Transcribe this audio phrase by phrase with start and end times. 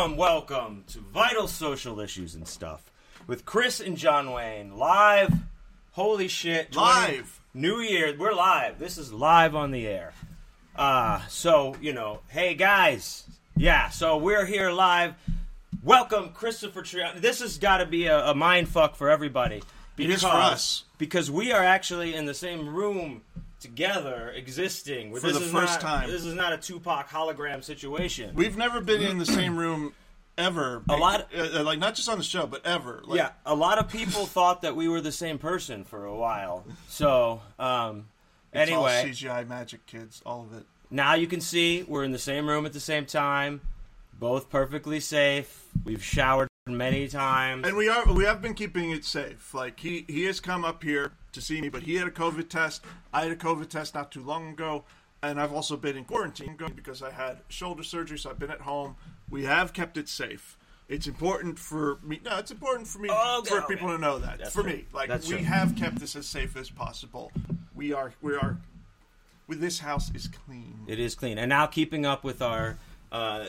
[0.00, 2.90] Welcome, welcome, to Vital Social Issues and Stuff
[3.26, 5.30] with Chris and John Wayne live.
[5.90, 6.72] Holy shit!
[6.72, 7.40] 20 Live.
[7.52, 8.78] New Year, we're live.
[8.78, 10.14] This is live on the air.
[10.74, 13.24] Uh, so you know, hey guys,
[13.58, 13.90] yeah.
[13.90, 15.16] So we're here live.
[15.82, 17.20] Welcome, Christopher Triana.
[17.20, 19.62] This has got to be a, a mind fuck for everybody.
[19.98, 20.84] It is for us.
[20.96, 23.20] because we are actually in the same room
[23.60, 25.14] together, existing.
[25.14, 26.10] For This the is first not- time.
[26.10, 28.34] This is not a Tupac hologram situation.
[28.34, 29.92] We've never been in the same room
[30.38, 30.82] ever.
[30.88, 33.02] A lot- uh, like not just on the show, but ever.
[33.04, 36.14] Like, yeah, a lot of people thought that we were the same person for a
[36.16, 36.64] while.
[36.88, 38.08] So, um,
[38.52, 40.64] it's all anyway, CGI magic, kids, all of it.
[40.90, 43.60] now you can see we're in the same room at the same time,
[44.18, 45.64] both perfectly safe.
[45.84, 47.66] We've showered many times.
[47.66, 49.52] And we are we have been keeping it safe.
[49.54, 52.48] Like he he has come up here to see me, but he had a COVID
[52.48, 52.84] test.
[53.12, 54.84] I had a COVID test not too long ago,
[55.22, 58.60] and I've also been in quarantine because I had shoulder surgery, so I've been at
[58.62, 58.96] home.
[59.28, 60.56] We have kept it safe.
[60.88, 62.20] It's important for me.
[62.24, 63.74] No, it's important for me Okay, for okay.
[63.74, 64.38] people to know that.
[64.38, 64.72] That's for true.
[64.72, 65.44] me, like That's we true.
[65.44, 67.30] have kept this as safe as possible.
[67.74, 68.56] We are we are.
[69.46, 70.80] With this house is clean.
[70.86, 71.38] It is clean.
[71.38, 72.76] And now keeping up with our
[73.12, 73.46] uh,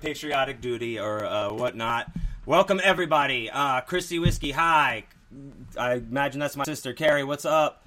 [0.00, 2.10] patriotic duty or uh, whatnot.
[2.46, 3.48] Welcome everybody.
[3.50, 5.04] Uh, Christy Whiskey, hi.
[5.78, 7.24] I imagine that's my sister Carrie.
[7.24, 7.80] What's up?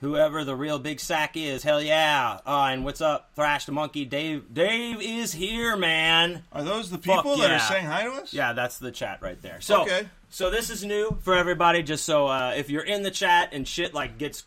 [0.00, 2.40] Whoever the real big sack is, hell yeah.
[2.44, 4.04] Uh, and what's up, Thrash the Monkey?
[4.04, 4.52] Dave.
[4.52, 6.42] Dave is here, man.
[6.52, 8.32] Are those the people that are saying hi to us?
[8.34, 9.60] Yeah, that's the chat right there.
[9.60, 10.08] So, Okay.
[10.28, 11.84] so this is new for everybody.
[11.84, 14.44] Just so uh, if you're in the chat and shit like gets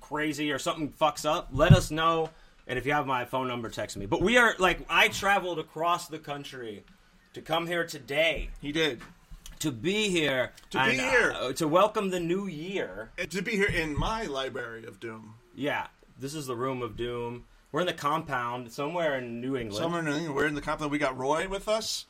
[0.00, 2.30] crazy or something fucks up, let us know.
[2.66, 4.06] And if you have my phone number, text me.
[4.06, 6.82] But we are like I traveled across the country
[7.34, 9.00] to come here today He did.
[9.60, 11.32] To be here To be here.
[11.36, 13.10] uh, to welcome the new year.
[13.18, 15.34] And to be here in my library of doom.
[15.54, 15.86] Yeah,
[16.18, 17.44] this is the room of doom.
[17.72, 19.74] We're in the compound somewhere in New England.
[19.82, 20.90] Somewhere in New England, we're in the compound.
[20.90, 22.06] We got Roy with us.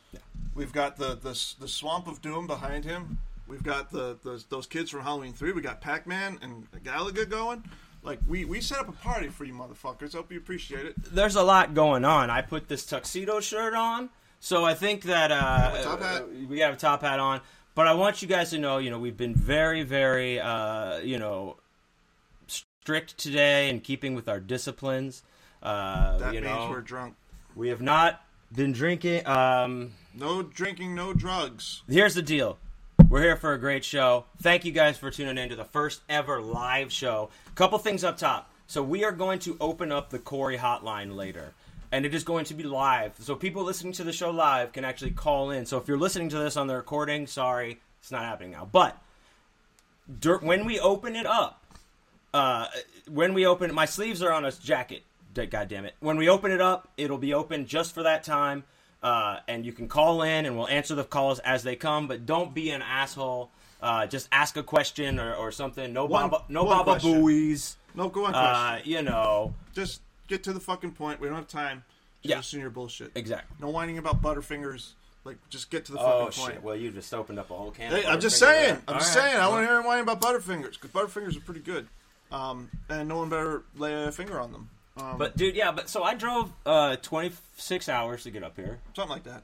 [0.55, 3.19] We've got the, the the swamp of doom behind him.
[3.49, 5.53] We've got the, the those kids from Halloween Three.
[5.53, 7.65] We got Pac Man and Galaga going.
[8.03, 10.15] Like we we set up a party for you motherfuckers.
[10.15, 10.95] Hope you appreciate it.
[11.13, 12.31] there's a lot going on.
[12.31, 14.11] I put this tuxedo shirt on,
[14.47, 16.23] so I think that uh, have a top hat.
[16.23, 17.41] uh, we have a top hat on.
[17.75, 21.19] But I want you guys to know, you know, we've been very, very, uh, you
[21.19, 21.57] know,
[22.47, 25.25] strict today in keeping with our disciplines.
[25.63, 27.17] Uh, That you means know, we're drunk.
[27.57, 28.25] we have not
[28.55, 29.27] been drinking.
[29.27, 31.83] Um, No drinking, no drugs.
[31.89, 32.57] here's the deal.
[33.09, 34.27] We're here for a great show.
[34.41, 37.31] Thank you guys for tuning in to the first ever live show.
[37.57, 38.51] Couple things up top.
[38.69, 41.53] So we are going to open up the Corey hotline later.
[41.93, 43.15] And it is going to be live.
[43.21, 45.67] So people listening to the show live can actually call in.
[45.67, 48.69] So if you're listening to this on the recording, sorry, it's not happening now.
[48.71, 48.97] But
[50.21, 51.63] dur- when we open it up,
[52.35, 52.67] uh,
[53.11, 55.03] when we open my sleeves are on a jacket.
[55.35, 55.95] God damn it!
[56.01, 58.65] When we open it up, it'll be open just for that time,
[59.03, 62.07] uh, and you can call in, and we'll answer the calls as they come.
[62.09, 63.51] But don't be an asshole.
[63.83, 65.93] Uh, just ask a question or, or something.
[65.93, 67.21] No One- baba, no baba question.
[67.21, 67.77] buoys.
[67.95, 68.35] No, go on.
[68.35, 71.21] Uh, you know Just get to the fucking point.
[71.21, 71.85] We don't have time.
[72.23, 72.37] to Yeah.
[72.39, 73.13] listen to your bullshit.
[73.15, 73.57] exactly.
[73.61, 74.93] No whining about Butterfingers.
[75.25, 76.55] Like, just get to the Oh fucking point.
[76.55, 76.63] shit!
[76.63, 77.91] Well, you just opened up a whole can.
[77.91, 78.77] Hey, I'm just saying.
[78.87, 79.25] I'm All just right.
[79.31, 79.37] saying.
[79.41, 81.89] I want to hear him whine about Butterfingers because Butterfingers are pretty good,
[82.31, 84.71] um, and no one better lay a finger on them.
[84.97, 85.73] Um, But dude, yeah.
[85.73, 88.79] But so I drove uh, 26 hours to get up here.
[88.95, 89.43] something like that.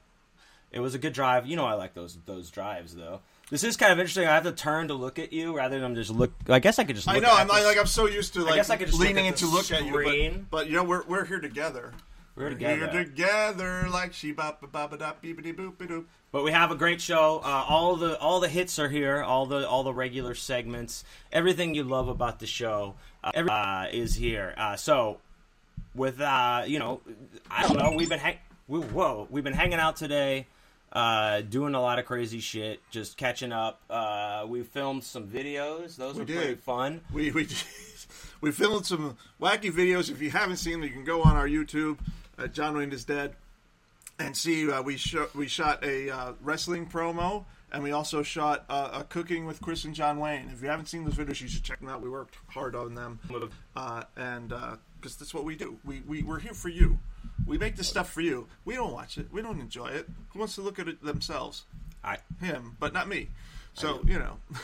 [0.71, 1.45] It was a good drive.
[1.45, 3.19] You know, I like those those drives though.
[3.53, 4.25] This is kind of interesting.
[4.25, 6.33] I have to turn to look at you rather than just look.
[6.49, 7.05] I guess I could just.
[7.05, 7.27] Look I know.
[7.27, 9.33] At I'm like, like I'm so used to like guess I could just leaning at
[9.33, 11.93] in to look at you, but, but you know we're we're here together.
[12.35, 12.89] We're together.
[12.91, 13.87] We're together.
[13.91, 16.05] like she bop ba ba ba da beepity boop doop.
[16.31, 17.41] But we have a great show.
[17.43, 19.21] Uh, all the all the hits are here.
[19.21, 21.03] All the all the regular segments.
[21.31, 24.55] Everything you love about the show uh, every, uh, is here.
[24.57, 25.19] Uh, so
[25.93, 27.01] with uh, you know,
[27.51, 27.93] I don't know.
[27.95, 29.27] We've been hang- we, whoa.
[29.29, 30.47] We've been hanging out today.
[30.93, 33.81] Uh, doing a lot of crazy shit, just catching up.
[33.89, 37.01] Uh, we filmed some videos; those We were pretty fun.
[37.11, 37.47] We we
[38.41, 40.11] we filmed some wacky videos.
[40.11, 41.97] If you haven't seen them, you can go on our YouTube.
[42.37, 43.33] Uh, John Wayne is dead,
[44.19, 48.63] and see uh, we sho- we shot a uh, wrestling promo, and we also shot
[48.69, 50.51] uh, a cooking with Chris and John Wayne.
[50.53, 52.03] If you haven't seen those videos, you should check them out.
[52.03, 53.19] We worked hard on them,
[53.75, 55.79] uh, and because that's what we do.
[55.83, 56.99] We we we're here for you.
[57.45, 58.47] We make this stuff for you.
[58.65, 59.27] We don't watch it.
[59.31, 60.07] We don't enjoy it.
[60.29, 61.63] Who wants to look at it themselves?
[62.03, 63.29] I Him, but not me.
[63.73, 64.37] So you know.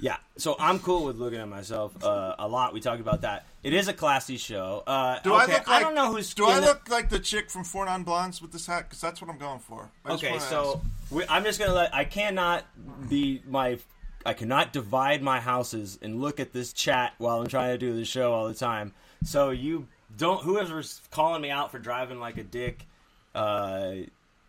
[0.00, 2.74] Yeah, so I'm cool with looking at myself uh, a lot.
[2.74, 3.46] We talked about that.
[3.62, 4.82] It is a classy show.
[4.84, 5.80] Uh, Do okay, I look like?
[5.80, 6.34] don't know who's.
[6.34, 8.88] Do I in the- look like the chick from Four Non Blondes with this hat?
[8.88, 9.88] Because that's what I'm going for.
[10.04, 10.82] I Okay, so
[11.12, 11.94] we, I'm just gonna let.
[11.94, 12.64] I cannot
[13.08, 13.78] be my.
[14.26, 17.94] I cannot divide my houses and look at this chat while I'm trying to do
[17.94, 18.94] the show all the time.
[19.22, 19.86] So you
[20.22, 20.42] don't.
[20.42, 22.86] Whoever's calling me out for driving like a dick,
[23.34, 23.92] Uh,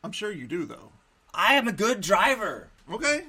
[0.04, 0.92] I'm sure you do though.
[1.34, 2.70] I am a good driver.
[2.92, 3.24] Okay.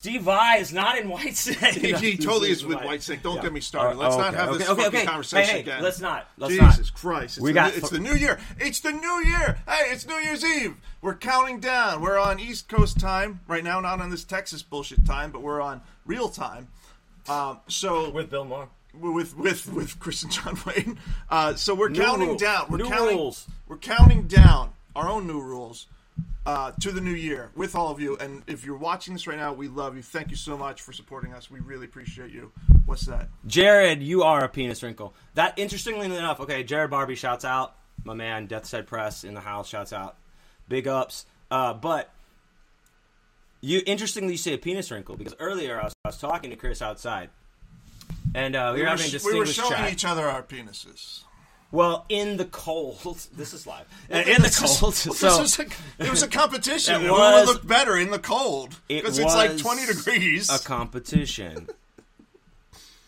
[0.00, 1.72] Steve Vai is not in Whitesnake.
[1.98, 3.20] He, he totally is with Whitesnake.
[3.22, 3.42] Don't Yeah.
[3.42, 3.96] get me started.
[3.96, 5.06] Oh, Let's okay, not have this okay, okay, fucking okay.
[5.06, 5.82] conversation Hey, hey, again.
[5.82, 6.28] let's not.
[6.38, 6.94] Let's Jesus not.
[6.94, 7.36] Christ!
[7.38, 8.38] It's We the, got- it's the new year.
[8.58, 9.58] It's the new year.
[9.68, 10.76] Hey, it's New Year's Eve.
[11.02, 12.00] We're counting down.
[12.00, 15.60] We're on East Coast time right now, not on this Texas bullshit time, but we're
[15.60, 16.68] on real time.
[17.28, 18.68] Um, so with Bill Maher.
[19.00, 20.98] With with with Chris and John Wayne.
[21.30, 22.66] Uh, so we're New counting down.
[22.70, 23.16] We're new counting.
[23.16, 23.46] rules.
[23.66, 25.86] We're counting down our own new rules
[26.46, 28.16] uh, to the new year with all of you.
[28.16, 30.02] And if you're watching this right now, we love you.
[30.02, 31.50] Thank you so much for supporting us.
[31.50, 32.52] We really appreciate you.
[32.86, 33.28] What's that?
[33.46, 35.14] Jarod, you are a penis wrinkle.
[35.34, 37.74] That interestingly enough, okay, Jarod Barbee shouts out.
[38.04, 40.16] My man, Death's Head Press in the house shouts out.
[40.68, 41.26] Big ups.
[41.50, 42.10] Uh, but
[43.60, 46.56] you interestingly you say a penis wrinkle because earlier I was, I was talking to
[46.56, 47.30] Chris outside.
[48.34, 49.92] And uh, we, We were having a we were showing chat.
[49.92, 51.22] each other our penises.
[51.70, 52.98] Well, in the cold.
[53.36, 53.86] This is live.
[54.10, 54.80] In the is- cold.
[54.82, 55.66] well, so this was a,
[56.04, 56.94] it was a competition.
[57.02, 58.76] It Who was- would look better in the cold?
[58.88, 60.50] it Because it's like 20 degrees.
[60.50, 61.68] A competition.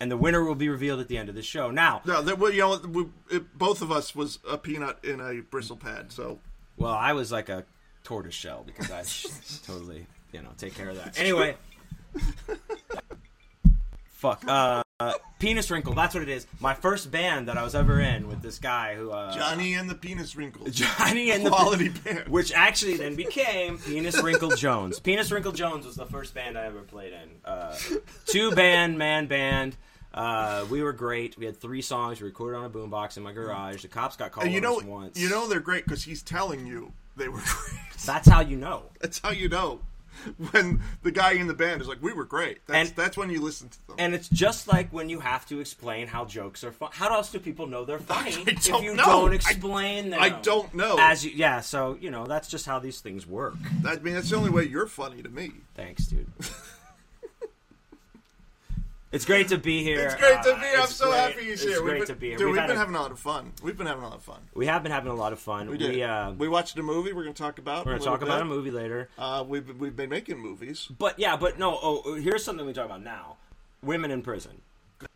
[0.01, 1.71] and the winner will be revealed at the end of the show.
[1.71, 5.21] Now, no, there, well, you know, we, it, both of us was a peanut in
[5.21, 6.13] a bristle pad.
[6.13, 6.39] So
[6.77, 7.65] Well, I was like a
[8.05, 9.03] tortoise shell because I
[9.67, 11.19] totally, you know, take care of that.
[11.19, 11.57] Anyway,
[14.21, 14.45] fuck.
[14.47, 15.95] Uh, uh, penis wrinkle.
[15.95, 16.47] That's what it is.
[16.61, 19.89] My first band that I was ever in with this guy who uh, Johnny and
[19.89, 20.67] the penis Wrinkle.
[20.71, 22.29] Johnny and the Quality band.
[22.29, 25.01] which actually then became Penis Wrinkle Jones.
[25.01, 27.31] Penis Wrinkle Jones was the first band I ever played in.
[27.45, 27.75] Uh,
[28.27, 29.77] two band, man band.
[30.13, 31.39] Uh, we were great.
[31.39, 32.21] We had three songs.
[32.21, 33.81] We recorded on a boombox in my garage.
[33.83, 35.19] The cops got called And you know, us once.
[35.19, 37.81] you know they're great because he's telling you they were great.
[38.05, 38.91] that's how you know.
[39.01, 39.81] That's how you know
[40.53, 43.31] when the guy in the band is like, "We were great." That's And- that's when
[43.31, 43.97] you listen to them.
[43.99, 46.91] And it's just like when you have to explain how jokes are fun.
[46.93, 49.05] How else do people know they're funny I if you know.
[49.05, 50.21] don't I- explain them?
[50.21, 50.97] I don't know.
[50.99, 53.55] As you, yeah, so you know that's just how these things work.
[53.87, 55.53] I mean, that's the only way you're funny to me.
[55.75, 56.27] Thanks, dude.
[59.13, 60.01] it's great to be here.
[60.07, 60.67] It's great to Uh, be.
[60.81, 61.73] I'm so great- happy it's here.
[61.73, 62.39] It's great we've to be here.
[62.39, 63.53] Dude, we've we've been a- having a lot of fun.
[63.63, 64.41] We've been having a lot of fun.
[64.55, 65.69] we have been having a lot of fun.
[65.71, 66.01] We did.
[66.03, 67.13] uh, we watched a movie.
[67.13, 67.87] We're going to talk about.
[67.87, 69.09] we're a gonna talk about a movie later.
[69.19, 70.87] Uh, we've we've been making movies.
[70.99, 71.79] But yeah, but no.
[71.83, 73.37] Oh, here's something we talk about now:
[73.83, 74.61] women in prison.
[75.01, 75.07] So,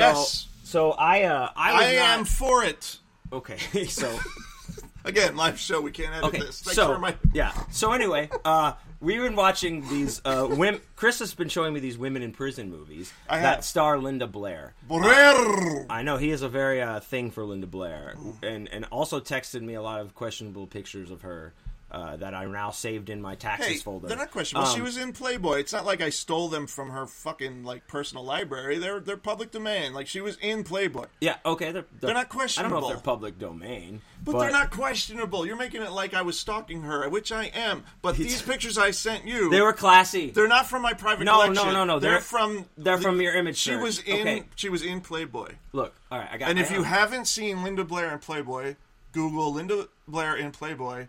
[0.00, 0.48] Yes.
[0.64, 2.98] So I, uh, I was I not- am for it.
[3.32, 3.58] okay.
[3.88, 4.18] So
[5.06, 5.82] Again, live show.
[5.82, 6.62] We can't edit Okay, this.
[6.62, 7.52] Thanks so for my- yeah.
[7.70, 8.72] So anyway, uh,
[9.04, 10.20] we've been watching these.
[10.24, 13.64] Uh, women, Chris has been showing me these women in prison movies I that have.
[13.64, 14.74] star Linda Blair.
[14.88, 15.86] Brrr.
[15.90, 19.62] I know he has a very uh, thing for Linda Blair, and and also texted
[19.62, 21.52] me a lot of questionable pictures of her
[21.94, 24.08] uh, that I now saved in my taxes Hey, folder.
[24.08, 24.68] they're not questionable.
[24.70, 25.60] she Um, was in Playboy.
[25.60, 28.78] It's not like I stole them from her fucking like personal library.
[28.78, 29.94] They're they're public domain.
[29.94, 31.04] Like she was in Playboy.
[31.20, 32.78] Yeah, okay, they're, They're not questionable.
[32.78, 35.46] I don't know if they're public domain, But, they're not questionable.
[35.46, 37.84] You're making it like I was stalking her, which I am.
[38.02, 40.30] But these pictures I sent you, They were classy.
[40.30, 41.54] they're not from my private No, collection.
[41.68, 43.82] no, no, no, They're, they're- from they're from your image She search.
[43.82, 44.42] was in Okay.
[44.56, 45.52] she was in Playboy.
[45.72, 46.50] Look, all right, I got.
[46.50, 48.74] And I if you haven't seen Linda Blair in Playboy,
[49.12, 51.06] Google Linda Blair in Playboy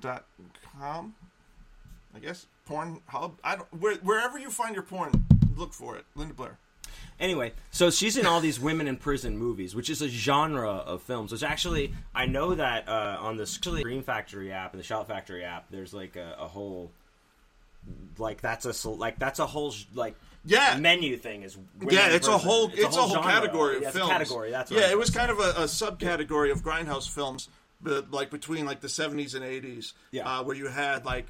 [0.00, 0.24] dot
[0.78, 1.14] com.
[2.14, 3.38] I guess porn hub.
[3.44, 6.04] I don't where, wherever you find your porn, look for it.
[6.14, 6.58] Linda Blair.
[7.20, 11.02] Anyway, so she's in all these women in prison movies, which is a genre of
[11.02, 11.32] films.
[11.32, 15.44] Which actually, I know that uh, on the Scream Factory app and the Shout Factory
[15.44, 16.90] app, there's like a, a whole,
[18.18, 20.78] like that's a like that's a whole like Yeah.
[20.80, 21.56] menu thing is.
[21.88, 23.30] Yeah, it's a whole it's, a whole, genre.
[23.30, 24.12] category of Yeah, it's films.
[24.12, 24.50] category.
[24.50, 24.90] That's yeah.
[24.90, 27.48] It was kind of a, a subcategory of grindhouse films,
[27.82, 29.92] but like between like the seventies and eighties.
[30.10, 30.26] Yeah.
[30.40, 31.26] uh, where you had like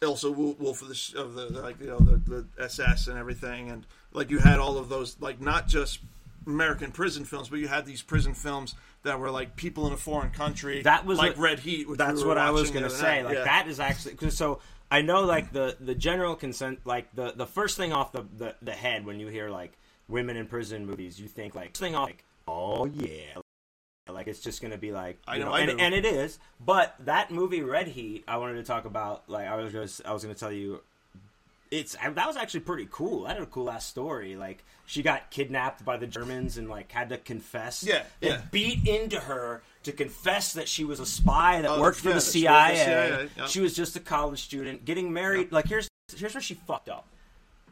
[0.00, 2.16] Ilsa Wolf of the of the like you know the,
[2.56, 5.98] the SS and everything, and like you had all of those like not just
[6.46, 9.96] American prison films, but you had these prison films that were like people in a
[9.98, 10.82] foreign country.
[10.82, 11.88] That was like Red Heat.
[11.88, 13.22] Which That's we what I was gonna say.
[13.22, 13.24] night.
[13.26, 13.44] Like Yeah.
[13.44, 14.60] that is actually cause so.
[14.90, 18.54] I know like the the general consent like the the first thing off the, the
[18.62, 19.72] the head when you hear like
[20.08, 23.36] women in prison movies, you think like thing off like oh yeah,
[24.12, 26.38] like it's just gonna be like I you know, I and, and it is.
[26.64, 29.28] But that movie Red Heat, I wanted to talk about.
[29.28, 30.82] Like I was just I was gonna tell you.
[31.70, 33.22] It's that was actually pretty cool.
[33.24, 34.34] That had a cool ass story.
[34.34, 37.84] Like she got kidnapped by the Germans and like had to confess.
[37.84, 38.40] Yeah, They yeah.
[38.50, 42.14] beat into her to confess that she was a spy that Oh, worked for the
[42.14, 42.84] that she worked CIA.
[42.84, 43.46] CIA, yeah.
[43.46, 45.52] She was just a college student getting married.
[45.52, 47.06] Like here's here's where she fucked up.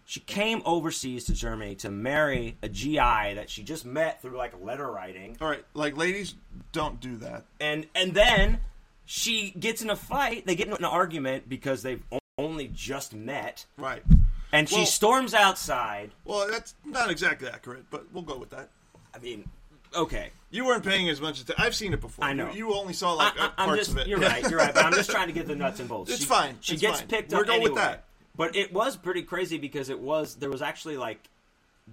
[0.09, 4.55] She came overseas to Germany to marry a GI that she just met through like
[4.59, 6.35] letter writing, All right, like ladies,
[6.73, 7.45] don't do that.
[7.61, 8.61] and and then
[9.05, 10.47] she gets in a fight.
[10.47, 12.03] They get in an argument because they've
[12.39, 14.03] only just met, Right.
[14.51, 16.13] and she Well- storms outside.
[16.25, 18.71] Well, that's not exactly accurate, but we'll go with that.
[19.15, 19.47] I mean,
[19.95, 20.31] okay.
[20.51, 21.63] You weren't paying as much attention.
[21.63, 22.25] I've seen it before.
[22.25, 22.51] I know.
[22.51, 24.07] You, you only saw like I, uh, am parts just, of it.
[24.07, 24.49] You're right.
[24.49, 24.73] You're right.
[24.75, 26.11] But I'm just trying to get the nuts and bolts.
[26.11, 27.09] It's She- fine, She it's gets fine.
[27.09, 28.05] picked We're up going with that.
[28.39, 31.21] But it was pretty crazy because it was there was actually like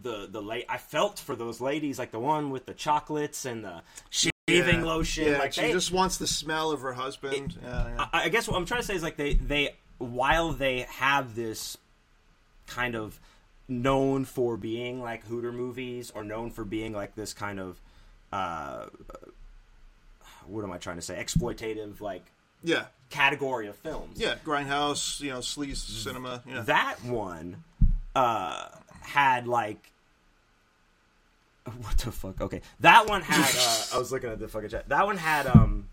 [0.02, 3.66] the the late I felt for those ladies like the one with the chocolates and
[3.66, 4.84] the shaving Yeah.
[4.86, 5.28] lotion.
[5.32, 7.58] Yeah, like she they, just wants the smell of her husband.
[7.62, 8.06] yeah, yeah.
[8.14, 11.36] I, I guess what I'm trying to say is like they they while they have
[11.36, 11.78] this
[12.68, 13.20] kind of
[13.68, 17.80] known for being like Hooter movies or known for being like this kind of
[18.32, 18.86] uh
[20.46, 22.25] what am I trying to say exploitative like
[22.64, 24.20] yeah, category of films.
[24.20, 24.36] yeah.
[24.46, 26.42] Grindhouse, you know, sleaze cinema.
[26.48, 27.64] Yeah, That one
[28.16, 28.68] uh
[29.02, 29.92] had like
[31.82, 32.42] what the fuck?
[32.42, 32.62] Okay.
[32.82, 34.90] That one had uh, I was looking at the fucking chat.
[34.90, 35.88] That one had um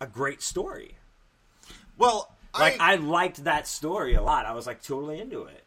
[0.00, 0.96] a great story.
[1.96, 4.46] well, Like I, I liked that story a lot.
[4.46, 5.62] I was like totally into it.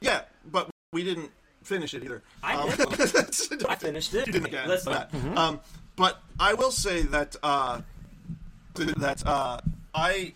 [0.00, 1.30] yeah, but we didn't
[1.64, 2.22] finish it either.
[2.42, 2.68] I Um.
[3.68, 4.26] I finished it.
[4.28, 4.68] You didn't again.
[4.84, 5.36] But, mhm.
[5.36, 5.60] um,
[5.96, 7.80] but I will say that uh,
[8.98, 9.58] that uh,
[9.94, 10.34] I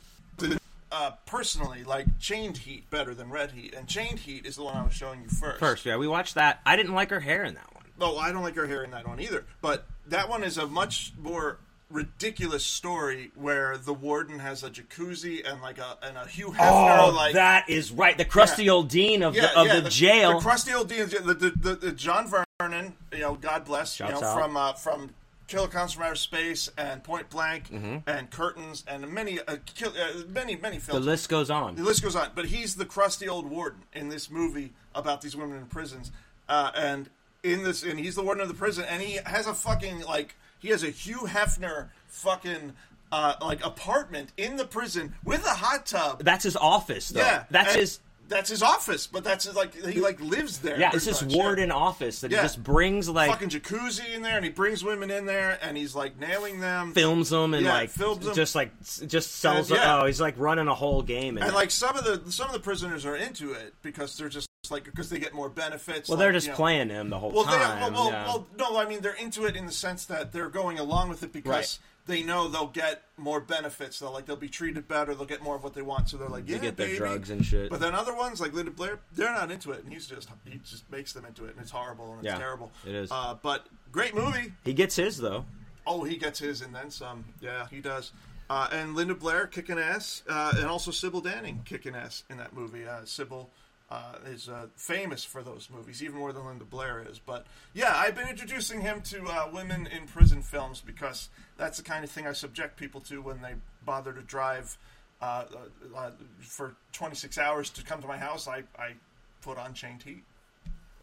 [0.93, 4.77] uh, personally like Chained Heat better than Red Heat, and Chained Heat is the one
[4.77, 5.61] I was showing you first.
[5.61, 6.61] First, yeah, we watched that.
[6.67, 7.85] I didn't like her hair in that one.
[8.01, 9.45] Oh, I don't like her hair in that one either.
[9.61, 11.59] But that one is a much more
[11.91, 16.99] ridiculous story where the warden has a jacuzzi and like a and a Hugh Hefner
[17.09, 18.17] Oh, like that is right.
[18.17, 18.73] The crusty Yeah.
[18.73, 20.35] old dean of yeah, the of yeah, the, jail.
[20.35, 24.07] the crusty old dean, the, the, the, the John Vernon, you know, God bless, you
[24.09, 24.35] know, out.
[24.35, 25.11] from uh, from
[25.51, 28.09] Killer Klowns from Outer Space and Point Blank Mm-hmm.
[28.09, 31.75] and Curtains and many uh, kill, uh, many many the list goes on.
[31.75, 35.37] The list goes on, but he's the crusty old warden in this movie about these
[35.37, 36.11] women in prisons,
[36.49, 37.11] uh, and
[37.43, 40.37] in this, and he's the warden of the prison, and he has a fucking like
[40.61, 42.73] he has a Hugh Hefner fucking
[43.13, 46.23] uh, like apartment in the prison with a hot tub.
[46.23, 47.21] That's his office, though.
[47.21, 48.01] yeah, that's and his.
[48.31, 50.79] That's his office, but that's his, like he like lives there.
[50.81, 51.43] Yeah, it's his much, yeah.
[51.43, 52.39] warden office that Yeah.
[52.39, 55.77] he just brings like Fucking jacuzzi in there, and he brings women in there, and
[55.77, 56.95] he's like nailing them.
[56.95, 58.35] films them and Yeah, like films 'em.
[58.35, 58.71] just like
[59.07, 59.71] just sells.
[59.71, 60.01] And, yeah.
[60.01, 61.37] Oh, he's like running a whole game.
[61.37, 61.55] And it.
[61.55, 64.85] like some of the some of the prisoners are into it because they're just like
[64.85, 66.09] because they get more benefits.
[66.09, 67.93] well, like, they're just you know, playing him the whole Well, they, time.
[67.93, 68.27] well, well, yeah.
[68.27, 71.23] well, no, I mean they're into it in the sense that they're going along with
[71.23, 71.79] it because Right.
[72.11, 73.99] They know they'll get more benefits.
[74.01, 75.15] They'll like they'll be treated better.
[75.15, 76.09] They'll get more of what they want.
[76.11, 76.99] So they're like, yeah, get their baby.
[76.99, 77.71] drugs and shit.
[77.71, 80.59] But then other ones like Linda Blair, they're not into it, and he's just he
[80.59, 82.71] just makes them into it, and it's horrible and it's Yeah, terrible.
[82.87, 83.11] it is.
[83.11, 84.53] Uh, but great movie.
[84.65, 85.45] he gets his though.
[85.87, 87.25] Oh, he gets his and then some.
[87.41, 88.13] Yeah, he does.
[88.49, 92.53] Uh, and Linda Blair kicking ass, uh, and also Sybil Danning kicking ass in that
[92.53, 92.87] movie.
[92.87, 93.49] Uh, Sybil
[93.91, 97.19] uh, is uh, famous for those movies, even more than Linda Blair is.
[97.19, 101.83] But yeah, I've been introducing him to uh, women in prison films because that's the
[101.83, 103.55] kind of thing I subject people to when they
[103.85, 104.77] bother to drive
[105.21, 105.45] uh,
[105.95, 108.47] uh, uh, for 26 hours to come to my house.
[108.47, 108.93] I, I
[109.43, 110.23] put on Chained Heat.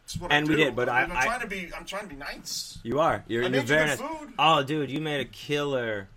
[0.05, 1.69] It's what I And we did, but I- I'm I- trying to be.
[1.77, 2.79] I'm trying to be nice.
[2.83, 3.25] You are.
[3.27, 3.99] You're, I you're very nice.
[3.99, 4.31] food.
[4.39, 6.07] Oh, dude, you made a killer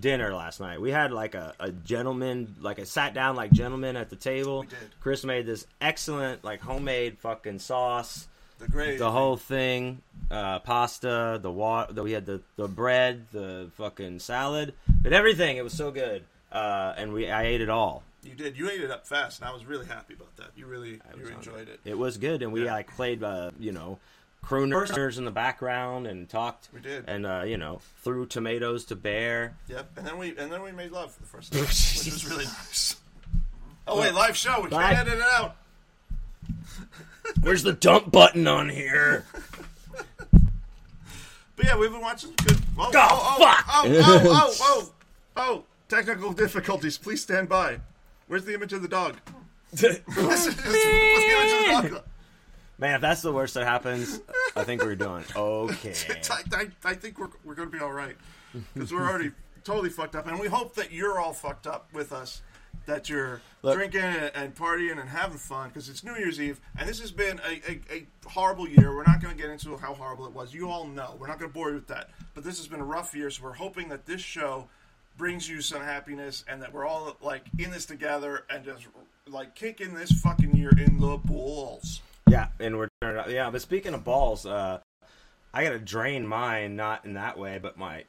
[0.00, 0.80] dinner last night.
[0.80, 4.60] We had like a, a gentleman, like a sat down like gentleman at the table.
[4.62, 4.78] We did.
[5.00, 8.28] Chris made this excellent like homemade fucking sauce.
[8.58, 8.98] The great.
[8.98, 12.02] The whole thing, uh, pasta, the water.
[12.02, 15.56] We had the, the bread, the fucking salad, but everything.
[15.56, 16.22] It was so good,
[16.52, 18.04] uh, and we I ate it all.
[18.22, 18.56] You did.
[18.56, 20.50] You ate it up fast, and I was really happy about that.
[20.56, 21.74] You really, you enjoyed hungry.
[21.74, 21.80] it.
[21.84, 22.72] It was good, and we Yeah.
[22.72, 23.98] like played, uh, you know,
[24.44, 26.68] crooners in the background and talked.
[26.72, 27.04] We did.
[27.08, 29.56] and uh, you know, threw tomatoes to bear.
[29.68, 29.90] Yep.
[29.96, 31.68] And then we, and then we made love for the first time, which
[32.04, 32.96] was really nice.
[33.86, 34.60] Oh wait, live show.
[34.62, 35.56] We can't edit it out.
[37.42, 39.24] Where's the dump button on here?
[41.56, 42.58] But yeah, we've been watching good.
[42.78, 43.64] Oh, Oh, oh, fuck!
[43.68, 44.92] Oh, oh, oh, oh,
[45.36, 45.64] oh!
[45.88, 46.98] Technical difficulties.
[46.98, 47.78] Please stand by.
[48.26, 49.16] Where's the image of the dog?
[49.70, 49.90] What's the
[50.50, 52.04] image of the dog?
[52.78, 54.20] Man, if that's the worst that happens,
[54.56, 55.24] I think we're done.
[55.36, 55.94] Okay.
[56.30, 58.16] I, I, I think we're, we're going to be all right
[58.74, 59.30] because we're already
[59.62, 62.42] totally fucked up, and we hope that you're all fucked up with us.
[62.86, 63.76] That you're Look.
[63.76, 67.12] drinking and, and partying and having fun because it's New Year's Eve, and this has
[67.12, 68.94] been a, a, a horrible year.
[68.94, 70.52] We're not going to get into how horrible it was.
[70.52, 71.16] You all know.
[71.18, 72.10] We're not going to bore you with that.
[72.34, 74.68] But this has been a rough year, so we're hoping that this show
[75.16, 78.86] brings you some happiness and that we're all like in this together and just
[79.28, 82.02] like kicking this fucking year in the balls.
[82.34, 83.28] Yeah, and we're turning up.
[83.30, 83.48] yeah.
[83.50, 84.80] But speaking of balls, uh,
[85.52, 88.04] I gotta drain mine, not in that way, but my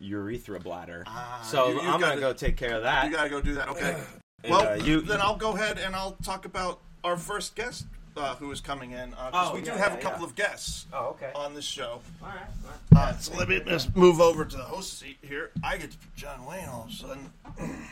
[0.00, 1.04] urethra bladder.
[1.06, 3.04] so Ah, you- you I'm gotta- gonna go take care of that.
[3.06, 3.68] You gotta go do that.
[3.68, 4.02] Okay.
[4.42, 7.86] And, well, uh, you- then I'll go ahead and I'll talk about our first guest
[8.16, 10.26] uh, who is coming in because Oh, we do have yeah, a couple yeah.
[10.26, 11.30] of guests oh, okay.
[11.34, 12.02] on this show.
[12.20, 12.38] All right.
[12.94, 15.52] Uh, so let me just move over to the host seat here.
[15.62, 17.32] I get to put John Wayne all of a sudden.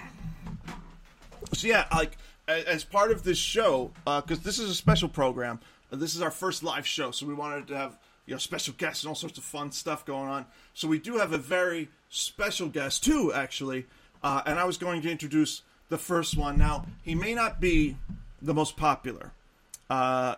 [1.54, 2.16] so yeah, like a-
[2.48, 5.60] as part of this show, because this is a special program.
[5.92, 8.74] uh, This is our first live show, so we wanted to have you know special
[8.76, 10.46] guests and all sorts of fun stuff going on.
[10.74, 13.86] So we do have a very special guest too, actually.
[14.22, 16.58] Uh, and I was going to introduce the first one.
[16.58, 17.96] Now he may not be
[18.42, 19.32] the most popular
[19.90, 20.36] uh,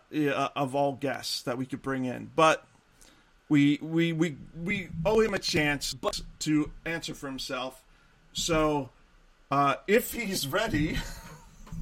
[0.57, 2.67] of all guests that we could bring in, but
[3.49, 5.95] we we we we owe him a chance
[6.41, 7.83] to answer for himself.
[8.33, 8.91] So
[9.51, 10.97] uh, if he's ready,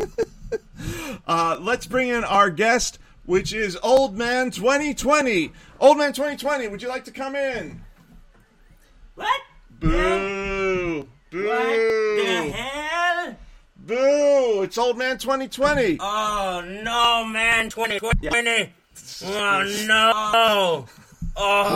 [1.27, 5.53] uh, let's bring in our guest, which is Old Man 2020.
[5.81, 7.83] Old Man 2020, would you like to come in?
[9.15, 9.41] What?
[9.81, 11.09] Boo!
[11.31, 11.47] Boo!
[11.47, 11.57] What
[12.17, 13.37] the hell?
[13.77, 14.63] Boo!
[14.63, 15.99] It's Old Man 2020.
[16.01, 17.71] Oh no, man!
[17.71, 18.73] 2020.
[19.25, 20.87] Oh no!
[21.37, 21.69] Oh!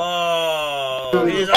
[0.00, 1.26] Oh!
[1.26, 1.48] He's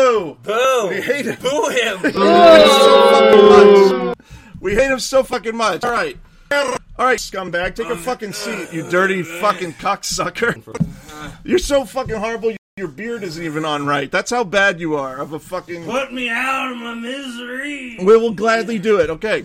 [0.00, 0.38] Boo!
[0.42, 0.88] Boo!
[0.88, 1.36] We hate him.
[1.42, 1.98] Boo him!
[2.12, 4.16] so much.
[4.58, 5.84] We hate him so fucking much.
[5.84, 6.16] All right.
[6.50, 10.64] All right, scumbag, take a fucking seat, you dirty fucking cocksucker.
[11.44, 12.54] You're so fucking horrible.
[12.76, 14.10] Your beard isn't even on right.
[14.10, 15.84] That's how bad you are of a fucking.
[15.84, 17.98] Put me out of my misery.
[17.98, 19.10] We will gladly do it.
[19.10, 19.44] Okay.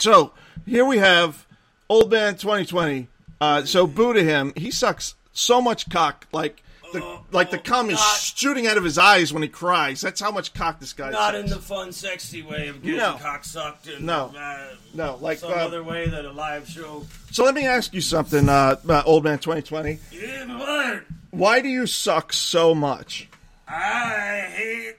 [0.00, 0.32] So
[0.64, 1.46] here we have
[1.90, 3.08] old man 2020.
[3.40, 4.54] Uh, so boo to him.
[4.56, 6.62] He sucks so much cock, like
[7.00, 8.18] the like the cum is God.
[8.20, 10.00] shooting out of his eyes when he cries.
[10.00, 11.10] That's how much cock this guy.
[11.10, 11.38] Not sucks.
[11.38, 13.16] in the fun, sexy way of getting No.
[13.20, 13.88] cock sucked.
[13.88, 14.34] And, No.
[14.38, 17.04] uh, no, like some uh, other way that a live show.
[17.30, 19.98] So let me ask you something, uh, uh, old man 2020.
[20.12, 21.04] Yeah, what?
[21.30, 23.28] Why do you suck so much?
[23.68, 24.96] I hate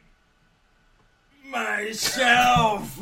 [1.49, 2.99] myself.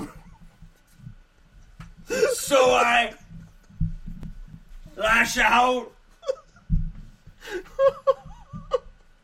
[2.34, 3.14] so I
[4.96, 5.92] lash out.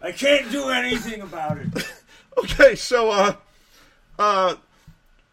[0.01, 1.67] I can't do anything about it.
[2.37, 3.35] Okay, so uh,
[4.17, 4.55] uh,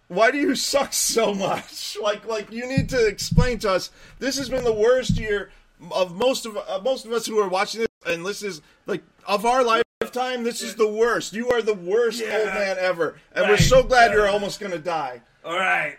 [0.09, 1.97] why do you suck so much?
[2.03, 3.91] Like, like you need to explain to us.
[4.19, 5.51] This has been the worst year
[5.93, 9.03] of most of uh, most of us who are watching this, and this is like
[9.27, 10.43] of our lifetime.
[10.43, 11.33] This is the worst.
[11.33, 12.37] You are the worst Yeah.
[12.37, 15.21] old man ever, and we're so glad you're Uh, almost gonna die.
[15.45, 15.97] All right.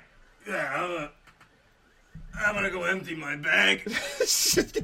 [0.47, 1.08] Yeah,
[2.37, 3.83] I'm gonna, go empty my bag.
[3.85, 3.95] Get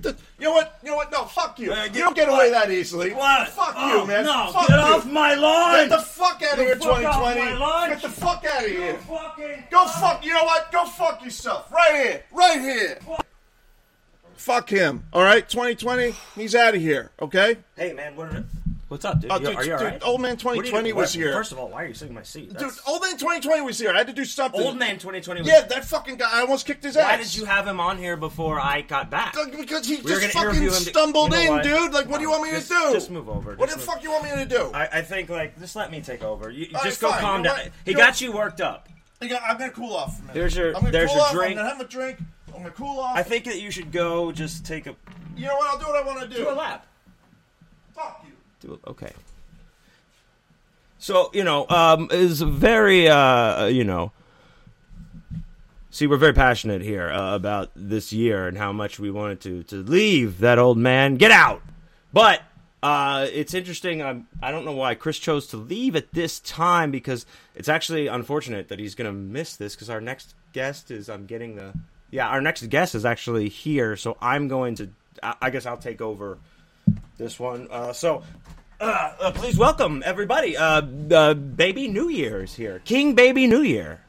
[0.04, 0.78] the- you know what?
[0.84, 1.12] You know what?
[1.12, 1.72] No, fuck you.
[1.72, 3.14] Uh, you don't get away that easily.
[3.14, 3.48] What?
[3.50, 4.26] Fuck Oh, you, man.
[4.26, 4.84] No, fuck get you.
[4.84, 5.74] off my lawn.
[5.88, 7.40] Get the fuck out of here, fuck off 2020.
[7.42, 7.90] my lawn.
[7.90, 8.94] Get the fuck out of here.
[8.98, 10.26] fucking Go fuck.
[10.26, 10.72] You know what?
[10.72, 11.72] Go fuck yourself.
[11.72, 12.24] Right here.
[12.34, 13.00] Right here.
[14.36, 15.06] Fuck him.
[15.14, 16.14] All right, 2020.
[16.36, 17.12] He's out of here.
[17.22, 17.58] Okay.
[17.78, 18.44] Hey man, what?
[18.96, 19.30] What's up, dude?
[19.30, 20.02] Oh, dude, are you dude, alright?
[20.04, 20.96] old man What are you 2020 doing?
[20.96, 21.34] was here.
[21.34, 22.58] First of all, why are you sitting in my seat?
[22.58, 23.92] Dude, old man 2020 was here.
[23.92, 24.62] I had to do something.
[24.62, 25.42] old man 2020.
[25.42, 26.30] Was, Yeah, that fucking guy.
[26.32, 27.04] I almost kicked his ass.
[27.04, 29.34] Why did you have him on here before I got back?
[29.52, 31.92] Because he We just fucking him to- stumbled you know in, dude.
[31.94, 32.94] Like, what do you want me Just- to do?
[32.94, 33.56] just move over.
[33.56, 34.72] What the move- fuck you want me to do?
[34.74, 36.50] I, I think like just let me take over.
[36.50, 37.22] You, All just right, go fine.
[37.22, 37.58] calm down.
[37.58, 37.72] what?
[37.84, 38.88] He You got you worked up.
[39.22, 40.34] I got, I'm gonna cool off for a minute.
[40.36, 41.34] There's your- I'm gonna there's cool your off.
[41.34, 41.52] drink.
[41.52, 42.20] I'm gonna have a drink.
[42.56, 43.18] I'm gonna cool off.
[43.18, 44.96] I think that you should go just take a
[45.36, 45.70] you know what?
[45.70, 46.46] I'll do what I want to do.
[46.46, 46.88] do a lap.
[48.66, 48.80] Do.
[48.88, 49.12] Okay.
[50.98, 54.12] So you know, um, is very uh, you know.
[55.92, 59.64] See, we're very passionate here uh, about this year and how much we wanted to
[59.64, 61.62] to leave that old man, get out.
[62.12, 62.42] But
[62.82, 64.02] uh, it's interesting.
[64.02, 67.26] I'm, I don't know why Chris chose to leave at this time because
[67.56, 71.10] it's actually unfortunate that he's going to miss this because our next guest is.
[71.10, 71.74] I'm getting the
[72.12, 72.28] yeah.
[72.28, 74.90] Our next guest is actually here, so I'm going to.
[75.24, 76.40] I, I guess I'll take over
[77.18, 77.68] this one.
[77.70, 78.24] Uh, so,
[78.80, 80.58] uh, uh, please welcome everybody.
[80.58, 82.82] Uh, uh, Baby New Year is here.
[82.86, 84.02] King Baby New Year.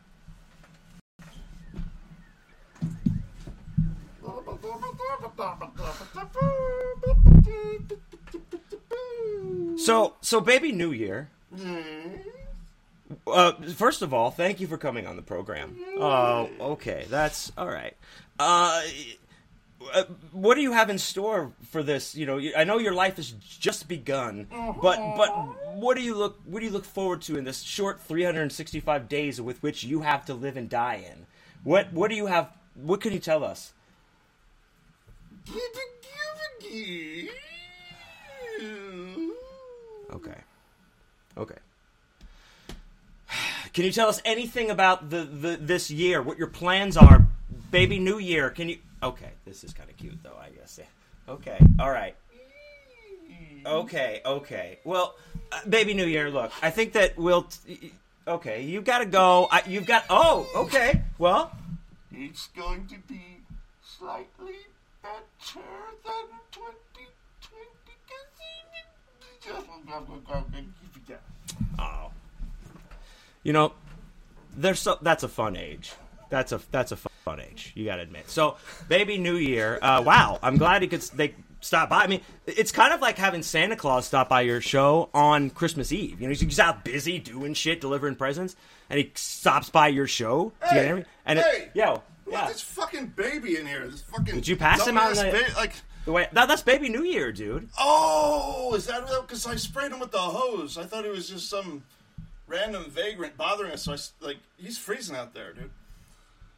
[9.78, 11.30] So, so Baby New Year.
[13.26, 15.76] Uh, first of all, thank you for coming on the program.
[15.96, 17.96] Oh, okay, that's all right.
[18.38, 18.82] Uh,
[19.92, 22.14] uh, what do you have in store for this?
[22.14, 24.46] You know, I know your life has just begun,
[24.80, 28.00] but but what do you look what do you look forward to in this short
[28.00, 31.26] 365 days with which you have to live and die in?
[31.64, 32.50] What what do you have?
[32.74, 33.72] What can you tell us?
[40.12, 40.40] Okay,
[41.36, 41.58] okay.
[43.72, 46.22] Can you tell us anything about the, the this year?
[46.22, 47.26] What your plans are,
[47.70, 48.48] baby New Year?
[48.50, 48.78] Can you?
[49.06, 50.36] Okay, this is kind of cute though.
[50.40, 50.80] I guess.
[50.80, 51.32] Yeah.
[51.32, 51.58] Okay.
[51.78, 52.16] All right.
[53.64, 54.20] Okay.
[54.26, 54.80] Okay.
[54.84, 55.14] Well,
[55.52, 56.28] uh, baby New Year.
[56.28, 57.44] Look, I think that we'll.
[57.44, 57.92] T-
[58.26, 59.46] okay, you got to go.
[59.50, 60.04] I, you've got.
[60.10, 60.48] Oh.
[60.56, 61.02] Okay.
[61.18, 61.52] Well.
[62.10, 63.22] It's going to be
[63.84, 64.56] slightly
[65.02, 65.62] better
[66.04, 66.66] than 2020.
[71.78, 72.10] Oh.
[73.44, 73.72] You know,
[74.56, 75.92] there's so that's a fun age.
[76.30, 77.12] That's a that's a fun.
[77.26, 77.72] On age.
[77.74, 78.30] You got to admit.
[78.30, 78.56] So,
[78.88, 79.78] baby New Year.
[79.82, 81.00] Uh, wow, I'm glad he could.
[81.02, 82.02] They stop by.
[82.02, 85.90] I mean, it's kind of like having Santa Claus stop by your show on Christmas
[85.92, 86.20] Eve.
[86.20, 88.54] You know, he's out busy doing shit, delivering presents,
[88.90, 90.52] and he stops by your show.
[90.60, 92.46] to get Hey, every- and hey, it, yo, yeah.
[92.46, 93.88] this fucking baby in here.
[93.88, 94.34] This fucking.
[94.36, 95.72] Did you pass him out the- ba- like,
[96.04, 97.68] The way that, that's Baby New Year, dude.
[97.76, 100.78] oh, is that because I sprayed him with the hose?
[100.78, 101.82] I thought he was just some
[102.46, 103.82] random vagrant bothering us.
[103.82, 105.70] So I like, he's freezing out there, dude.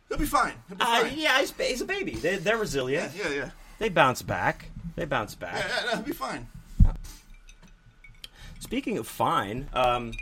[0.08, 0.54] He'll be fine.
[0.68, 1.12] He'll be Uh, fine.
[1.18, 2.12] yeah, he's, he's a baby.
[2.12, 3.12] They, they're resilient.
[3.16, 4.70] yeah, yeah, They bounce back.
[4.96, 5.64] They bounce back.
[5.68, 6.48] yeah, yeah, He'll be fine.
[8.60, 10.12] Speaking of fine, um,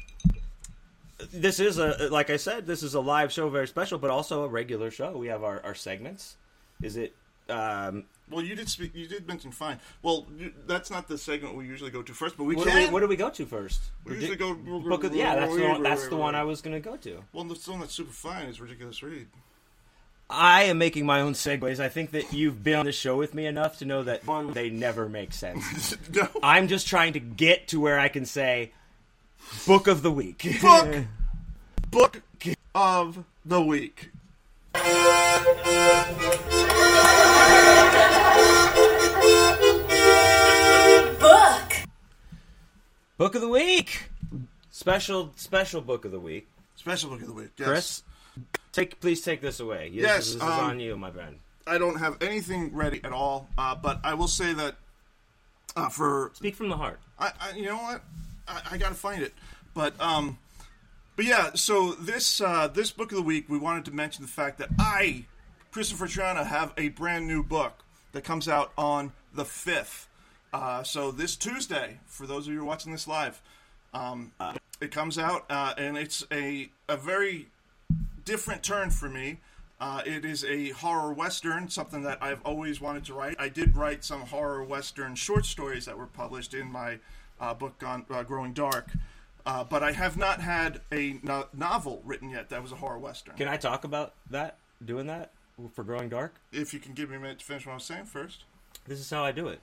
[1.33, 4.45] this is a like I said, this is a live show, very special, but also
[4.45, 5.17] a regular show.
[5.17, 6.37] We have our, our segments.
[6.83, 7.15] Is it?
[7.49, 8.95] Um, Well, you did speak.
[8.95, 9.81] You did mention fine.
[10.03, 12.71] Well, you, that's not the segment we usually go to first, but we what, do
[12.71, 12.87] can.
[12.89, 13.81] we, what do we go to first?
[14.05, 16.75] We usually go- Book of, yeah, that's the one, that's the one I was going
[16.81, 17.23] to go to.
[17.33, 19.29] Well, the one that's super fine is ridiculous read.
[20.29, 21.79] I am making my own segues.
[21.79, 24.53] I think that you've been on the show with me enough to know that one,
[24.53, 25.97] they never make sense.
[26.15, 26.29] no.
[26.43, 28.73] I'm just trying to get to where I can say
[29.67, 30.45] book of the week.
[30.61, 31.05] Book.
[31.91, 32.23] Book
[32.75, 34.11] of the week.
[41.21, 41.73] Book.
[43.17, 44.11] book of the week.
[44.71, 46.49] Special special book of the week.
[46.75, 47.51] Special book of the week.
[47.57, 47.69] Yes.
[47.69, 48.03] Chris,
[48.77, 49.91] take please take this away.
[49.93, 51.39] Yes, Yes, this is um, on you, my friend.
[51.67, 54.77] I don't have anything ready at all, uh, but I will say that
[55.75, 57.01] uh, for Speak from the heart.
[57.19, 58.03] I, I you know what
[58.47, 59.35] I, I got to find it,
[59.75, 60.39] but um,
[61.17, 61.51] but yeah.
[61.55, 64.69] So this uh, this book of the week, we wanted to mention the fact that
[64.79, 65.25] I,
[65.73, 70.09] Christopher Triana, have a brand new book that comes out on the fifth.
[70.53, 73.43] Uh, so this Tuesday, for those of you who are watching this live,
[73.93, 74.33] um,
[74.81, 77.49] it comes out, uh, and it's a a very
[78.27, 79.39] different turn for me.
[79.79, 83.37] Uh, it is a horror western, something that I've always wanted to write.
[83.39, 86.99] I did write some horror western short stories that were published in my
[87.41, 88.91] uh, book on uh, Growing Dark,
[89.45, 92.99] uh, but I have not had a no- novel written yet that was a horror
[92.99, 93.37] western.
[93.37, 94.57] Can I talk about that?
[94.85, 95.33] Doing that
[95.73, 96.35] for Growing Dark?
[96.53, 98.45] if you can give me a minute to finish what I was saying first.
[98.87, 99.61] This is how I do it.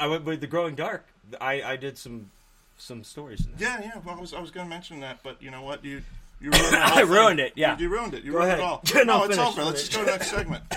[0.00, 1.06] I went with the Growing Dark.
[1.40, 2.30] I, I did some
[2.76, 3.60] some stories in that.
[3.60, 4.00] Yeah, yeah.
[4.04, 5.84] Well, I was I was going to mention that, but you know what?
[5.84, 6.02] You
[6.44, 7.76] you ruined I ruined it, yeah.
[7.78, 8.22] you, you ruined it.
[8.22, 8.60] You Go ruined ahead.
[8.60, 8.82] it all.
[8.94, 9.64] No, no, it's over.
[9.64, 10.62] Let's just go to the next segment.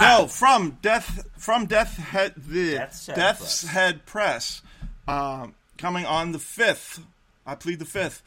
[0.00, 3.72] no, from death from death head the Death's Head Death's Press.
[3.72, 4.62] Head Press,
[5.06, 7.00] um, coming on the fifth.
[7.46, 8.22] I plead the fifth.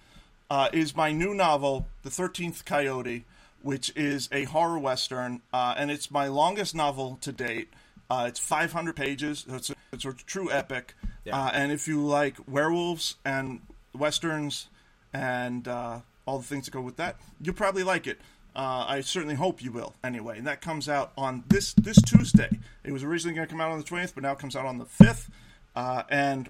[0.50, 3.26] Uh, is my new novel, The Thirteenth Coyote,
[3.64, 7.70] which is a horror western, uh, and it's my longest novel to date.
[8.10, 9.44] Uh, it's 500 pages.
[9.50, 10.94] It's a, it's a true epic.
[11.24, 11.36] Yeah.
[11.46, 13.62] Uh, and if you like werewolves and
[13.98, 14.68] westerns
[15.14, 18.20] and uh, all the things that go with that, you'll probably like it.
[18.56, 19.96] Uh, I certainly hope you will.
[20.04, 22.50] Anyway, and that comes out on this this Tuesday.
[22.84, 24.66] It was originally going to come out on the 20th, but now it comes out
[24.66, 25.28] on the 5th.
[25.76, 26.50] Uh, and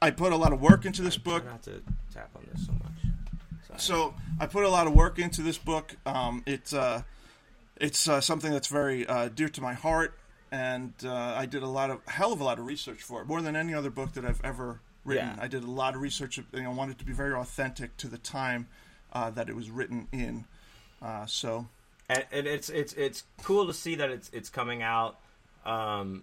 [0.00, 1.44] I put a lot of work into this book.
[1.44, 3.12] Not to tap on this so much.
[3.66, 3.78] Sorry.
[3.78, 5.94] So I put a lot of work into this book.
[6.06, 7.02] Um, it's uh,
[7.76, 10.18] it's uh, something that's very uh, dear to my heart,
[10.50, 13.26] and uh, I did a lot of hell of a lot of research for it,
[13.26, 15.34] more than any other book that I've ever written.
[15.36, 15.42] Yeah.
[15.42, 16.38] I did a lot of research.
[16.38, 18.68] You know, wanted it to be very authentic to the time
[19.12, 20.44] uh, that it was written in.
[21.00, 21.66] Uh, so
[22.08, 25.18] and, and it's it's it's cool to see that it's it's coming out
[25.64, 26.22] um,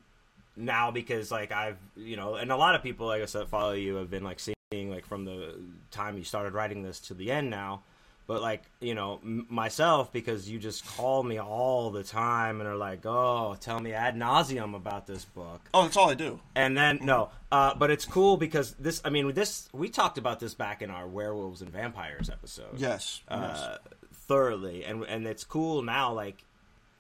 [0.55, 3.73] now because like I've you know and a lot of people like I said follow
[3.73, 5.55] you have been like seeing like from the
[5.91, 7.83] time you started writing this to the end now.
[8.29, 12.69] But like you know m- myself, because you just call me all the time and
[12.69, 16.39] are like, "Oh, tell me ad nauseum about this book." oh, that's all I do.
[16.53, 19.01] And then no, uh, but it's cool because this.
[19.03, 22.77] I mean, this we talked about this back in our werewolves and vampires episode.
[22.77, 23.21] Yes.
[23.31, 23.39] yes.
[23.41, 23.77] uh,
[24.13, 26.13] thoroughly, and and it's cool now.
[26.13, 26.45] Like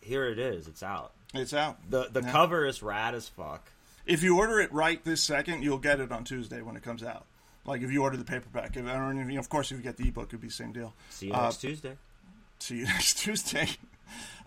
[0.01, 1.11] here it is, it's out.
[1.35, 1.77] It's out.
[1.91, 2.31] the The Yeah.
[2.31, 3.71] cover is rad as fuck.
[4.07, 7.03] If you order it right this second, you'll get it on Tuesday when it comes
[7.03, 7.25] out.
[7.69, 9.95] Like if you order the paperback, if, or, you know, of course, if you get
[9.95, 10.93] the ebook, it'd be the same deal.
[11.09, 11.97] See you Uh, next Tuesday.
[12.57, 13.69] see you next Tuesday.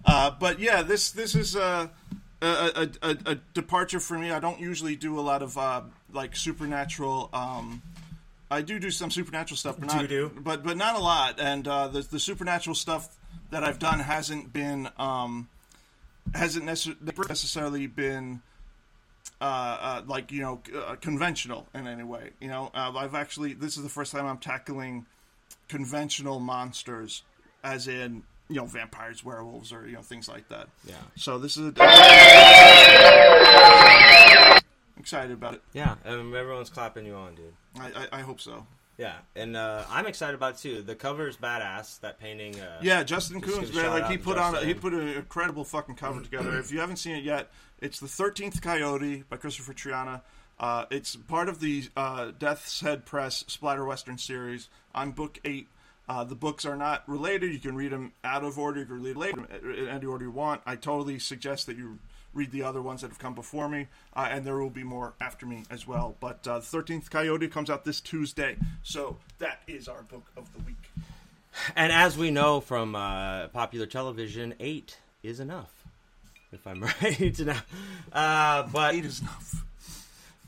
[0.04, 1.90] Uh, but yeah, this this is a,
[2.42, 4.32] a, a, a, departure for me.
[4.32, 5.82] I don't usually do a lot of uh,
[6.12, 7.30] like supernatural.
[7.32, 7.80] Um,
[8.50, 11.38] I do do some supernatural stuff, but not but but not a lot.
[11.38, 13.16] And uh, the the supernatural stuff
[13.50, 15.48] that I've done hasn't been um,
[16.34, 18.42] hasn't necess- necessarily been
[19.42, 22.30] uh, uh, like you know uh, conventional in any way.
[22.40, 25.04] You know, uh, I've actually this is the first time I'm tackling
[25.68, 27.22] conventional monsters,
[27.64, 30.68] as in you know vampires, werewolves, or you know things like that.
[30.86, 31.82] Yeah, So this is a
[34.98, 35.62] excited about it.
[35.72, 35.94] yeah.
[36.04, 37.52] And everyone's clapping you on, dude.
[37.80, 38.66] I, I, I hope so.
[39.02, 40.82] Yeah, and uh, I'm excited about it too.
[40.82, 41.98] The cover is badass.
[42.02, 42.60] That painting.
[42.60, 45.96] Uh, Yeah, Justin Coons, man, like he put on, a, he put an incredible fucking
[45.96, 46.56] cover together.
[46.56, 50.20] if you haven't seen it yet, it's the Thirteenth Coyote by Christopher Triana.
[50.60, 54.68] Uh, it's part of the uh, Death's Head Press Splatter Western series.
[54.94, 55.66] I'm book eight.
[56.08, 57.52] Uh, the books are not related.
[57.52, 58.78] You can read them out of order.
[58.78, 60.60] You can read later in any order you want.
[60.64, 61.98] I totally suggest that you
[62.34, 65.14] read the other ones that have come before me, uh, and there will be more
[65.20, 66.16] after me as well.
[66.20, 70.52] But uh, the Thirteenth Coyote comes out this Tuesday, so that is our book of
[70.52, 70.90] the week.
[71.76, 75.70] And as we know from uh, popular television, eight is enough.
[76.52, 77.66] If I'm right, enough.
[78.12, 79.64] Uh, but Eight is enough.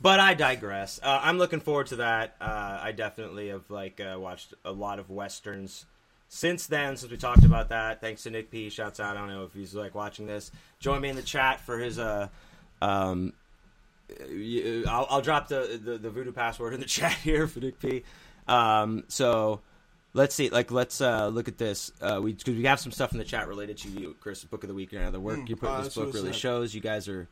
[0.01, 1.01] But I digress.
[1.03, 2.37] Uh, I'm looking forward to that.
[2.41, 5.87] Uh, I definitely have like uh, watched a lot of westerns
[6.35, 6.97] since then.
[6.97, 8.69] Since we talked about that, thanks to Nick P.
[8.69, 9.17] Shouts out.
[9.17, 10.51] I don't know if he's like watching this.
[10.81, 11.97] Join me in the chat for his.
[11.99, 12.27] Uh,
[12.83, 13.33] um,
[14.89, 18.03] I'll, I'll drop the, the the voodoo password in the chat here for Nick P.
[18.49, 19.61] Um, so
[20.13, 20.51] let's see.
[20.51, 21.93] Like let's uh, look at this.
[22.01, 24.43] Uh, we because we have some stuff in the chat related to you, Chris.
[24.45, 25.69] Book of the week and other work Mm, you put.
[25.71, 26.37] uh, this book really said.
[26.37, 26.75] shows.
[26.75, 27.29] You guys are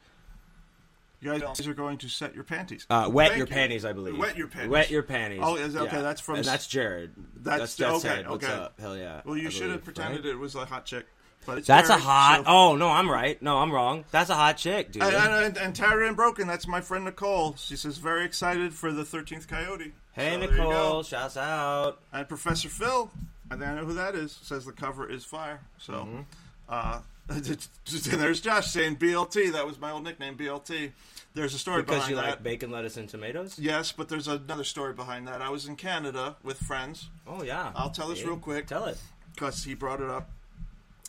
[1.23, 2.85] You guys are going to set your panties.
[2.91, 3.53] Uh, wet Thank your you.
[3.55, 4.19] panties, I believe.
[4.19, 4.71] Wet your panties.
[4.71, 5.41] Wet your panties.
[5.43, 7.11] Oh, is- okay, that's from And that's Jarod.
[7.37, 8.29] That's- that's okay, Head.
[8.29, 8.53] What's okay.
[8.53, 8.81] up?
[8.81, 9.21] Hell yeah.
[9.25, 10.33] Well, you I should have pretended right?
[10.35, 11.07] it was a hot chick.
[11.47, 12.45] But it's That's a hot.
[12.45, 13.41] so- Oh no, I'm right.
[13.43, 14.05] No, I'm wrong.
[14.13, 15.03] That's a hot chick, dude.
[15.03, 17.57] And, and, and, and Tara and Broken, that's my friend Nicole.
[17.57, 19.93] She says very excited for the Thirteenth Coyote.
[20.13, 20.69] hey So there you go.
[20.69, 22.01] Nicole, shouts out.
[22.13, 23.11] And Professor Phil,
[23.51, 24.39] I think I know who that is.
[24.43, 25.61] Says the cover is fire.
[25.79, 26.21] So, Mm-hmm.
[26.69, 27.45] uh, and
[27.87, 29.53] there's Josh saying BLT.
[29.53, 30.93] That was my old nickname, BLT.
[31.35, 32.27] There's a story Because behind you that.
[32.29, 33.59] like bacon, lettuce, and tomatoes.
[33.59, 35.41] Yes, but there's another story behind that.
[35.41, 37.73] I was in Canada with friends Oh yeah.
[37.75, 38.27] I'll tell this Yeah.
[38.29, 38.67] real quick.
[38.67, 38.99] Tell it.
[39.35, 40.31] because he brought it up.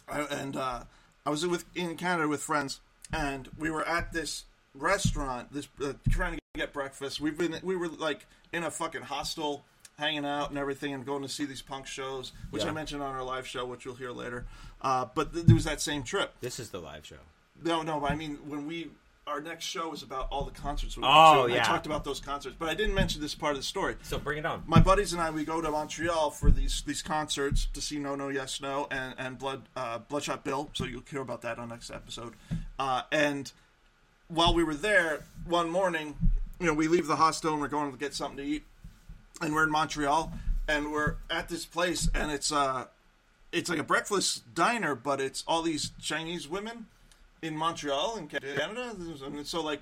[0.08, 0.84] I, and uh,
[1.26, 2.80] I was with in Canada with friends,
[3.12, 4.46] and we were at this
[4.76, 7.20] restaurant, this uh, trying to get breakfast.
[7.22, 9.66] We've been we were like in a fucking hostel,
[9.98, 12.70] hanging out and everything, and going to see these punk shows, which Yeah.
[12.70, 14.46] I mentioned on our live show, which you'll hear later.
[14.82, 16.34] Uh, but th- there was that same trip.
[16.42, 17.18] This is the live show.
[17.64, 18.90] No, no, but I mean when we.
[19.26, 21.56] Our next show is about all the concerts we Oh, went to.
[21.56, 21.62] yeah.
[21.62, 24.20] I talked about those concerts, but I didn't mention this part of the story So
[24.20, 24.64] bring it on.
[24.68, 28.16] my buddies and I we go to Montreal for these these concerts to see No
[28.16, 30.72] No Yes No and and Blood uh, Bloodshot Bill.
[30.74, 32.34] So you'll hear about that on next episode.
[32.78, 33.54] Uh, and
[34.28, 36.18] while we were there one morning,
[36.60, 38.64] you know, we leave the hostel and we're going to get something to eat,
[39.44, 40.32] and we're in Montreal
[40.68, 42.86] and we're at this place and it's uh
[43.52, 46.88] it's like a breakfast diner, but it's all these Chinese women
[47.42, 49.82] in Montreal in Canada, and so like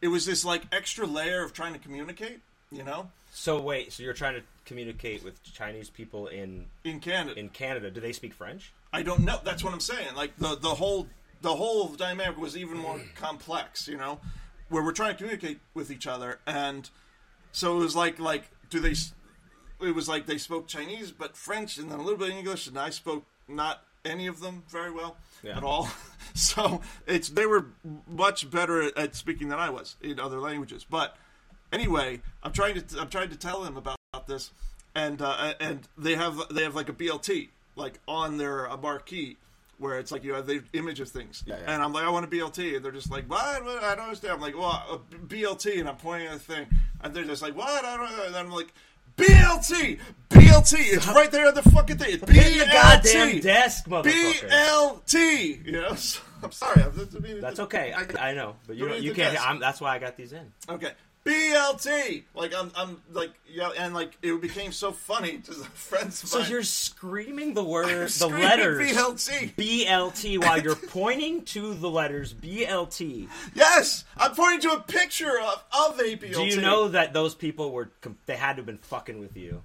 [0.00, 2.40] it was this like extra layer of trying to communicate,
[2.72, 3.10] you know.
[3.32, 7.38] So wait, so you're trying to communicate with Chinese people in in Canada.
[7.38, 7.90] in Canada?
[7.90, 8.72] Do they speak French?
[8.92, 9.38] I don't know.
[9.44, 10.14] That's what I'm saying.
[10.16, 11.08] Like the the whole
[11.42, 13.86] the whole dynamic was even more complex.
[13.86, 14.20] You know,
[14.70, 16.88] where we're trying to communicate with each other, and
[17.52, 18.94] so it was like like do they?
[19.86, 22.66] It was like they spoke Chinese but French, and then a little bit of English,
[22.66, 25.56] and I spoke not any of them very well Yeah.
[25.56, 25.88] at all.
[26.36, 27.66] So it's they were
[28.08, 30.82] much better at, speaking than I was in other languages.
[30.82, 31.16] But
[31.72, 34.50] anyway, I'm trying to I'm trying to tell them about this,
[34.96, 39.36] and uh, and they have they have like a BLT like on their uh, marquee
[39.78, 41.72] where it's like you have the image of things, Yeah, yeah.
[41.74, 43.64] and I'm like I want a BLT, and they're just like what?
[43.64, 43.82] what?
[43.82, 44.34] I don't understand.
[44.34, 44.82] I'm like well
[45.12, 46.66] a BLT, and I'm pointing at the thing,
[47.02, 47.84] and they're just like what?
[47.84, 48.24] I don't know.
[48.26, 48.72] And I'm like.
[49.16, 50.74] BLT, BLT.
[50.92, 52.14] It's right there on the fucking thing.
[52.20, 53.42] It's Hit the goddamn BLT.
[53.42, 54.50] desk, motherfucker.
[54.50, 55.64] BLT.
[55.66, 56.82] You know, so, I'm sorry.
[56.82, 57.92] I'm, I mean, That's okay.
[57.96, 59.60] I, I know, but you Put it don't, in you can't.
[59.60, 60.52] that's why I got these in.
[60.68, 60.90] Okay.
[61.24, 62.24] BLT.
[62.34, 66.22] Like I'm, I'm like yeah, and like it became so funny to the friends.
[66.22, 66.50] of So mine.
[66.50, 69.54] you're screaming the word, the screaming letters BLT.
[69.54, 73.28] BLT while you're pointing to the letters BLT.
[73.54, 76.34] Yes, I'm pointing to a picture of of a BLT.
[76.34, 77.90] Do you know that those people were?
[78.26, 79.62] They had to have been fucking with you.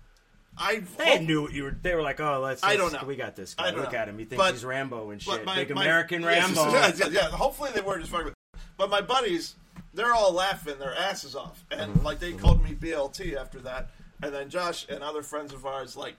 [0.57, 1.21] I They oh.
[1.21, 1.77] knew what you were.
[1.81, 3.03] They were like, "Oh, let's." I don't know.
[3.05, 3.77] We got this I guy.
[3.77, 3.97] Look know.
[3.99, 4.17] at him.
[4.19, 5.45] He thinks But- he's Rambo and shit.
[5.45, 6.69] my- Big my- American Rambo.
[6.71, 7.21] Yeah, yeah, yeah.
[7.29, 8.33] Hopefully they weren't just fucking.
[8.77, 9.55] But my buddies,
[9.93, 12.05] they're all laughing their asses off, and Mm-hmm.
[12.05, 13.89] like they called me BLT after that.
[14.21, 16.15] And then Josh and other friends of ours, like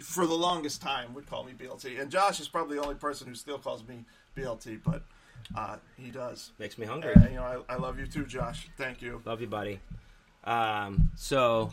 [0.00, 2.00] for the longest time, would call me BLT.
[2.00, 4.04] And Josh is probably the only person who still calls me
[4.36, 5.02] BLT, but
[5.56, 6.50] uh, he does.
[6.58, 7.12] Makes me hungry.
[7.14, 8.68] And, you know, I, I love you too, Josh.
[8.76, 9.22] Thank you.
[9.24, 9.78] Love you, buddy.
[10.44, 11.72] Um, so,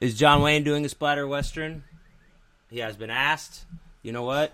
[0.00, 1.82] is John Wayne doing a splatter western?
[2.70, 3.64] He has been asked.
[4.02, 4.52] You know what?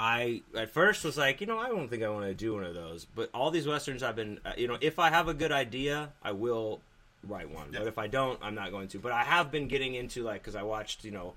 [0.00, 2.62] I at first was like, you know, I don't think I want to do one
[2.62, 3.04] of those.
[3.04, 6.10] But all these westerns, I've been, uh, you know, if I have a good idea,
[6.22, 6.80] I will
[7.26, 7.72] write one.
[7.72, 7.80] Yeah.
[7.80, 9.00] But if I don't, I'm not going to.
[9.00, 11.34] But I have been getting into like because I watched, you know,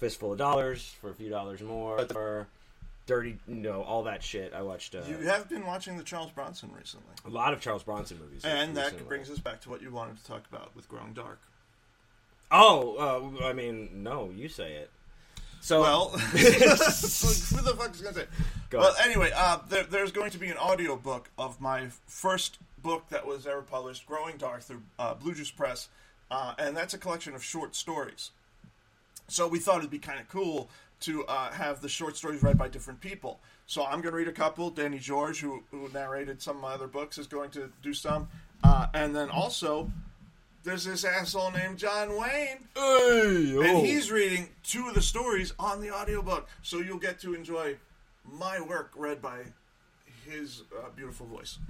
[0.00, 2.48] Fistful of Dollars for a few dollars more, or
[3.06, 4.52] Dirty, you know, all that shit.
[4.52, 7.14] I watched uh, You have been watching the Charles Bronson recently.
[7.24, 10.18] a lot of Charles Bronson movies, And that brings us back to what you wanted
[10.18, 11.38] to talk about with Growing Dark.
[12.50, 14.90] Oh, uh, I mean, no, you say it.
[15.66, 18.26] So Well, who the fuck is gonna say?
[18.70, 19.04] Go well, ahead.
[19.04, 23.26] anyway, uh, there, there's going to be an audio book of my first book that
[23.26, 25.88] was ever published, "Growing Dark" through uh, Blue Juice Press,
[26.30, 28.30] uh, and that's a collection of short stories.
[29.26, 32.56] So we thought it'd be kind of cool to uh, have the short stories read
[32.56, 33.40] by different people.
[33.66, 34.70] So I'm going to read a couple.
[34.70, 38.28] Danny George, who, who narrated some of my other books, is going to do some,
[38.62, 39.90] uh, and then also.
[40.66, 43.62] There's this asshole named John Wayne Hey, oh.
[43.62, 47.76] and he's reading two of the stories on the audiobook so you'll get to enjoy
[48.28, 49.42] my work read by
[50.28, 51.60] his uh, beautiful voice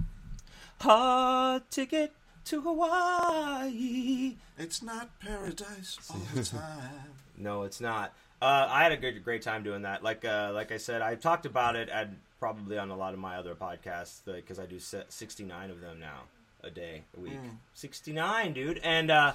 [0.81, 2.11] Hard Ticket
[2.45, 4.37] to Hawaii.
[4.57, 8.15] it's not paradise all the time No, it's not.
[8.41, 10.01] Uh, I had a good, great time doing that.
[10.01, 13.19] Like, uh, like I said, I talked about it at probably on a lot of
[13.19, 16.23] my other podcasts because I do 69 of them now
[16.63, 17.33] a day, a week.
[17.73, 18.79] 69, dude.
[18.83, 19.33] And uh,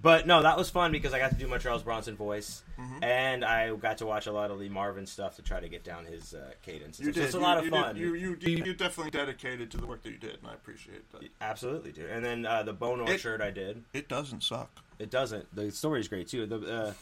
[0.00, 2.62] but no, that was fun because I got to do my Charles Bronson voice,
[3.02, 5.82] and I got to watch a lot of Lee Marvin stuff to try to get
[5.82, 7.00] down his uh, cadence.
[7.00, 7.06] you.
[7.06, 7.94] So did it's a you, lot of you fun.
[7.96, 10.54] did, you, you, you, you definitely dedicated to the work that you did and i
[10.54, 12.10] appreciate that Absolutely, dude.
[12.10, 13.82] And then uh, the Bone shirt I did.
[13.92, 15.52] it doesn't suck It doesn't.
[15.54, 16.46] The story's great too.
[16.46, 16.92] The uh,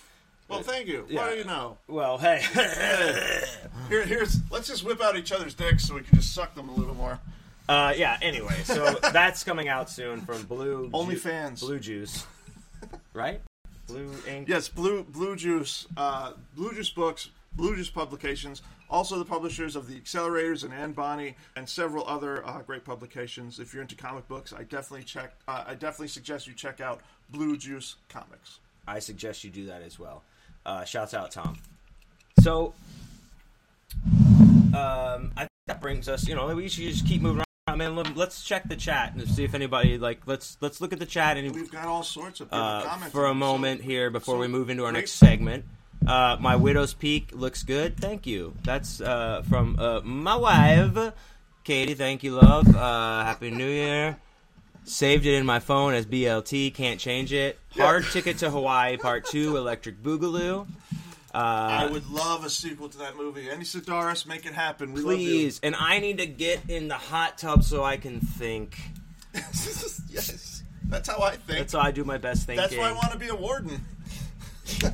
[0.49, 1.21] well thank you Yeah.
[1.21, 2.41] what do you know well, hey.
[3.91, 6.69] Here, here's let's just whip out each other's dicks so we can just suck them
[6.71, 7.21] a little more
[7.69, 8.19] Uh, yeah.
[8.23, 11.61] Anyway, so that's coming out soon from Blue OnlyFans.
[11.61, 12.27] Blue Juice,
[13.13, 13.41] right?
[13.87, 14.49] Blue Ink.
[14.49, 19.89] Yes, Blue Blue Juice, uh, Blue Juice Books, Blue Juice Publications, also the publishers of
[19.89, 23.59] the Accelerators and Anne Bonny, and several other uh, great publications.
[23.59, 25.35] If you're into comic books, I definitely check.
[25.49, 27.01] Uh, I definitely suggest you check out
[27.31, 28.61] Blue Juice Comics.
[28.87, 30.23] I suggest you do that as well.
[30.65, 31.59] Uh, shouts out Tom.
[32.41, 32.75] So,
[34.75, 36.29] um, I think that brings us.
[36.29, 37.46] You know, we should just keep moving around.
[37.69, 40.21] Man, mean, let's check the chat and see if anybody like.
[40.25, 43.25] Let's let's look at the chat and We've got all sorts of uh, comments for
[43.27, 45.01] a it, so- moment here before so we move into our great.
[45.01, 45.65] next segment.
[46.07, 47.97] Uh, my widow's peak looks good.
[47.99, 48.55] Thank you.
[48.63, 51.13] That's uh, from uh, my wife,
[51.65, 51.95] Katie.
[51.95, 52.69] Thank you, love.
[52.69, 54.17] Uh, Happy New Year.
[54.85, 56.73] Saved it in my phone as BLT.
[56.73, 57.59] Can't change it.
[57.77, 59.57] Hard Ticket to Hawaii Part Two.
[59.57, 60.69] Electric Boogaloo.
[61.37, 63.51] I Uh, would love a sequel to that movie.
[63.51, 64.93] Andy Sidaris, make it happen.
[64.93, 68.79] We please, and I need to get in the hot tub so I can think.
[69.35, 71.59] yes, that's how I think.
[71.59, 72.63] That's how I do my best thinking.
[72.63, 73.81] That's why I want to be a warden.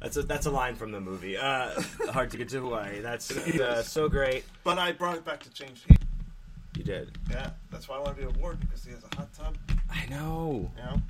[0.00, 1.38] That's a that's a line from the movie.
[1.38, 1.80] Uh,
[2.10, 3.00] Hard Ticket to Hawaii.
[3.00, 4.44] That's uh, so great.
[4.64, 5.98] But I brought it back to change heat.
[6.76, 7.16] You did.
[7.30, 9.56] Yeah, that's why I want to be a warden because he has a hot tub.
[9.88, 10.72] I know.
[10.76, 11.02] You know.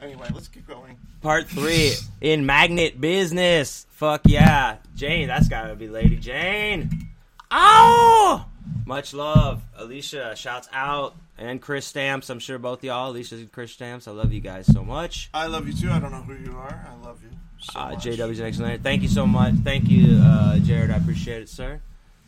[0.00, 0.96] Anyway, let's keep going.
[1.22, 3.86] Part three in magnet business.
[3.90, 5.26] Fuck yeah, Jane.
[5.28, 7.08] That's gotta be Lady Jane.
[7.50, 8.44] Oh,
[8.86, 10.36] much love, Alicia.
[10.36, 12.30] Shouts out and Chris Stamps.
[12.30, 14.06] I'm sure both y'all, Alicia and Chris Stamps.
[14.06, 15.30] I love you guys so much.
[15.34, 15.90] I love you too.
[15.90, 16.86] I don't know who you are.
[16.88, 18.04] I love you so Uh, much.
[18.04, 18.80] JW's next night.
[18.82, 19.54] Thank you so much.
[19.64, 20.92] Thank you, uh, Jarod.
[20.92, 21.80] I appreciate it, sir.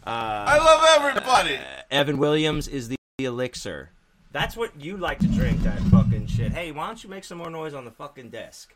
[0.04, 1.58] Uh, I love everybody.
[1.90, 3.90] Evan Williams is the elixir.
[4.32, 6.52] That's what you like to drink, that fucking shit.
[6.52, 8.72] Hey, why don't you make some more noise on the fucking desk?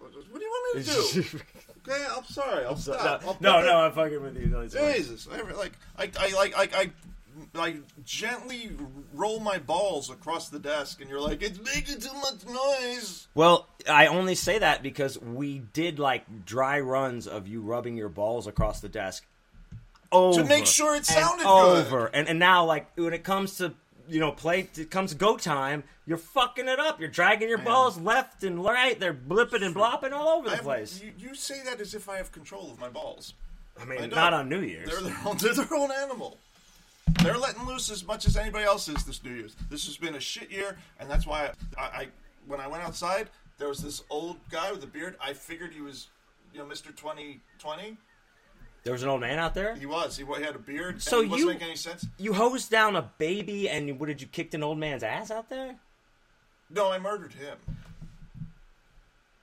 [0.00, 1.40] What do you want me to do?
[1.92, 2.64] okay, I'm sorry.
[2.64, 3.22] I'll stop.
[3.26, 4.46] I'll no, no, I'm fucking with you.
[4.46, 4.66] No.
[4.66, 6.90] Jesus, I, like I, I like I,
[7.54, 8.70] I, gently
[9.12, 13.68] roll my balls across the desk, and you're like, "It's making too much noise." Well,
[13.86, 18.46] I only say that because we did like dry runs of you rubbing your balls
[18.46, 19.26] across the desk.
[20.10, 21.86] Over to make sure it and sounded good.
[21.86, 23.74] over, and and now like when it comes to
[24.10, 27.00] you know play, it comes go time, you're fucking it up.
[27.00, 28.98] You're dragging your balls left and right.
[28.98, 31.00] They're blipping and blopping all over the have- place.
[31.02, 33.34] You, you say that as if I have control of my balls.
[33.80, 34.10] I mean, I don't.
[34.10, 34.90] not on New Year's.
[34.90, 35.36] They're their own.
[35.40, 36.36] They're their own animal.
[37.22, 39.56] They're letting loose as much as anybody else is this New Year's.
[39.68, 42.08] This has been a shit year, and that's why I, I, I
[42.46, 45.16] when I went outside, there was this old guy with a beard.
[45.20, 46.08] I figured he was,
[46.52, 47.96] you know, Mister Twenty Twenty.
[48.82, 49.74] There was an old man out there.
[49.76, 50.16] He was.
[50.16, 51.02] He, he had a beard.
[51.02, 52.06] So it wasn't you- making any sense.
[52.18, 55.48] You hosed down a baby, and what did you kicked an old man's ass out
[55.50, 55.76] there?
[56.70, 57.56] No, I murdered him.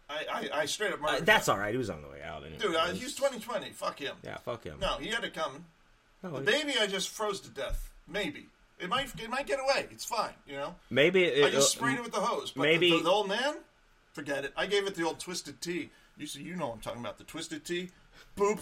[0.09, 1.25] I, I, I straight up Uh, murdered.
[1.25, 1.53] that's him.
[1.55, 1.71] all right.
[1.71, 2.43] He was on the way out.
[2.43, 2.57] Anyway.
[2.59, 2.75] dude.
[2.75, 3.71] Uh, he's twenty twenty.
[3.71, 4.15] Fuck him.
[4.23, 4.77] yeah, fuck him.
[4.79, 5.65] No, he had it coming.
[6.23, 7.89] No, The baby, I just froze to death.
[8.07, 8.45] Maybe
[8.79, 9.87] it might it might get away.
[9.91, 10.33] It's fine.
[10.47, 10.75] You know.
[10.89, 12.51] maybe it, I just uh, sprayed it with the hose.
[12.51, 13.55] But maybe- the, the old man,
[14.13, 14.53] forget it.
[14.55, 15.89] I gave it the old twisted T.
[16.17, 17.89] You see, you know what I'm talking about the twisted T.
[18.37, 18.59] Boop.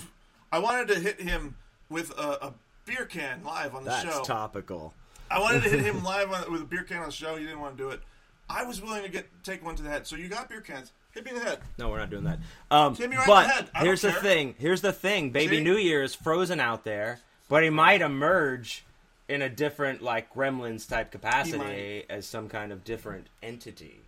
[0.52, 1.56] I wanted to hit him
[1.90, 2.54] with a, a
[2.86, 4.06] beer can live on the show.
[4.06, 4.24] That's show.
[4.24, 4.94] topical.
[5.30, 7.36] I wanted to hit him live on, with a beer can on the show.
[7.36, 8.02] He didn't want to do it.
[8.50, 10.06] I was willing to get take one to the head.
[10.06, 10.92] So you got beer cans.
[11.12, 11.60] Hit me in the head.
[11.80, 12.40] No, we're not doing that.
[12.70, 13.70] Um, Hit me right in but the head.
[13.74, 14.22] I don't here's the care.
[14.22, 14.56] thing.
[14.60, 15.32] Here's the thing.
[15.32, 15.64] Baby See?
[15.64, 17.20] New Year is frozen out there,
[17.50, 18.84] but he might emerge
[19.28, 22.06] in a different, like Gremlins type capacity might.
[22.10, 24.02] as some kind of different entity.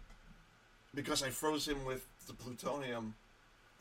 [0.94, 3.16] because I froze him with the plutonium.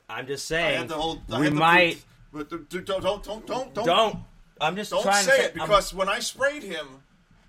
[0.09, 1.21] I'm just I saying had the whole.
[1.31, 4.19] I we had the might But don't don't don't don't don't don't.
[4.61, 6.87] I'm just don't trying say to it because when I sprayed him,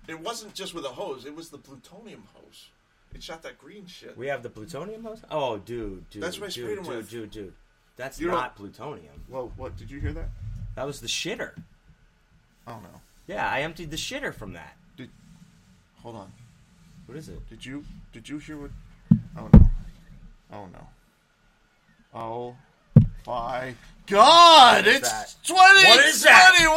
[0.06, 1.24] it wasn't just with a hose.
[1.24, 2.68] It was the plutonium hose.
[3.14, 4.16] It shot that green shit.
[4.18, 5.22] we have the plutonium hose.
[5.30, 7.10] Oh, dude, dude, That's what I dude, sprayed him dude, with.
[7.10, 7.52] dude, dude.
[7.96, 9.24] That's You don't- plutonium.
[9.28, 9.50] Whoa!
[9.56, 10.28] What did you hear that?
[10.76, 11.52] That was the shitter.
[12.66, 13.00] Oh no!
[13.26, 14.76] Yeah, I emptied the shitter from that.
[14.96, 15.10] Did
[16.02, 16.32] Hold on.
[17.06, 17.48] What is it?
[17.48, 18.70] Did you did you hear what?
[19.36, 19.70] Oh no!
[20.52, 20.86] Oh no!
[22.14, 22.56] Oh
[23.28, 23.74] my
[24.06, 24.86] God!
[24.86, 26.54] It's twenty What is that?
[26.56, 26.68] twenty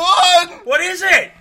[0.53, 0.65] one.
[0.65, 1.31] What is it?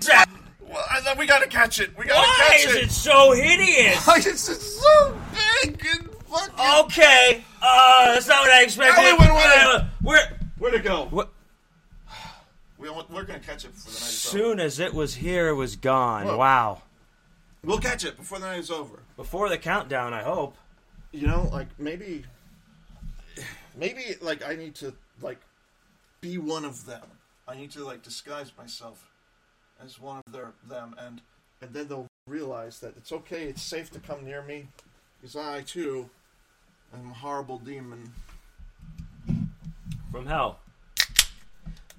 [0.60, 1.96] Well, I thought we gotta catch it.
[1.98, 2.82] We gotta Why catch is it.
[2.84, 4.06] it so hideous?
[4.06, 5.18] Why is it so
[5.64, 6.84] big and fucking?
[6.84, 9.16] Okay, uh, that's not what I expected.
[9.18, 9.28] Wait.
[9.28, 10.38] Uh, where?
[10.58, 11.06] Where'd it go?
[11.10, 11.32] What?
[12.78, 14.36] We, we're gonna catch it before the night is over.
[14.38, 16.26] As soon as it was here, it was gone.
[16.26, 16.38] Look.
[16.38, 16.82] Wow.
[17.64, 19.00] We'll catch it before the night is over.
[19.16, 20.56] Before the countdown, I hope.
[21.12, 22.24] You know, like maybe,
[23.76, 25.40] maybe like I need to like
[26.20, 27.02] be one of them.
[27.48, 29.10] I need to like disguise myself
[29.84, 31.20] as one of their them, and
[31.60, 33.44] and then they'll realize that it's okay.
[33.44, 34.68] It's safe to come near me,
[35.20, 36.10] because I too
[36.94, 38.12] am a horrible demon
[40.12, 40.58] From hell.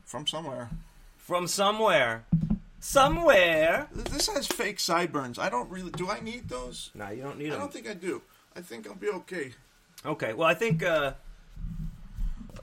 [0.05, 0.69] from somewhere.
[1.17, 2.25] From somewhere.
[2.79, 3.87] Somewhere.
[3.93, 5.37] This has fake sideburns.
[5.39, 5.91] I don't really.
[5.91, 6.89] Do I need those?
[6.95, 7.53] Nah, you don't need them.
[7.53, 7.59] I them.
[7.61, 8.21] don't think I do.
[8.55, 9.51] I think I'll be okay.
[10.05, 11.13] Okay, well, I think uh,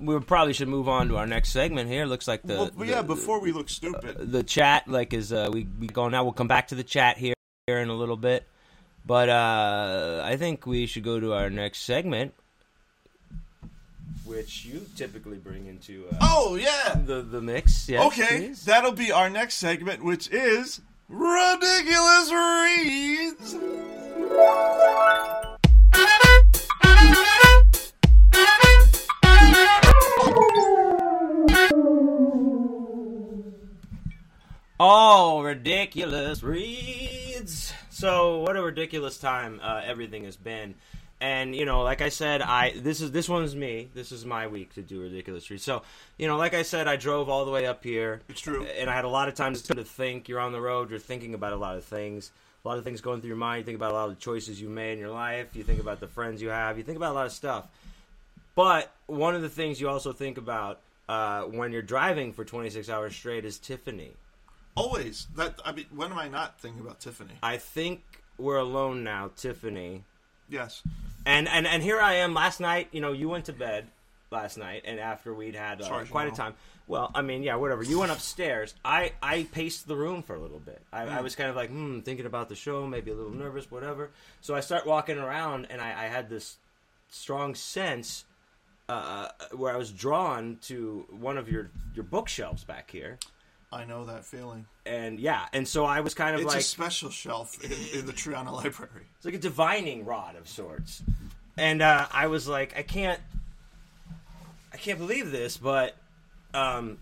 [0.00, 2.06] we probably should move on to our next segment here.
[2.06, 3.02] Looks like the, well, the- yeah.
[3.02, 6.24] Before we look stupid, the chat like is uh, we we go now.
[6.24, 7.34] We'll come back to the chat here,
[7.66, 8.46] here in a little bit,
[9.06, 12.34] but uh, I think we should go to our next segment,
[14.24, 16.94] which you typically bring into uh, oh yeah.
[16.94, 17.88] the the mix.
[17.88, 18.64] Yes, Okay, please.
[18.64, 23.56] that'll be our next segment, which is ridiculous reads.
[34.80, 37.72] Oh, ridiculous reads.
[37.90, 40.76] So, what a ridiculous time uh, everything has been.
[41.20, 43.88] And you know, like I said, I this is this one's me.
[43.92, 45.64] This is my week to do ridiculous reads.
[45.64, 45.82] So,
[46.16, 48.20] you know, like I said, I drove all the way up here.
[48.28, 48.66] It's true.
[48.78, 50.28] And I had a lot of time to think.
[50.28, 50.90] You're on the road.
[50.90, 52.30] You're thinking about a lot of things.
[52.64, 53.58] A lot of things going through your mind.
[53.58, 55.56] You think about a lot of the choices you made in your life.
[55.56, 56.78] You think about the friends you have.
[56.78, 57.66] You think about a lot of stuff.
[58.54, 62.88] But one of the things you also think about uh, when you're driving for 26
[62.88, 64.12] hours straight is Tiffany.
[64.74, 65.58] Always that.
[65.64, 67.34] I mean, when am I not thinking about Tiffany?
[67.42, 68.02] I think
[68.38, 70.04] we're alone now, Tiffany.
[70.48, 70.82] Yes.
[71.26, 72.32] And and and here I am.
[72.34, 73.88] Last night, you know, you went to bed
[74.30, 76.54] last night, and after we'd had uh, quite a time.
[76.86, 77.82] Well, I mean, yeah, whatever.
[77.82, 78.74] You went upstairs.
[78.84, 80.80] I I paced the room for a little bit.
[80.92, 81.10] I, Hmm.
[81.10, 84.10] I was kind of like, hmm, thinking about the show, maybe a little nervous, whatever.
[84.40, 86.56] So I start walking around, and I, I had this
[87.10, 88.24] strong sense
[88.88, 93.18] uh, where I was drawn to one of your your bookshelves back here.
[93.70, 94.66] I know that feeling.
[94.86, 98.06] And yeah, and so I was kind of It's like a special shelf in, in
[98.06, 99.06] the Triana Library.
[99.16, 101.02] It's like a divining rod of sorts.
[101.56, 103.20] And uh, I was like, I can't,
[104.72, 105.96] I can't believe this, but
[106.54, 106.98] um,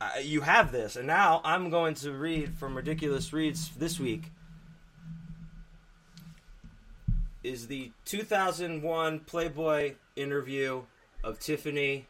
[0.00, 4.32] uh, you have this, and now I'm going to read from Ridiculous Reads this week.
[7.42, 10.82] Is the 2001 Playboy interview
[11.22, 12.06] of Tiffany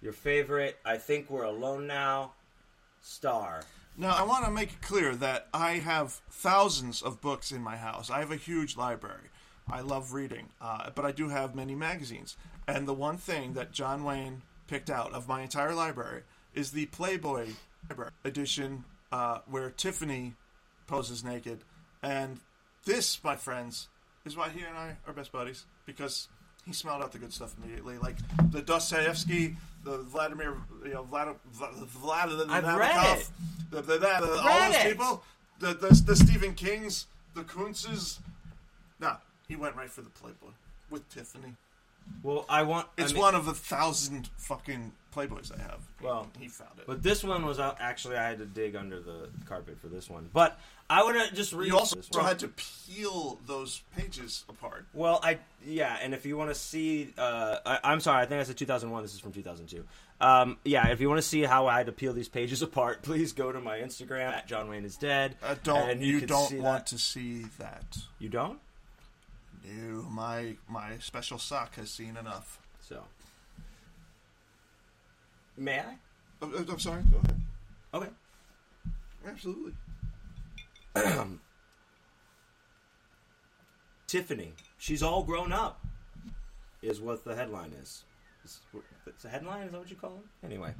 [0.00, 0.76] your favorite?
[0.84, 2.32] I think we're alone now.
[3.02, 3.62] Star.
[3.96, 7.76] Now, I want to make it clear that I have thousands of books in my
[7.76, 8.10] house.
[8.10, 9.30] I have a huge library.
[9.70, 12.36] I love reading, uh, but I do have many magazines.
[12.68, 16.22] And the one thing that John Wayne picked out of my entire library
[16.54, 17.48] is the Playboy
[18.24, 20.34] edition, uh, where Tiffany
[20.86, 21.60] poses naked.
[22.02, 22.40] And
[22.84, 23.88] this, my friends,
[24.24, 26.28] is why he and I are best buddies because
[26.66, 27.96] he smelled out the good stuff immediately.
[27.98, 28.16] Like
[28.50, 33.28] the Dostoevsky, the Vladimir, you know, Vlad, Vlad, Vlad, I've read it.
[33.70, 34.88] the, the, the, the, all those it.
[34.88, 35.22] people,
[35.60, 38.18] the, the the Stephen Kings, the Koontzes.
[39.00, 39.16] No,
[39.48, 40.50] he went right for the Playboy
[40.90, 41.54] with Tiffany.
[42.22, 42.88] Well, I want.
[42.98, 45.80] I It's mean- one of a thousand fucking Playboys I have.
[46.02, 46.86] Well, he found it.
[46.86, 50.28] But this one was actually I had to dig under the carpet for this one.
[50.32, 50.58] But
[50.88, 54.86] I would have just read you also had to peel those pages apart.
[54.94, 58.40] Well, I yeah, and if you want to see, uh, I, I'm sorry, I think
[58.40, 59.02] I said 2001.
[59.02, 59.84] This is from 2002.
[60.20, 63.02] Um, yeah, if you want to see how I had to peel these pages apart,
[63.02, 65.36] please go to my Instagram at John Wayne is dead.
[65.42, 66.86] Uh, don't and you, can don't want that.
[66.88, 67.98] to see that?
[68.20, 68.60] You don't?
[69.64, 72.60] No, my my special sock has seen enough.
[72.88, 73.02] So,
[75.56, 75.96] may I?
[76.40, 77.02] I'm, I'm sorry.
[77.10, 77.40] Go ahead.
[77.92, 78.08] Okay.
[79.26, 79.72] Absolutely.
[84.06, 85.84] Tiffany, She's all grown up,
[86.82, 88.04] is what the headline is.
[88.44, 89.66] It's, a headline?
[89.66, 90.46] Is that what you call it?
[90.46, 90.72] Anyway.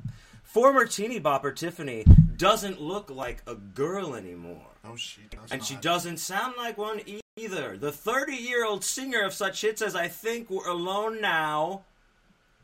[0.44, 2.04] Former teeny bopper Tiffany
[2.36, 4.68] doesn't look like a girl anymore.
[4.84, 5.50] Oh, she does.
[5.50, 7.76] And she doesn't sound like one e- either.
[7.76, 11.82] The 30 year old singer of such hits as I Think We're Alone Now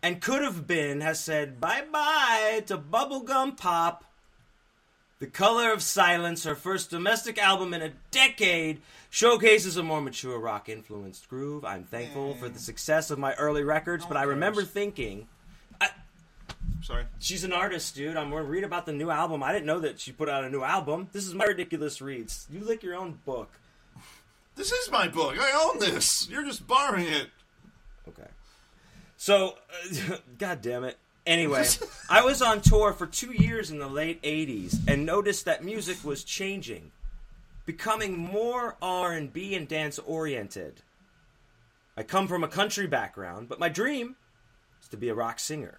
[0.02, 4.04] and Could Have Been has said bye bye to bubblegum pop.
[5.22, 10.36] The Color of Silence, her first domestic album in a decade, showcases a more mature
[10.36, 11.64] rock influenced groove.
[11.64, 15.28] I'm thankful for the success of my early records, but I remember thinking,
[15.80, 15.90] I,
[16.82, 17.04] Sorry.
[17.20, 18.16] she's an artist, dude.
[18.16, 19.44] I'm going to read about the new album.
[19.44, 21.08] I didn't know that she put out a new album.
[21.12, 22.48] This is my ridiculous reads.
[22.50, 23.52] You lick your own book.
[24.56, 25.36] This is my book.
[25.38, 26.28] I own this.
[26.28, 27.28] You're just borrowing it.
[28.08, 28.28] Okay.
[29.18, 29.54] So,
[30.10, 30.98] uh, god damn it.
[31.26, 31.66] Anyway,
[32.10, 36.04] I was on tour for two years in the late '80s and noticed that music
[36.04, 36.92] was changing,
[37.64, 40.82] becoming more R&B and dance oriented.
[41.96, 44.16] I come from a country background, but my dream
[44.80, 45.78] is to be a rock singer.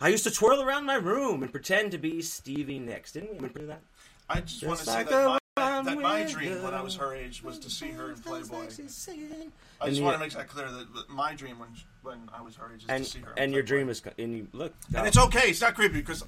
[0.00, 3.12] I used to twirl around my room and pretend to be Stevie Nicks.
[3.12, 3.82] Didn't we remember that?
[4.28, 6.80] I just want to Just say like that my, rhyme that my dream when I
[6.82, 8.62] was her age was to see her in Playboy.
[8.64, 11.68] I just you- want to make that clear that that my dream when
[12.02, 13.32] when I was her age is And, to see her.
[13.36, 15.50] in and your dream is, and you look, And it's okay.
[15.50, 16.24] It's not creepy because,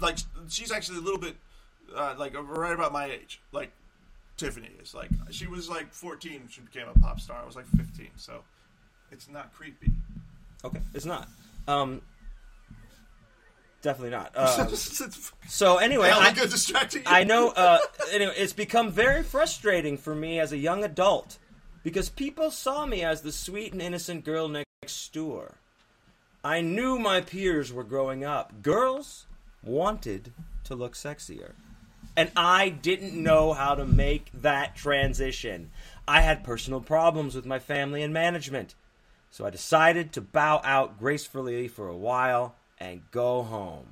[0.00, 0.18] like,
[0.48, 1.36] she's actually a little bit,
[1.94, 3.40] uh, like, right about my age.
[3.52, 3.70] Like,
[4.36, 4.94] Tiffany is.
[4.94, 7.40] Like, she was like 14 when she became a pop star.
[7.40, 8.42] I was like 15, so
[9.12, 9.92] it's not creepy.
[10.64, 11.28] Okay, it's not.
[11.68, 12.02] Um,
[13.82, 14.32] definitely not.
[14.42, 14.74] Um,
[15.48, 17.08] so anyway, hell I, distracting you.
[17.08, 17.50] I know.
[17.50, 17.78] Uh,
[18.12, 21.38] anyway, it's become very frustrating for me as a young adult
[21.82, 25.58] because people saw me as the sweet and innocent girl next door.
[26.44, 28.62] I knew my peers were growing up.
[28.62, 29.26] Girls
[29.62, 30.32] wanted
[30.64, 31.52] to look sexier.
[32.16, 35.70] And I didn't know how to make that transition.
[36.06, 38.74] I had personal problems with my family and management.
[39.30, 43.86] So I decided to bow out gracefully for a while and go home.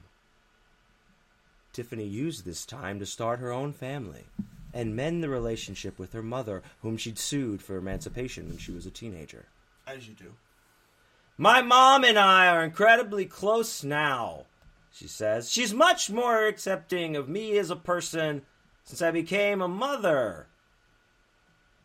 [1.73, 4.25] Tiffany used this time to start her own family
[4.75, 8.87] and mend the relationship with her mother, whom she'd sued for emancipation when she was
[8.87, 9.47] a teenager.
[9.87, 10.33] As you do.
[11.39, 14.47] My mom and I are incredibly close now,
[14.93, 15.51] she says.
[15.53, 18.43] She's much more accepting of me as a person
[18.83, 20.49] since I became a mother.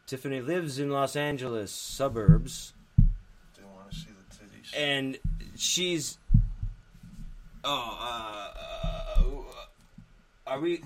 [0.07, 2.73] Tiffany lives in Los Angeles suburbs,
[3.55, 4.75] Didn't want to see the titties.
[4.75, 5.19] and
[5.55, 6.17] she's.
[7.67, 10.81] Oh, uh, uh, are we?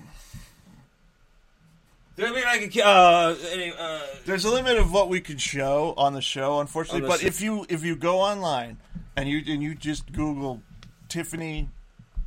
[2.16, 5.94] There be like a uh, any, uh, There's a limit of what we can show
[5.96, 7.06] on the show, unfortunately.
[7.06, 8.78] But if you if you go online
[9.16, 10.62] and you and you just Google
[11.08, 11.68] Tiffany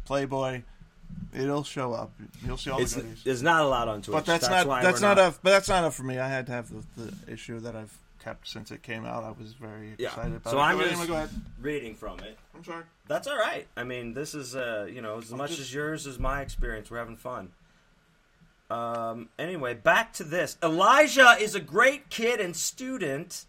[0.06, 0.62] Playboy,
[1.34, 2.12] it'll show up.
[2.46, 3.24] You'll see all it's, the goodies.
[3.24, 4.14] there's not a lot on Twitch.
[4.14, 5.40] But that's, why not that's we're not, enough.
[5.42, 6.20] But that's not enough for me.
[6.20, 9.24] I had to have the, the issue that I've kept since it came out.
[9.24, 10.08] I was very Yeah.
[10.10, 10.52] excited about it.
[10.52, 10.62] So it.
[10.62, 11.30] I'm Go just go ahead.
[11.60, 12.38] reading from it.
[12.56, 12.84] I'm sorry.
[13.08, 13.68] That's all right.
[13.76, 16.90] I mean, this is uh, you know, as much just- as yours is my experience.
[16.92, 17.52] We're having fun.
[18.70, 19.30] Um.
[19.38, 20.58] Anyway, back to this.
[20.64, 23.46] Elijah is a great kid and student.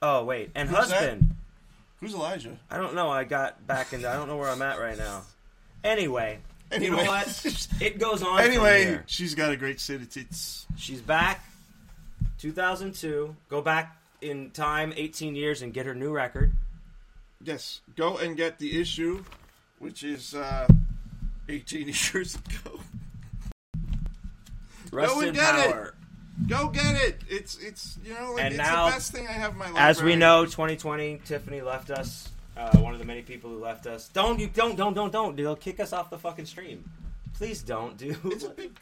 [0.00, 0.98] Oh wait, and Who's that?
[0.98, 1.36] husband.
[2.00, 2.58] Who's Elijah?
[2.70, 3.08] I don't know.
[3.10, 4.08] I got back into.
[4.10, 5.22] I don't know where I'm at right now.
[5.84, 6.38] Anyway,
[6.72, 7.68] Anyway, you know what?
[7.80, 8.38] It goes on.
[8.38, 9.04] from anyway, here.
[9.06, 10.66] she's got a great city tits.
[10.76, 11.44] she's back.
[12.42, 13.36] 2002.
[13.48, 16.52] Go back in time 18 years and get her new record.
[17.40, 19.24] Yes, go and get the issue,
[19.78, 20.66] which is uh,
[21.48, 22.80] 18 years ago.
[24.90, 25.92] Rest and in get it.
[26.48, 27.20] Go get it.
[27.28, 29.66] It's it's you know like And it's now, the best thing I have in my
[29.70, 29.78] life.
[29.78, 32.28] As we know, 2020, Tiffany left us.
[32.56, 34.08] Uh, one of the many people who left us.
[34.08, 35.36] Don't you don't don't don't don't.
[35.36, 36.90] They'll kick us off the fucking stream.
[37.34, 38.18] Please don't, dude.
[38.24, 38.72] it's a big.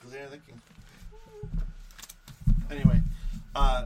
[2.70, 3.02] Anyway,
[3.54, 3.84] uh,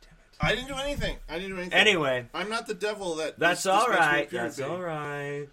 [0.00, 0.36] damn it.
[0.40, 1.16] I didn't do anything.
[1.28, 1.78] I didn't do anything.
[1.78, 3.38] Anyway, I'm not the devil that.
[3.38, 4.28] that's all right.
[4.28, 5.48] to That's all right.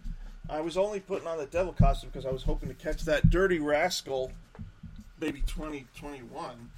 [0.49, 3.29] I was only putting on the devil costume because I was hoping to catch that
[3.29, 4.31] dirty rascal,
[5.21, 6.71] maybe 2021,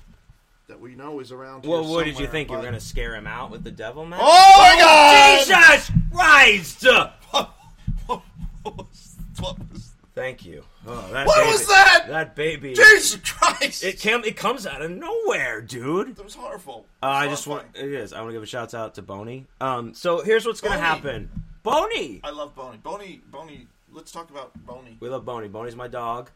[0.68, 1.66] that we know is around.
[1.66, 2.50] Well, what did you think?
[2.50, 4.24] You were gonna scare him out with the devil mask?
[4.26, 5.46] Oh my God!
[5.46, 6.86] Jesus Christ!
[8.62, 10.64] what was, Thank you.
[10.86, 12.06] Oh, that what baby, was that?
[12.10, 12.74] That baby.
[12.74, 13.84] Jesus Christ!
[13.84, 14.24] It came.
[14.26, 16.16] It comes out of nowhere, dude.
[16.18, 16.86] That was horrible.
[17.02, 17.66] Uh, I just want.
[17.76, 18.12] It is.
[18.12, 19.48] I want to give a shout out to Boney.
[19.62, 19.94] Um.
[19.94, 21.30] So here's what's gonna happen.
[21.64, 22.20] Boney.
[22.24, 22.78] I love Boney.
[22.84, 23.22] Boney.
[23.32, 23.68] Boney.
[23.94, 24.98] Let's talk about Boney.
[25.00, 25.48] We love Boney.
[25.48, 26.30] Boney's my dog.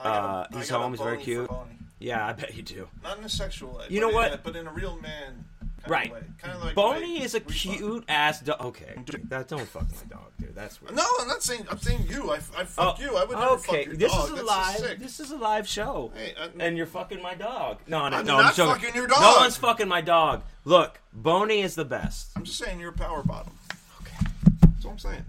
[0.00, 1.50] A- Uh, he's home, he's very cute.
[1.98, 2.88] Yeah, I bet you do.
[3.02, 3.86] Not in a sexual way.
[3.88, 4.44] You know what?
[4.44, 5.44] but in a real man.
[5.88, 6.12] Right.
[6.38, 7.78] Kind of like Boney is a we fuck.
[7.78, 8.60] cute ass dog.
[8.60, 8.94] Okay,
[9.28, 10.27] that don't fuck my dog.
[10.58, 10.96] That's weird.
[10.96, 11.66] No, I'm not saying.
[11.70, 12.30] I'm saying you.
[12.32, 13.16] I, I fuck Oh, you.
[13.16, 13.84] I would never okay.
[13.84, 14.24] fuck your this dog.
[14.24, 14.46] is a That's
[14.82, 14.98] live.
[15.00, 17.78] This is a live show, Hey, and you're fucking my dog.
[17.86, 18.38] No, no, I'm no.
[18.38, 18.74] not I'm joking.
[18.80, 19.20] fucking your dog.
[19.20, 20.42] No one's fucking my dog.
[20.64, 22.30] Look, Boney is the best.
[22.34, 23.52] I'm just saying you're a power bottom.
[24.00, 24.26] Okay.
[24.62, 25.24] That's what I'm saying.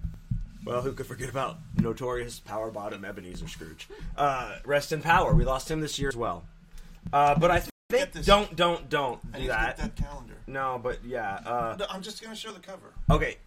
[0.65, 3.87] Well, who could forget about notorious power bottom Ebenezer Scrooge?
[4.17, 5.33] Uh, rest in power.
[5.35, 6.43] We lost him this year as well.
[7.13, 7.59] Uh, but I
[7.91, 9.77] think don't, don't, don't I do that.
[9.77, 10.35] that calendar.
[10.47, 11.35] No, but yeah.
[11.45, 12.93] Uh, No, I'm just gonna show the cover.
[13.09, 13.37] Okay.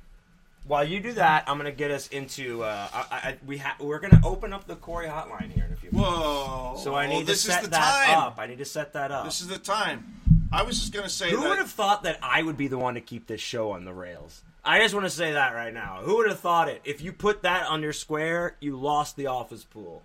[0.65, 2.63] While you do that, I'm gonna get us into.
[2.63, 5.77] Uh, I, I, we ha- we're gonna open up the Corey hotline here in a
[5.77, 5.91] few.
[5.91, 6.09] minutes.
[6.09, 6.77] Whoa!
[6.83, 8.19] So I need to set that time.
[8.19, 8.39] up.
[8.39, 9.25] I need to set that up.
[9.25, 10.21] This is the time.
[10.53, 11.49] I was just gonna say Who that.
[11.49, 13.93] would have thought that I would be the one to keep this show on the
[13.93, 14.43] rails?
[14.65, 16.01] I just want to say that right now.
[16.03, 16.81] Who would have thought it?
[16.85, 20.03] If you put that on your square, you lost the office pool.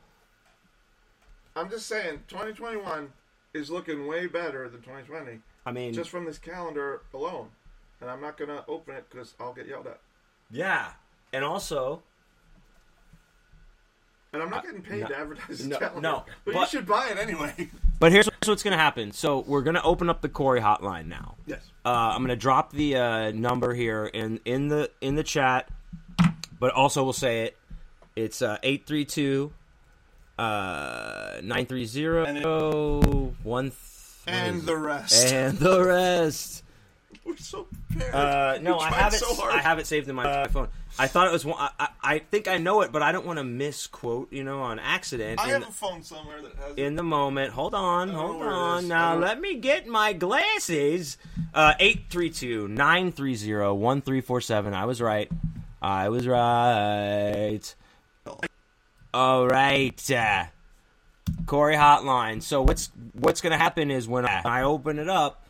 [1.55, 3.09] I'm just saying, 2021
[3.53, 7.49] is looking way better than 2020, I mean, just from this calendar alone.
[8.01, 9.99] And I'm not gonna open it because I'll get yelled at.
[10.51, 10.87] Yeah.
[11.33, 12.01] And also,
[14.33, 16.01] And I'm not getting paid no- to advertise no, calendar.
[16.01, 17.69] no, but, but- you should buy it anyway.
[17.99, 19.11] but here's what's going to happen.
[19.11, 21.35] So we're going to open up the Corey hotline now.
[21.45, 21.61] yes.
[21.85, 25.69] Uh, I'm going to drop the uh, number here in in the in the chat,
[26.59, 27.57] but also we'll say it.
[28.15, 29.53] It's uh, eight three two
[30.37, 32.25] uh, nine three zero
[33.43, 33.71] one.
[34.27, 35.31] And the rest.
[35.31, 36.63] and the rest.
[37.27, 38.15] We're so prepared.
[38.15, 39.17] Uh, no, I have it.
[39.17, 39.53] so hard.
[39.53, 40.69] I have it saved in my phone.
[40.97, 41.57] I thought it was one.
[41.59, 44.31] I, I, I think I know it, but I don't want to misquote.
[44.31, 45.41] You know, on accident.
[45.41, 46.77] I in, have a phone somewhere that has.
[46.77, 47.51] in the moment.
[47.51, 48.87] Hold on, hold on.
[48.87, 51.17] Now let me get my glasses.
[51.53, 54.73] Uh, 832-930-1347.
[54.73, 55.29] I was right.
[55.81, 57.61] I was right.
[59.13, 60.11] All right.
[60.11, 60.45] Uh,
[61.45, 62.41] Corey Hotline.
[62.41, 65.46] So what's what's going to happen is when I, I open it up,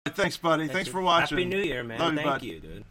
[0.10, 0.68] thanks, buddy.
[0.68, 1.38] Thanks for watching.
[1.38, 2.00] Happy New Year, man.
[2.00, 2.44] Love you, Thank bud.
[2.44, 2.86] you, dude.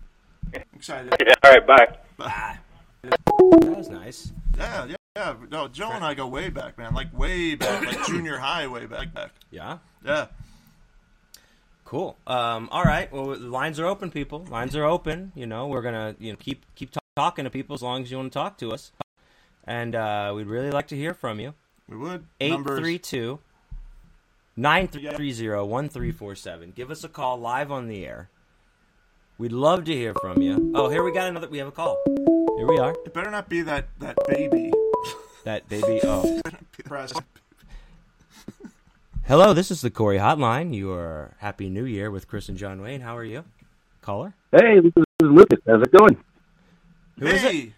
[0.74, 1.14] Excited.
[1.24, 1.97] Yeah, all right, bye.
[2.20, 2.59] Ah.
[3.03, 3.20] That
[3.76, 4.32] was nice.
[4.57, 5.35] Yeah, yeah, yeah.
[5.51, 6.95] No, Joe and I go way back, man.
[6.95, 9.12] Like way back, like junior high, way back.
[9.12, 9.30] back.
[9.51, 9.78] Yeah.
[10.05, 10.26] Yeah.
[11.95, 12.17] Cool.
[12.27, 13.13] Um, all right.
[13.13, 14.45] Well, lines are open, people.
[14.51, 15.31] Lines are open.
[15.37, 18.11] You know, we're gonna you know keep keep ta- talking to people as long as
[18.11, 18.91] you want to talk to us,
[19.63, 21.55] and uh, we'd really like to hear from you.
[21.89, 22.27] We would.
[22.41, 23.39] Eight three two
[24.57, 26.73] nine three zero one three four seven.
[26.75, 28.29] Give us a call live on the air.
[29.39, 30.73] We'd love to hear from you.
[30.75, 31.49] Oh, here we got another.
[31.49, 32.03] We have a call.
[32.57, 32.97] Here we are.
[33.07, 34.73] It better not be that that baby.
[35.45, 36.01] That baby.
[36.03, 36.41] Oh,
[36.87, 37.13] Press.
[39.27, 39.55] Hello.
[39.55, 40.77] This is the Corey Hotline.
[40.77, 43.01] Your Happy New Year with Chris and John Wayne.
[43.01, 43.45] How are you,
[44.03, 44.35] caller?
[44.53, 45.59] Hey, this is Lucas.
[45.66, 46.16] How's it going?
[47.18, 47.53] Who is it?
[47.53, 47.72] hey,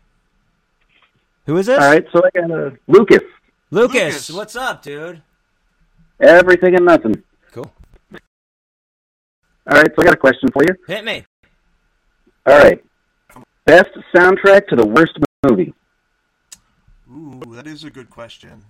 [1.47, 1.79] Who is this?
[1.79, 3.23] All right, so I got a Lucas.
[3.71, 4.31] Lucas, Lucas.
[4.31, 5.23] What's up, dude?
[6.21, 7.23] Everything and nothing.
[7.53, 7.71] Cool.
[8.13, 8.19] All
[9.79, 10.75] right, so I got a question for you.
[10.87, 11.25] Hit me.
[12.47, 12.83] All right,
[13.65, 15.19] best soundtrack to the worst
[15.49, 15.75] movie.
[17.11, 18.63] Ooh, that is a good question.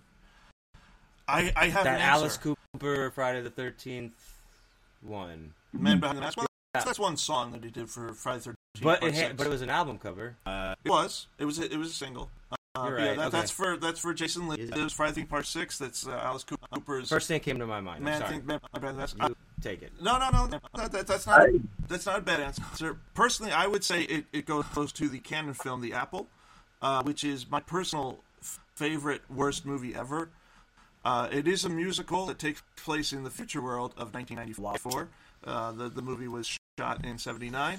[1.29, 2.37] I I have That an Alice.
[2.37, 4.13] Cooper Friday the Thirteenth
[5.03, 6.37] one, Man behind the mask.
[6.37, 8.83] Well, that's one song that he did for Friday the Thirteenth.
[8.83, 10.37] but it had, but it was an album cover.
[10.47, 11.27] It was.
[11.39, 11.59] It was.
[11.59, 12.31] A, it was a single.
[12.51, 13.39] Uh, You're yeah, right, that, okay.
[13.39, 14.71] that's for that's for Jason Lives.
[14.71, 15.79] It was Friday Thirteenth Part Six.
[15.79, 17.99] That's uh, Alice Cooper's First thing that came to my mind.
[17.99, 18.21] I'm man.
[18.21, 18.37] sorry.
[18.37, 19.17] Thing, man behind the mask.
[19.21, 19.93] You take it.
[20.01, 20.49] No, no, no.
[20.75, 21.49] That, that, that's not.
[21.89, 22.99] That's not a bad answer.
[23.15, 26.29] Personally, I would say it, it goes close to the Cannon film The Apple,
[26.83, 30.31] uh, which is my personal f- favorite worst movie ever.
[31.07, 35.09] Uh, it is a musical that takes place in the future world of 1994.
[35.45, 37.79] Uh, the the movie was shot in '79,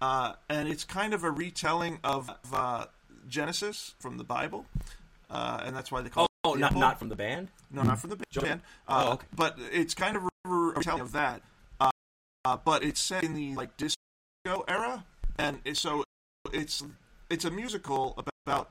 [0.00, 2.86] uh, and it's kind of a retelling of uh,
[3.28, 4.64] Genesis from the Bible,
[5.30, 7.48] uh, and that's why they call Oh, it The not not from the band.
[7.70, 8.62] No, not from the band.
[8.88, 9.26] Oh, Uh, okay.
[9.36, 11.42] But it's kind of a retelling of that.
[12.64, 15.04] But it's set in the like disco era,
[15.36, 16.04] and so
[16.54, 16.82] it's
[17.28, 18.70] it's a musical about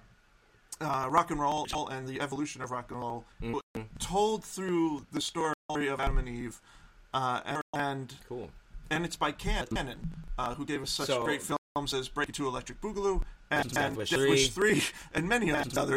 [0.82, 3.82] uh, rock and roll and the evolution of rock and roll, Mm-hmm.
[4.00, 5.54] told through the story
[5.88, 6.60] of Adam and Eve,
[7.14, 7.42] uh,
[7.74, 8.50] and, Cool.
[8.90, 12.34] and it's by Can- Cannon, uh, who gave us such So- great films as Breaking
[12.34, 14.30] Two, Electric Boogaloo, and, and Wish Death 3.
[14.30, 15.94] Wish Three, and many others And the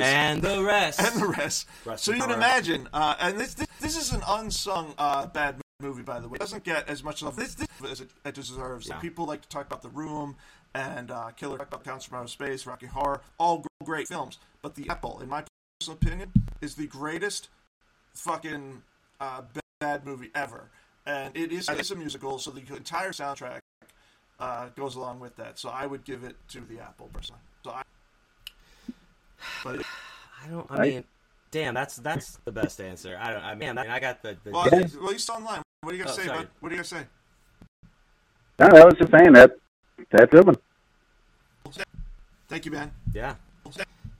[0.62, 1.00] rest.
[1.00, 1.66] and the rest.
[1.84, 5.60] Rest so you can imagine, uh, and this, this this is an unsung uh, bad
[5.80, 6.36] movie, by the way.
[6.36, 8.88] It doesn't get as much love this, this as it, it deserves.
[8.88, 8.98] Yeah.
[9.00, 10.36] People like to talk about The Room
[10.74, 14.38] and uh, Killer talk about Klowns from Outer Space, Rocky Horror, all great films.
[14.62, 15.44] But The Apple, in my
[15.78, 17.48] personal opinion, is the greatest
[18.14, 18.82] fucking
[19.20, 20.70] uh, ba- bad movie ever.
[21.06, 23.58] And it is it's a musical, so the entire soundtrack
[24.40, 25.58] uh, goes along with that.
[25.58, 27.42] So I would give it to The Apple, personally.
[27.62, 27.82] So I,
[29.62, 29.80] but
[30.44, 30.66] I don't.
[30.70, 31.04] I mean,
[31.50, 31.74] damn.
[31.74, 33.18] That's that's the best answer.
[33.20, 33.44] I don't.
[33.44, 34.36] I mean, I got the.
[34.44, 35.62] the Well, he's, well, he's still online.
[35.82, 36.38] What do you got to Oh, say, sorry.
[36.38, 36.48] bud?
[36.60, 37.06] What do you got to say?
[38.58, 39.56] No, I was just saying that.
[40.10, 40.46] That's it.
[40.46, 40.56] one.
[42.48, 42.92] Thank you, man.
[43.12, 43.34] yeah.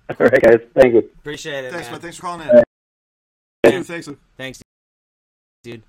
[0.21, 0.61] All right, guys.
[0.75, 0.99] Thank you.
[1.19, 1.93] Appreciate it, Thanks, man.
[1.93, 2.01] man.
[2.01, 2.63] Thanks for calling in.
[3.63, 3.85] Thank you.
[3.85, 4.07] Thanks.
[4.09, 4.19] Luke.
[4.37, 4.63] Thanks,
[5.63, 5.83] dude.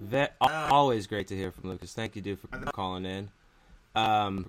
[0.00, 1.92] Ve- always great to hear from Lucas.
[1.92, 3.28] Thank you, dude, for calling in.
[3.94, 4.48] Um,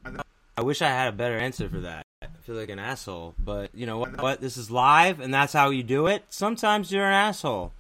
[0.58, 2.06] I wish I had a better answer for that.
[2.22, 4.22] I feel like an asshole, but you know what?
[4.22, 4.42] What?
[4.42, 6.24] This is live, and that's how you do it.
[6.30, 7.74] Sometimes you're an asshole.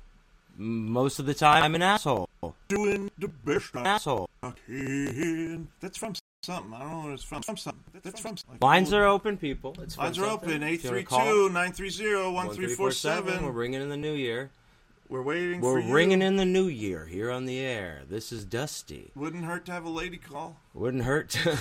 [0.57, 2.27] Most of the time, I'm an asshole.
[2.67, 4.29] Doing the best An I asshole.
[4.67, 5.67] can.
[5.79, 6.13] That's from
[6.43, 6.73] something.
[6.73, 7.41] I don't know what it's from.
[7.43, 7.83] From something.
[8.01, 8.57] That's from something.
[8.61, 9.75] Lines are open, people.
[9.81, 10.49] It's Lines are something.
[10.49, 10.63] open.
[10.63, 11.19] If you wanna call,
[11.49, 13.43] 832-930-1347.
[13.43, 14.49] We're ringing in the new year.
[15.09, 15.93] We're waiting We're for you.
[15.93, 18.03] ringing in the new year here on the air.
[18.09, 19.11] This is Dusty.
[19.15, 20.57] Wouldn't hurt to have a lady call.
[20.73, 21.29] Wouldn't hurt.
[21.31, 21.57] To...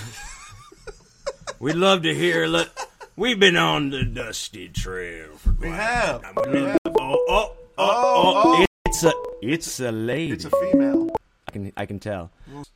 [1.59, 2.47] We'd love to hear.
[2.47, 2.69] Let...
[3.17, 6.23] We've been on the dusty trail for We have.
[6.23, 6.77] a We have.
[6.85, 8.65] Oh, oh, oh, Oh, oh, oh.
[8.85, 9.11] It's a,
[9.41, 10.33] it's a lady.
[10.33, 11.09] It's a female.
[11.47, 12.31] I can, I can tell.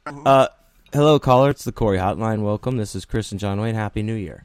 [0.05, 0.47] Uh,
[0.95, 1.49] hello, caller.
[1.49, 2.41] It's the Corey Hotline.
[2.41, 2.77] Welcome.
[2.77, 3.75] This is Chris and John Wayne.
[3.75, 4.43] Happy New Year.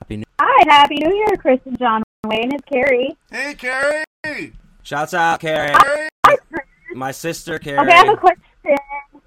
[0.00, 0.24] Happy New.
[0.40, 2.52] Hi, Happy New Year, Chris and John Wayne.
[2.52, 3.16] It's Carrie.
[3.30, 4.52] Hey, Carrie.
[4.82, 5.74] Shouts out, Carrie.
[5.74, 6.08] Carrie.
[6.26, 6.66] Hi, Chris.
[6.94, 7.78] My sister, Carrie.
[7.80, 8.42] Okay, I have a question.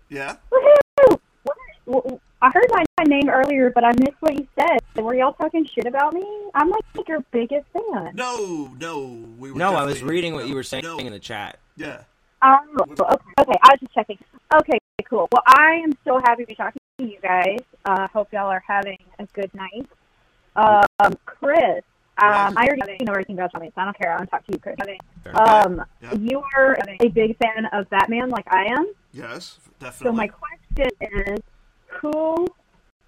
[0.09, 0.35] Yeah.
[0.51, 1.19] Woohoo!
[1.43, 1.57] What-
[2.03, 4.79] w- I heard my, my name earlier, but I missed what you said.
[5.03, 6.25] Were y'all talking shit about me?
[6.55, 8.13] I'm like your biggest fan.
[8.15, 9.23] No, no.
[9.37, 10.97] We were No, I was definitely- reading what no, you were saying no.
[10.97, 11.59] in the chat.
[11.77, 12.01] Yeah.
[12.43, 13.03] Oh, okay,
[13.39, 13.59] okay.
[13.63, 14.17] I was just checking.
[14.55, 15.27] Okay, cool.
[15.31, 17.59] Well, I am so happy to be talking to you guys.
[17.85, 19.87] Uh, hope y'all are having a good night.
[20.55, 21.83] Um, Chris,
[22.17, 24.11] um, I already know everything about Tommy, so I don't care.
[24.13, 24.75] I want to talk to you, Chris.
[25.33, 26.13] Um, Yeah.
[26.19, 28.91] you are a big fan of Batman, like I am.
[29.13, 30.07] Yes, definitely.
[30.07, 31.39] So my question is,
[31.87, 32.47] who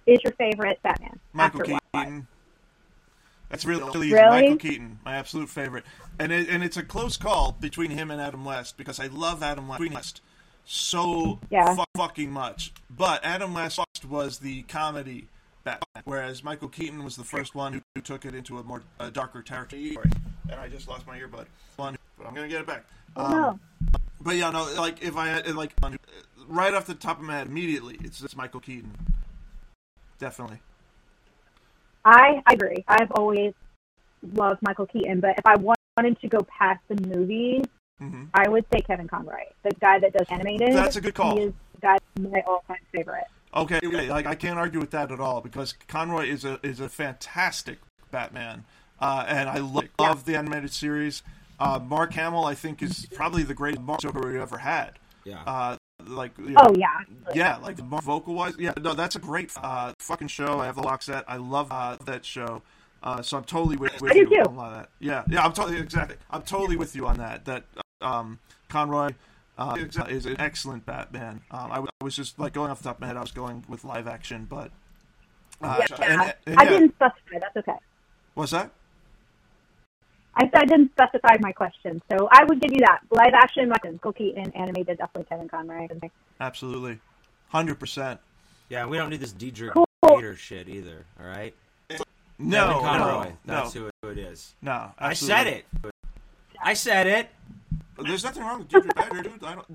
[0.06, 1.18] is your favorite Batman?
[1.32, 1.60] Michael?
[1.92, 2.26] Keaton.
[3.48, 4.12] That's really, really.
[4.12, 4.28] Really?
[4.42, 5.84] Michael Keaton, my absolute favorite,
[6.18, 9.42] and it, and it's a close call between him and Adam West because I love
[9.42, 10.20] Adam West
[10.64, 11.74] so Yeah.
[11.74, 12.72] fu- fucking much.
[12.90, 13.78] But Adam West
[14.08, 15.28] was the comedy
[15.62, 18.82] Batman, whereas Michael Keaton was the first one who, who took it into a more
[18.98, 19.96] uh, darker territory.
[20.50, 21.46] And I just lost my earbud.
[21.76, 22.84] But I'm gonna get it back.
[23.16, 23.60] Um, No.
[24.20, 25.72] But yeah, no, like if I had like
[26.48, 28.90] right off the top of my head, immediately, it's it's Michael Keaton.
[30.18, 30.60] Definitely.
[32.04, 32.84] I, I agree.
[32.88, 33.54] I've always
[34.34, 37.64] loved Michael Keaton, but if I wanted to go past the movies,
[38.00, 38.28] Mhm.
[38.34, 40.72] I would say Kevin Conroy, the guy that does animated.
[40.72, 41.36] That's a good call.
[41.36, 43.24] He is the guy my all-time favorite.
[43.54, 46.80] Okay, okay, like I can't argue with that at all because Conroy is a is
[46.80, 47.78] a fantastic
[48.10, 48.64] Batman,
[48.98, 51.22] uh, and I lo- love the animated series.
[51.60, 54.98] Uh, Mark Hamill, I think, is probably the greatest Joker we've ever had.
[55.22, 55.42] Yeah.
[55.46, 55.76] Uh,
[56.06, 56.88] like, you know, Oh yeah,
[57.34, 60.60] yeah, like vocal wise, yeah, no, that's a great uh, fucking show.
[60.60, 61.24] I have the box set.
[61.28, 62.62] I love uh, that show.
[63.02, 64.36] Uh, so I'm totally with, with I you too.
[64.48, 64.88] on a lot of that.
[64.98, 66.16] Yeah, yeah, I'm totally exactly.
[66.30, 67.44] I'm totally with you on that.
[67.44, 67.64] That
[68.00, 68.38] um,
[68.68, 69.10] Conroy
[69.58, 69.76] uh,
[70.08, 71.42] is an excellent Batman.
[71.50, 73.16] Um, I, w- I was just like going off the top of my head.
[73.16, 74.70] I was going with live action, but
[75.60, 75.96] uh, yeah.
[76.02, 77.38] and- and I yeah, didn't specify.
[77.40, 77.78] That's okay.
[78.34, 78.70] What's that?
[80.36, 83.00] I said I didn't specify my question, so I would give you that.
[83.10, 85.86] Live action, Michael Keaton, animated, definitely Kevin Conroy.
[86.40, 86.98] Absolutely,
[87.48, 88.20] hundred percent.
[88.68, 89.86] Yeah, we don't need this Diedrich Cool.
[90.02, 91.04] Bader shit either.
[91.20, 91.54] All right.
[92.38, 93.24] No, Kevin Conroy.
[93.24, 94.54] no, no, That's who it is.
[94.60, 94.90] no.
[94.98, 95.64] I said it.
[96.62, 97.28] I said it.
[98.04, 99.44] There's nothing wrong with Jeffrey Badger, dude.
[99.44, 99.66] I don't,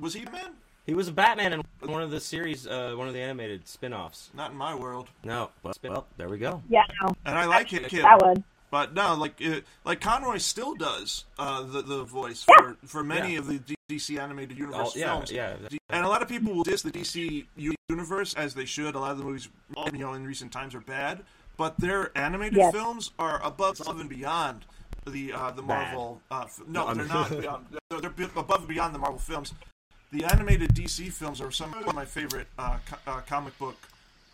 [0.00, 0.50] was he a man?
[0.84, 4.30] He was a Batman in one of the series, uh, one of the animated spin-offs.
[4.34, 5.08] Not in my world.
[5.22, 6.62] No, well, well there we go.
[6.68, 8.04] Yeah, no, And I like it, kid.
[8.04, 8.42] that would.
[8.70, 13.32] But no, like it, like Conroy still does uh, the the voice for, for many
[13.32, 13.38] Yeah.
[13.38, 15.32] of the D- DC animated universe All- yeah, films.
[15.32, 15.56] yeah.
[15.88, 17.46] And a lot of people will diss the DC
[17.88, 18.94] universe as they should.
[18.94, 19.48] A lot of the movies,
[19.92, 21.20] you know, in recent times are bad,
[21.56, 22.74] but their animated Yes.
[22.74, 24.66] films are above and beyond
[25.06, 26.20] the uh, the Marvel.
[26.30, 27.30] Uh, f- no, No, they're not.
[27.30, 29.54] Beyond, they're, they're above and beyond the Marvel films.
[30.12, 33.76] The animated DC films are some of my favorite uh, co- uh, comic book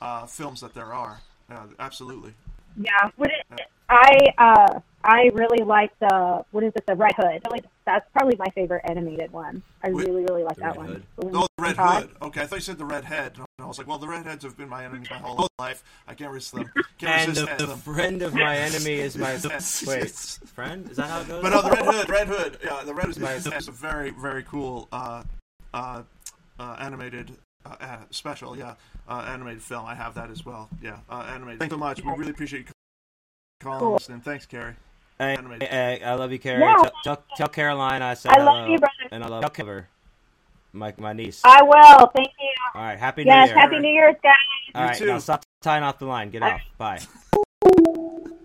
[0.01, 1.21] uh, films that there are.
[1.49, 2.33] Uh, absolutely.
[2.77, 7.43] Yeah, what it, I uh I really like the what is it the Red Hood.
[7.51, 9.63] Like, that's probably my favorite animated one.
[9.83, 10.87] I Wait, really really like that Red one.
[10.87, 11.03] Hood?
[11.19, 12.03] The one Oh, with the Red Todd.
[12.03, 12.11] Hood.
[12.23, 13.33] Okay, I thought you said the Red Head.
[13.37, 15.85] And I was like, well, the Red Redheads have been my enemies my whole life.
[16.09, 16.73] I can't resist them.
[16.97, 17.79] Can't And resist the, the them.
[17.81, 19.87] friend of my enemy is my Yes.
[19.87, 20.89] wait friend.
[20.91, 21.43] Is that how it goes?
[21.43, 22.59] But no, the Red Hood, Red Hood.
[22.65, 25.23] Yeah, the Red Hood is is a very, very cool uh,
[25.75, 26.03] uh,
[26.59, 28.57] uh, animated uh, uh, special.
[28.57, 28.77] Yeah,
[29.07, 29.85] uh, animated film.
[29.85, 30.71] I have that as well.
[30.83, 31.59] Yeah, uh, animated.
[31.59, 32.03] Thanks so much.
[32.03, 32.74] We really appreciate you
[33.65, 33.95] calling Cool.
[33.97, 34.09] us.
[34.09, 34.75] And thanks, Carrie.
[35.19, 35.69] Hey, animated.
[35.69, 36.61] hey, I love you, Carrie.
[36.61, 36.75] Yeah.
[36.83, 39.09] Tell, tell, tell Caroline I said I love hello, you, brother.
[39.13, 39.89] and I love Cover,
[40.73, 41.41] my my niece.
[41.45, 42.07] I will.
[42.15, 42.53] Thank you.
[42.75, 43.47] All right, happy Yes, New Year.
[43.47, 43.51] Yes.
[43.63, 44.35] Happy New Year's, guys.
[44.75, 45.07] All right, too.
[45.07, 46.31] now stop tying off the line.
[46.31, 46.61] Get off.
[46.79, 47.01] Bye.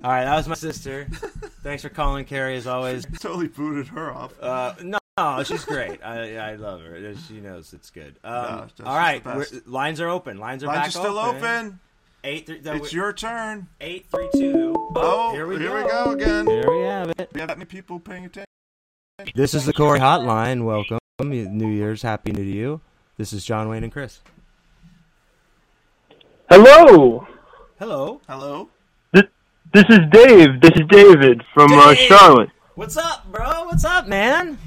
[0.02, 1.08] All right, that was my sister.
[1.64, 3.06] Thanks for calling, Carrie, as always.
[3.20, 4.34] Totally booted her off.
[4.42, 6.02] Uh, no, no, she's great.
[6.04, 7.14] I, I love her.
[7.28, 8.16] She knows it's good.
[8.24, 9.52] Um, No, all right, the best.
[9.54, 10.38] we're- lines are open.
[10.38, 11.80] Lines are Lines back are still open.
[12.24, 13.68] Eight, three, no, It's your turn.
[13.80, 14.74] eight, three, two.
[14.96, 15.84] Oh, here we here go.
[15.84, 16.48] we go again.
[16.48, 17.30] Here we have it.
[17.34, 18.46] We have that many people paying attention.
[19.36, 20.64] This is the Corey Hotline.
[20.66, 21.00] Welcome.
[21.22, 22.02] New Year's.
[22.02, 22.82] Happy New Year to you.
[23.18, 24.20] This is John Wayne and Chris.
[26.50, 27.28] Hello,
[27.78, 28.22] Hello.
[28.28, 28.70] Hello.
[29.14, 29.24] this
[29.88, 30.60] is Dave.
[30.62, 32.50] This is David from uh, Charlotte.
[32.76, 33.66] What's up, bro?
[33.66, 34.58] What's up, man?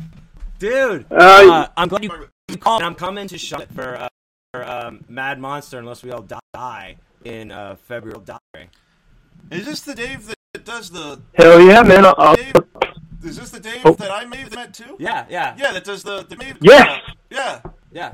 [0.59, 2.83] Dude, Uh, uh, I'm glad you called.
[2.83, 4.09] I'm coming to Charlotte for, uh,
[4.53, 6.23] for um, Mad Monster unless we all
[6.55, 8.21] die in uh, February.
[9.51, 12.05] Is this the Dave that does the Hell yeah, man!
[12.07, 12.55] I'll, I'll, Dave?
[13.25, 13.93] Is this the Dave Oh.
[13.95, 14.97] that I may have met too?
[14.99, 16.59] Yeah, yeah, Yeah, that does the, the Dave.
[16.61, 17.01] Yes!
[17.31, 17.61] Yeah.
[17.93, 18.13] yeah.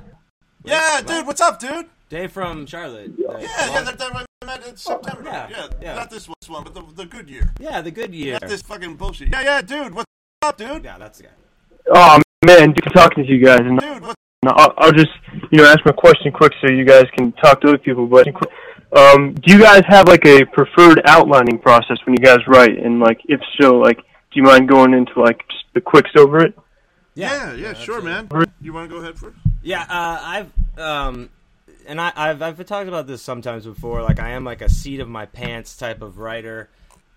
[0.65, 1.87] Yeah, dude, what's up, dude?
[2.09, 3.13] Dave from Charlotte.
[3.19, 5.23] Uh, Yeah, yeah, that, that I met in September.
[5.25, 5.95] Yeah, Yeah, yeah.
[5.95, 7.53] Not this one, but the, the good year.
[7.61, 8.39] yeah, the good year.
[8.41, 9.29] Not this fucking bullshit.
[9.33, 10.07] Yeah, yeah, dude, what's
[10.43, 10.85] up, dude?
[10.85, 11.31] Yeah, that's the guy.
[11.95, 13.61] oh man, good talking to you guys.
[13.61, 14.15] And Dude, what's
[14.47, 15.11] I'll, I'll just
[15.51, 18.07] you know ask my question quick so you guys can talk to other people.
[18.07, 18.29] But
[18.93, 22.79] um, do you guys have like a preferred outlining process when you guys write?
[22.79, 26.45] And like, if so, like, do you mind going into like just the quicks over
[26.45, 26.59] it?
[27.15, 28.29] Yeah, yeah, sure, man.
[28.61, 29.37] You want to go ahead first?
[29.63, 31.31] Yeah, uh, I've um,
[31.87, 34.03] and I, I've I've talked about this sometimes before.
[34.03, 36.69] Like I am like a seat of my pants type of writer,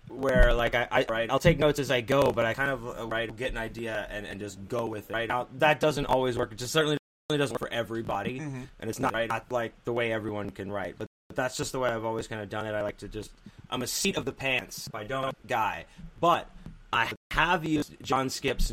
[0.08, 2.86] where like I, I right I'll take notes as I go, but I kind of
[2.98, 5.14] uh, right get an idea and, and just go with it.
[5.14, 6.50] Right now that doesn't always work.
[6.52, 6.98] It just certainly
[7.30, 8.62] doesn't work for everybody, Mm-hmm.
[8.80, 10.96] and it's not right not like the way everyone can write.
[10.98, 11.06] But
[11.36, 12.72] that's just the way I've always kind of done it.
[12.72, 13.30] I like to just
[13.70, 14.88] I'm a seat of the pants.
[14.92, 15.86] I don't guy,
[16.20, 16.48] but
[16.92, 18.72] I have used John Skipp's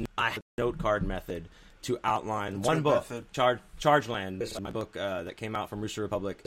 [0.58, 1.48] note card method
[1.84, 3.32] to outline one book, method.
[3.32, 4.40] Charge Chargeland.
[4.40, 6.46] This is my book uh, that came out from Rooster Republic.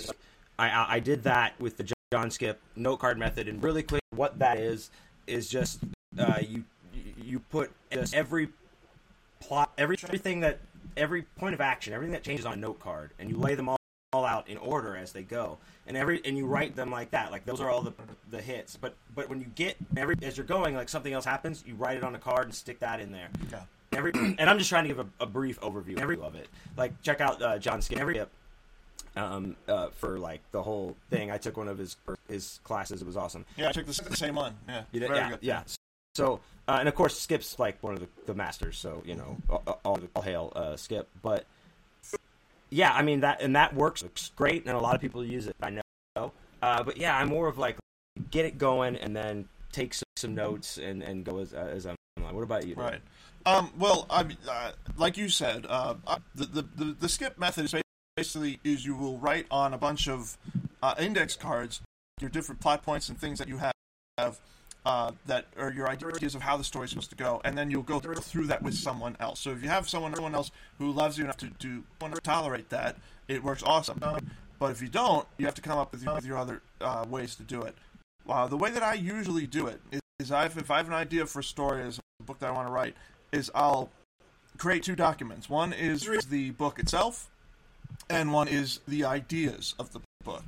[0.59, 4.03] I, I I did that with the John Skip note card method, and really quick,
[4.15, 4.91] what that is
[5.27, 5.81] is just
[6.19, 6.65] uh, you
[7.23, 8.49] you put just every
[9.41, 10.59] plot, every everything that
[10.97, 13.69] every point of action, everything that changes on a note card, and you lay them
[13.69, 13.79] all,
[14.13, 17.31] all out in order as they go, and every and you write them like that.
[17.31, 17.93] Like those are all the
[18.31, 18.77] the hits.
[18.77, 21.97] But but when you get every as you're going, like something else happens, you write
[21.97, 23.29] it on a card and stick that in there.
[23.51, 23.63] Yeah.
[23.93, 26.49] Every and I'm just trying to give a, a brief overview every of it.
[26.77, 28.21] Like check out uh, John Skipp every
[29.17, 31.31] um uh, for like the whole thing.
[31.31, 31.97] I took one of his
[32.29, 33.01] his classes.
[33.01, 33.45] It was awesome.
[33.57, 34.55] Yeah, I took the, the same one.
[34.69, 35.39] Yeah, did- very yeah, good.
[35.43, 35.63] yeah.
[36.15, 38.77] So, uh, and of course, Skipp's like one of the, the masters.
[38.77, 41.09] So you know, all, all, all hail uh, Skip.
[41.23, 41.47] But
[42.73, 44.03] yeah, I mean that and that works
[44.35, 45.57] great, and a lot of people use it.
[45.63, 45.71] I
[46.17, 46.33] know.
[46.63, 47.77] Uh, but yeah, I'm more of like
[48.31, 51.97] get it going and then take some, some notes and, and go as as I'm.
[52.19, 52.35] Going.
[52.35, 52.75] What about you?
[52.75, 53.01] Right.
[53.45, 55.95] Um, well, I uh, like you said, uh,
[56.35, 57.75] the, the, the the Skipp method is
[58.17, 60.39] basically is you will write on a bunch of
[60.83, 61.81] uh, index cards
[62.21, 64.41] your different plot points and things that you have
[64.85, 67.71] uh, that are your ideas of how the story is supposed to go, and then
[67.71, 69.41] you'll go through that with someone else.
[69.41, 72.69] So if you have someone someone else who loves you enough to, want to tolerate
[72.71, 72.97] that,
[73.29, 74.03] it works awesome.
[74.59, 77.05] But if you don't, you have to come up with your, with your other uh,
[77.09, 77.75] ways to do it.
[78.25, 80.95] Wow, the way that I usually do it is, is I've, if I have an
[80.95, 82.95] idea for a story as a book that I want to write,
[83.33, 83.91] is I'll
[84.59, 85.49] create two documents.
[85.49, 87.29] One is the book itself,
[88.09, 90.45] and one is the ideas of the book.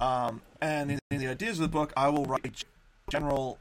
[0.00, 2.64] Um, and in, in the ideas of the book, I will write
[3.12, 3.58] general,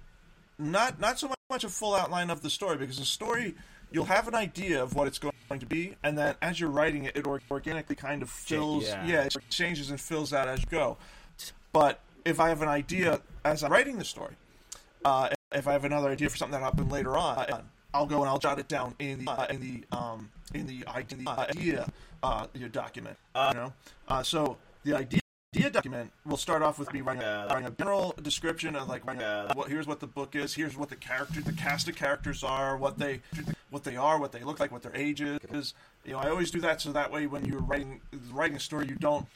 [0.57, 3.55] not not so much a full outline of the story, because the story
[3.91, 7.03] you'll have an idea of what it's going to be, and then as you're writing
[7.03, 9.05] it, it organically kind of fills, yeah.
[9.05, 10.97] yeah, it changes and fills out as you go.
[11.73, 14.35] But if I have an idea as I'm writing the story,
[15.03, 17.45] uh, if I have another idea for something that happened later on,
[17.93, 20.87] I'll go and I'll jot it down in the uh, in the um, in the
[20.87, 21.87] idea, the idea
[22.23, 23.17] uh, your document.
[23.35, 23.73] you know,
[24.07, 25.20] uh, so the idea.
[25.53, 29.03] Idea document will start off with me writing a, writing a general description of like
[29.05, 32.41] a, what here's what the book is, here's what the character, the cast of characters
[32.41, 33.19] are, what they
[33.69, 35.73] what they are, what they look like, what their age is.
[36.05, 37.99] You know, I always do that so that way when you're writing
[38.31, 39.27] writing a story, you don't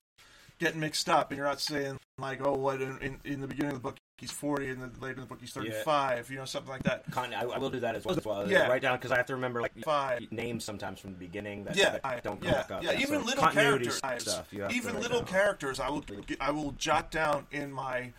[0.59, 3.71] get mixed up and you're not saying like, oh, what in, in, in the beginning
[3.73, 6.45] of the book he's 40 and then later in the book he's 35, you know,
[6.45, 7.03] something like that.
[7.11, 8.17] Con- I, I will do that as well.
[8.17, 8.49] As well.
[8.49, 8.67] Yeah.
[8.67, 10.31] Write down because I have to remember like Five.
[10.31, 12.83] names sometimes from the beginning that, Yeah, that don't come yeah, up.
[12.83, 12.93] yeah.
[12.93, 14.47] Even So little characters, stuff.
[14.51, 15.27] You have to even little down.
[15.27, 16.03] characters, I will
[16.39, 18.13] I will jot down in my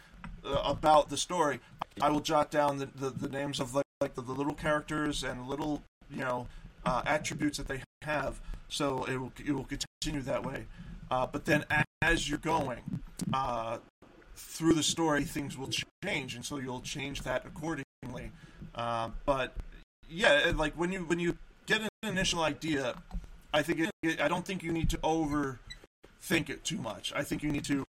[0.45, 1.61] uh, about the story.
[2.03, 5.25] I will jot down the, the, the names of like, like the, the little characters
[5.25, 6.47] and little you know
[6.85, 8.41] uh, attributes that they have.
[8.69, 10.67] So it will it will continue that way.
[11.11, 11.65] Uh, but then
[12.03, 13.01] as you're going
[13.33, 13.79] uh,
[14.35, 15.71] through the story, things will
[16.05, 18.33] change, and so you'll change that accordingly.
[18.75, 19.55] Uh, but
[20.09, 22.95] yeah, like when you when you get an initial idea,
[23.53, 27.13] I think it, it, I don't think you need to overthink it too much.
[27.15, 27.85] I think you need to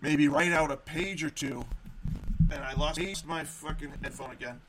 [0.00, 1.64] maybe write out a page or two.
[2.50, 4.60] And I lost my fucking headphone again.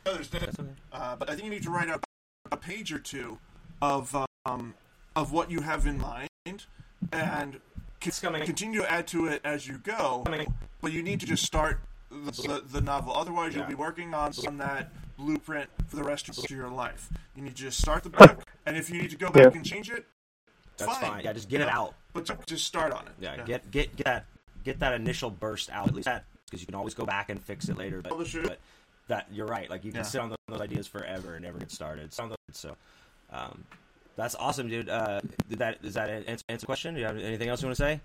[0.92, 2.04] Uh, but I think you need to write out
[2.52, 3.38] a page or two
[3.82, 4.74] of um,
[5.16, 6.66] of what you have in mind,
[7.12, 7.60] and
[8.02, 8.46] con- coming.
[8.46, 10.24] continue to add to it as you go.
[10.82, 13.14] But you need to just start the, the, the novel.
[13.14, 13.70] Otherwise, you'll Yeah.
[13.70, 17.10] be working on on that blueprint for the rest of your life.
[17.36, 19.58] You need to just start the book, and if you need to go back Yeah.
[19.58, 20.06] and change it,
[20.78, 21.02] That's fine.
[21.12, 21.24] fine.
[21.24, 21.96] Yeah, just get it out.
[22.14, 23.14] But just start on it.
[23.20, 24.26] Yeah, get get get that
[24.64, 26.08] get that initial burst out at least
[26.46, 28.02] because you can always go back and fix it later.
[28.02, 28.60] But, but
[29.08, 29.70] that you're right.
[29.70, 30.04] Like you can Yeah.
[30.04, 32.14] sit on those, those ideas forever and never get started.
[32.14, 32.76] So, so
[33.32, 33.64] um,
[34.18, 34.90] that's awesome, dude.
[34.90, 36.96] Uh, did that does that answer, answer the question?
[36.96, 38.02] Do you have anything else you want to say?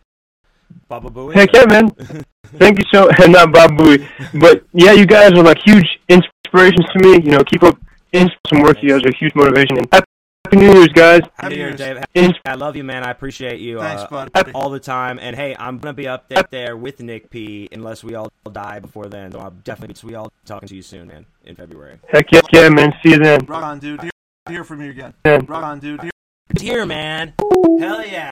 [0.88, 1.34] Baba Booey.
[1.34, 1.90] Heck yeah, man.
[2.58, 4.06] Thank you so not Bob Bowie.
[4.34, 7.22] But yeah, you guys are like huge inspirations to me.
[7.24, 7.78] You know, keep up
[8.48, 8.82] some work.
[8.82, 9.78] You guys are a huge motivation.
[9.78, 11.20] And happy New Year's, guys.
[11.34, 11.78] Happy New Year, Year's.
[11.78, 12.04] Dave.
[12.14, 13.04] Ins- I love you, man.
[13.04, 14.50] I appreciate you Thanks, uh, bud.
[14.54, 15.18] all the time.
[15.18, 17.68] And hey, I'm gonna be up there, there with Nick P.
[17.72, 19.32] Unless we all die before then.
[19.32, 21.26] So I'll definitely be we all talking to you soon, man.
[21.44, 21.98] In February.
[22.08, 22.92] Heck yeah, yeah, man.
[23.02, 23.40] See you then.
[23.46, 24.11] Rock on, dude.
[24.48, 25.14] Hear, hear from you again.
[25.24, 25.40] Yeah.
[25.46, 26.00] Rock on, dude.
[26.02, 26.10] Hear,
[26.48, 27.34] Good to man.
[27.78, 28.30] Hell yeah.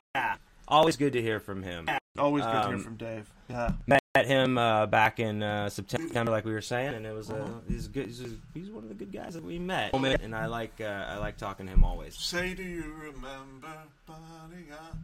[0.66, 1.88] Always good to hear from him.
[2.18, 3.32] always good to Um, hear from Dave.
[3.48, 3.72] Yeah.
[3.86, 7.48] Met him uh, back in uh, September, like we were saying, and it was uh,
[7.68, 8.06] he's good.
[8.06, 11.18] He's, he's one of the good guys that we met, and I like uh, I
[11.18, 12.16] like talking to him always.
[12.16, 13.68] Say, do you remember?
[14.06, 14.96] Buddy, uh,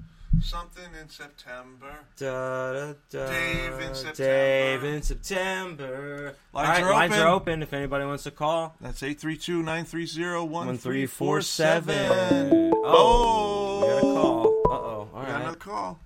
[0.42, 1.92] Something in September.
[2.18, 4.14] Da, da, da, Dave in September.
[4.16, 6.34] Dave in September.
[6.52, 7.22] Lines right, are lines open.
[7.26, 7.62] are open.
[7.62, 10.48] If anybody wants to call, That's 832-930-1347.
[10.48, 12.72] one three four seven.
[12.84, 13.80] Oh.
[13.80, 14.46] we got a call.
[14.46, 15.08] Uh oh.
[15.14, 15.98] All We got another call.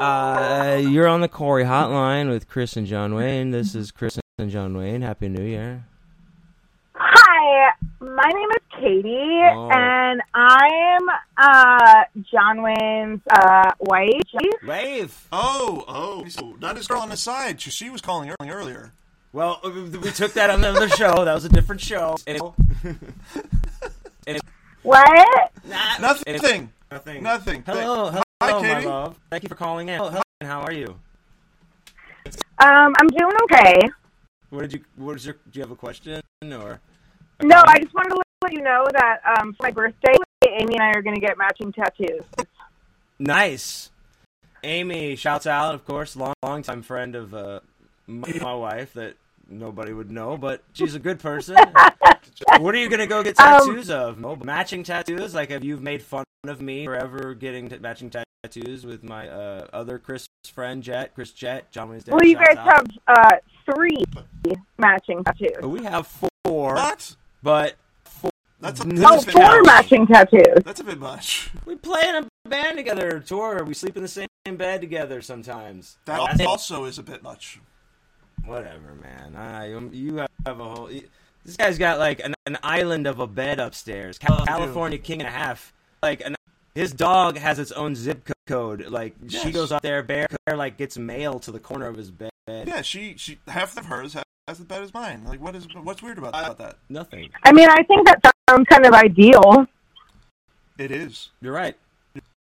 [0.00, 3.50] Uh, you're on the Corey Hotline with Chris and John Wayne.
[3.50, 5.02] This is Chris and John Wayne.
[5.02, 5.84] Happy New Year.
[8.00, 9.68] Hi, my name is Katie, Oh.
[9.70, 14.22] and I'm uh, John Wayne's uh, wife.
[14.66, 15.26] Wave.
[15.32, 16.24] Oh, oh.
[16.28, 17.60] So, not his girl on the side.
[17.60, 18.92] She, she was calling early- earlier.
[19.32, 21.24] Well, we we took that on the other show.
[21.24, 22.16] That was a different show.
[24.26, 24.42] And it-
[24.82, 25.52] What?
[25.64, 26.24] Nah, Nothing.
[26.34, 27.22] and- Nothing.
[27.22, 27.62] Nothing.
[27.64, 29.18] Hello, hello, Hi, my love.
[29.30, 29.96] Thank you for calling in.
[29.98, 30.96] Hello, and how are you?
[32.58, 33.74] Um, I'm doing okay.
[34.50, 34.80] What did you?
[34.96, 35.34] What is your?
[35.50, 36.80] Do you have a question or?
[37.42, 40.14] No, I just wanted to let you know that um, for my birthday,
[40.46, 42.24] Amy and I are going to get matching tattoos.
[43.18, 43.90] Nice.
[44.62, 47.60] Amy shouts out, of course, long, long time friend of uh,
[48.06, 49.14] my, my wife that
[49.48, 51.56] nobody would know, but she's a good person.
[52.58, 54.18] what are you gonna go get Um, tattoos of?
[54.18, 54.36] Mo?
[54.36, 55.34] Matching tattoos?
[55.34, 59.66] Like, have you made fun of me forever getting t- matching tattoos with my uh,
[59.72, 62.12] other Chris friend Jet, Chris Jet, John Wednesday?
[62.12, 62.66] Well, you guys out.
[62.66, 63.30] have uh,
[63.74, 64.04] three
[64.78, 65.62] matching tattoos.
[65.62, 67.16] We have four, What?
[67.42, 67.74] But
[68.60, 69.06] That's a, No.
[69.06, 69.66] Oh, that's, a bit much.
[69.66, 70.62] matching tattoos.
[70.64, 71.50] That's a bit much.
[71.64, 73.64] we play in a band together, tour.
[73.64, 75.96] We sleep in the same bed together sometimes.
[76.04, 77.60] That That's- also is a bit much.
[78.44, 79.36] Whatever, man.
[79.36, 80.90] I, um, you have a whole.
[81.44, 84.18] This guy's got like an, an island of a bed upstairs.
[84.18, 85.72] Cal- California king and a half.
[86.02, 86.36] Like an,
[86.74, 88.86] his dog has its own zip code.
[88.88, 92.10] Like she goes up there, bear, bear like gets mail to the corner of his
[92.10, 92.30] bed.
[92.48, 95.24] Yeah, she she half of hers has, has the bed as mine.
[95.24, 96.76] Like, what is what's weird about, about that?
[96.88, 97.30] Nothing.
[97.44, 99.66] I mean, I think that sounds kind of ideal.
[100.76, 101.76] It is You're right.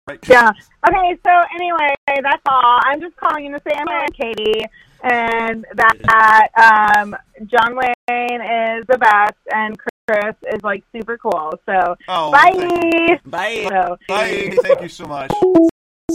[0.08, 0.20] right.
[0.28, 0.50] Yeah.
[0.88, 2.80] Okay, so anyway, that's all.
[2.84, 4.66] I'm just calling you to say I'm Katie
[5.04, 11.54] and that um, John Wayne is the best and Chris is like super cool.
[11.66, 12.52] So Oh, bye.
[12.56, 13.68] thank Bye.
[13.70, 14.58] So, Bye.
[14.62, 15.32] Thank you so much.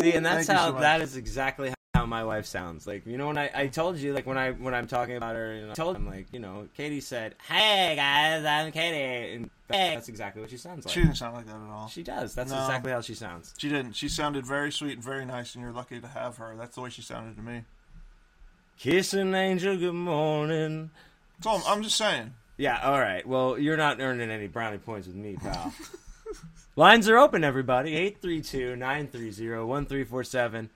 [0.00, 2.86] See, and that's Thank how so that is exactly how my wife sounds.
[2.86, 5.36] Like you know when I, I told you like when I when I'm talking about
[5.36, 9.48] her, and I told him like you know Katie said, "Hey guys, I'm Katie," and
[9.68, 10.92] that's exactly what she sounds like.
[10.92, 11.86] She didn't sound like that at all.
[11.88, 12.34] She does.
[12.34, 12.58] That's No.
[12.60, 13.54] exactly how she sounds.
[13.58, 13.92] She didn't.
[13.92, 16.56] She sounded very sweet and very nice, and you're lucky to have her.
[16.58, 17.62] That's the way she sounded to me.
[18.78, 20.90] kissing angel, good morning.
[21.42, 22.34] So I'm, I'm just saying.
[22.56, 23.24] Yeah, all right.
[23.26, 25.72] Well, you're not earning any brownie points with me, pal.
[26.76, 27.92] Lines are open, everybody.
[28.22, 30.68] 832-930-1347.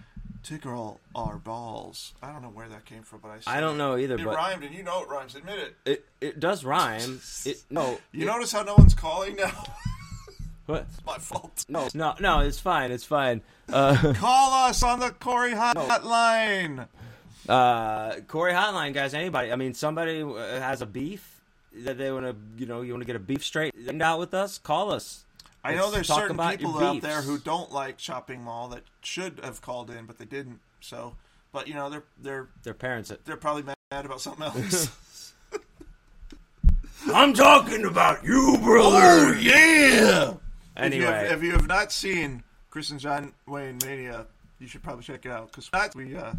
[0.43, 2.13] Tickle our balls.
[2.21, 4.35] I don't know where that came from, but I I don't know either, It but
[4.35, 5.35] rhymed, and you know it rhymes.
[5.35, 5.75] Admit it.
[5.85, 7.21] it it does rhyme.
[7.45, 7.97] It no.
[8.11, 9.51] You it- notice how no one's calling now?
[10.66, 10.86] what?
[10.89, 11.66] it's my fault.
[11.68, 12.39] No, no, no.
[12.39, 12.91] It's fine.
[12.91, 13.41] It's fine.
[13.72, 16.88] Uh, Call us on the Corey Hotline.
[17.49, 19.14] uh, Corey Hotline, guys.
[19.14, 19.51] Anybody?
[19.51, 21.41] I mean, somebody uh, has a beef
[21.76, 24.34] that they want to, you know, you want to get a beef straightened out with
[24.34, 24.57] us.
[24.57, 25.26] Call us.
[25.64, 28.68] I know Let's there's talk certain about people out there who don't like shopping mall
[28.70, 30.59] that should have called in, but they didn't.
[30.82, 31.16] So,
[31.53, 33.14] but you know they're they're Their parents.
[33.23, 35.34] they're probably mad about something else.
[37.14, 38.98] I'm talking about you, brother.
[39.02, 40.34] Oh, yeah.
[40.75, 44.25] If you, have, Anyway, if you have not seen Chris and John Wayne Mania,
[44.59, 46.33] you should probably check it out because we uh,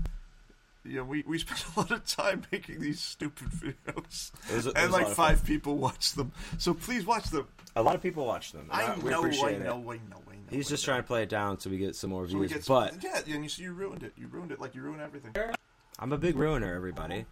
[0.85, 4.93] you know, we we spend a lot of time making these stupid videos, was and
[4.93, 6.33] like five people watch them.
[6.59, 7.49] So please watch them.
[7.77, 8.69] a lot of people watch them.
[8.71, 10.21] I we know, I appreciate know, I know, I know.
[10.51, 12.53] He's just trying to play it down so we get some more So views.
[12.53, 14.13] get but yeah, and you see, you ruined it.
[14.17, 15.33] You ruined it like you ruined everything.
[15.99, 17.25] I'm a big ruiner, everybody.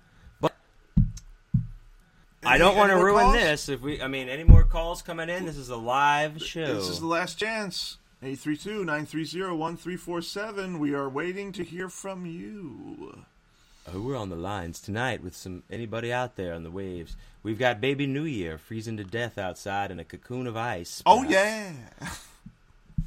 [2.42, 3.34] But I don't want to ruin calls?
[3.34, 3.68] this.
[3.68, 5.46] If we, I mean, any more calls coming in?
[5.46, 6.74] This is a live show.
[6.74, 7.98] This is the last chance.
[8.24, 10.78] 832-930-1347.
[10.78, 13.22] We are waiting to hear from you.
[13.92, 17.16] Oh, we're on the lines tonight with some anybody out there on the waves.
[17.42, 21.02] We've got Baby New Year freezing to death outside in a cocoon of ice.
[21.04, 21.72] Oh yeah.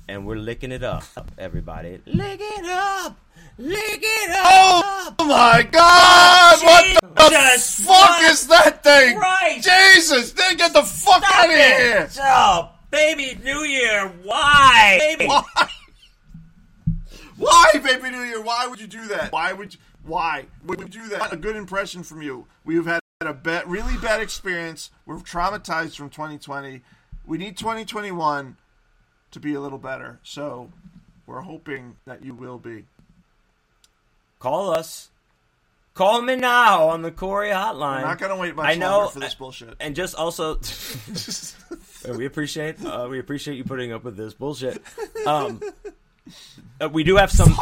[0.07, 1.05] and we're licking it up,
[1.37, 2.01] everybody.
[2.05, 3.17] Lick it up,
[3.57, 5.19] lick it Oh up.
[5.19, 6.63] my God!
[6.63, 9.17] What the fuck is that thing?
[9.17, 9.67] Christ!
[9.67, 10.31] Jesus!
[10.31, 12.09] Then get the fuck out of here!
[12.19, 14.97] Oh, Baby New Year, why?
[14.99, 15.27] Baby.
[15.27, 15.43] Why?
[17.37, 18.41] Why, Baby New Year?
[18.41, 19.31] Why would you do that?
[19.31, 19.79] Why would you?
[20.05, 21.33] Why would you do that?
[21.33, 22.47] A good impression from you.
[22.63, 24.91] We've had a bad, really bad experience.
[25.05, 26.81] We're traumatized from 2020.
[27.25, 28.55] We need 2021
[29.31, 30.19] to be a little better.
[30.23, 30.71] So
[31.25, 32.85] we're hoping that you will be.
[34.39, 35.09] Call us.
[35.93, 38.01] Call me now on the Corey hotline.
[38.01, 39.75] We're not going to wait much I know, longer for this bullshit.
[39.79, 40.59] and just also,
[42.17, 44.81] we appreciate uh, we appreciate you putting up with this bullshit.
[45.25, 45.61] Um,
[46.81, 47.55] uh, we do have some.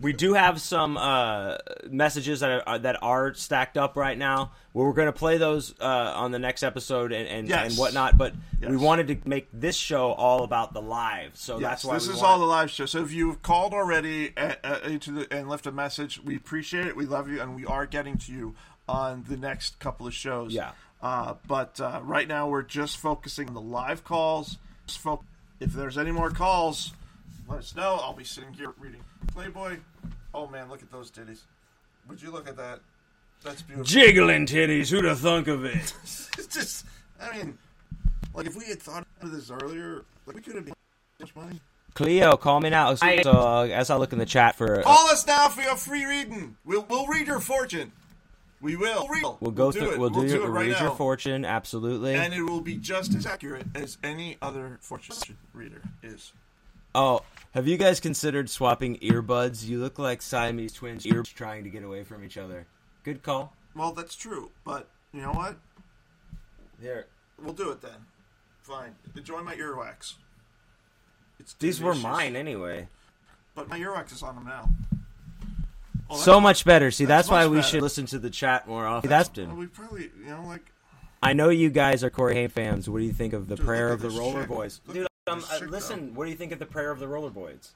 [0.00, 1.56] We do have some uh,
[1.90, 4.52] messages that are that are stacked up right now.
[4.72, 7.70] Where we're going to play those uh, on the next episode and and, Yes.
[7.70, 8.16] and whatnot.
[8.16, 11.94] But we wanted to make this show all about the live, so Yes, that's why
[11.94, 12.86] this is wanted- all the live show.
[12.86, 16.86] So if you've called already uh, uh, into the, and left a message, we appreciate
[16.86, 16.94] it.
[16.96, 18.54] We love you, and we are getting to you
[18.88, 20.52] on the next couple of shows.
[20.52, 20.70] Yeah.
[21.02, 24.58] Uh, but uh, right now we're just focusing on the live calls.
[25.58, 26.92] If there's any more calls,
[27.50, 27.98] let us know.
[28.02, 29.02] I'll be sitting here reading
[29.32, 29.78] Playboy.
[30.32, 31.40] Oh man, look at those titties.
[32.08, 32.80] Would you look at that?
[33.42, 33.84] That's beautiful.
[33.84, 34.90] jiggling titties.
[34.90, 35.74] Who'd have thunk of it?
[36.02, 36.86] it's just,
[37.20, 37.58] I mean,
[38.34, 40.74] like if we had thought of this earlier, like we could have made
[41.18, 41.60] much money.
[41.94, 42.94] Cleo, call me now.
[42.94, 46.04] So uh, as I look in the chat for, Call us now for your free
[46.04, 46.56] reading.
[46.64, 47.92] We'll we'll read your fortune.
[48.60, 49.08] We will.
[49.08, 49.92] We'll, read, we'll go do through.
[49.92, 49.98] it.
[49.98, 51.44] We'll do, it your right read your fortune.
[51.44, 52.14] Absolutely.
[52.14, 56.32] and it will be just as accurate as any other fortune reader is.
[56.94, 57.20] Oh,
[57.52, 59.66] have you guys considered swapping earbuds?
[59.66, 62.66] You look like Siamese twins, ears trying to get away from each other.
[63.04, 63.54] Good call.
[63.74, 65.56] Well, that's true, but you know what?
[66.80, 67.06] Here,
[67.42, 68.06] We'll do it then.
[68.62, 68.94] Fine.
[69.16, 70.14] Enjoy my earwax.
[71.38, 72.88] It's These were mine anyway.
[73.54, 74.68] but my earwax is on them now.
[76.10, 76.90] Oh, So much better.
[76.90, 77.68] See, that's that's, why we better.
[77.68, 79.08] should listen to the chat more often.
[79.08, 80.70] That's well, we probably, you know, like
[81.22, 82.90] I know you guys are Corey Haim fans.
[82.90, 84.48] What do you think of the Dude, prayer of the Roller chick.
[84.48, 84.80] Boys?
[84.86, 86.14] Look Dude, at um, uh, chick, listen.
[86.14, 87.68] What do you think of the prayer of the Rollerboys?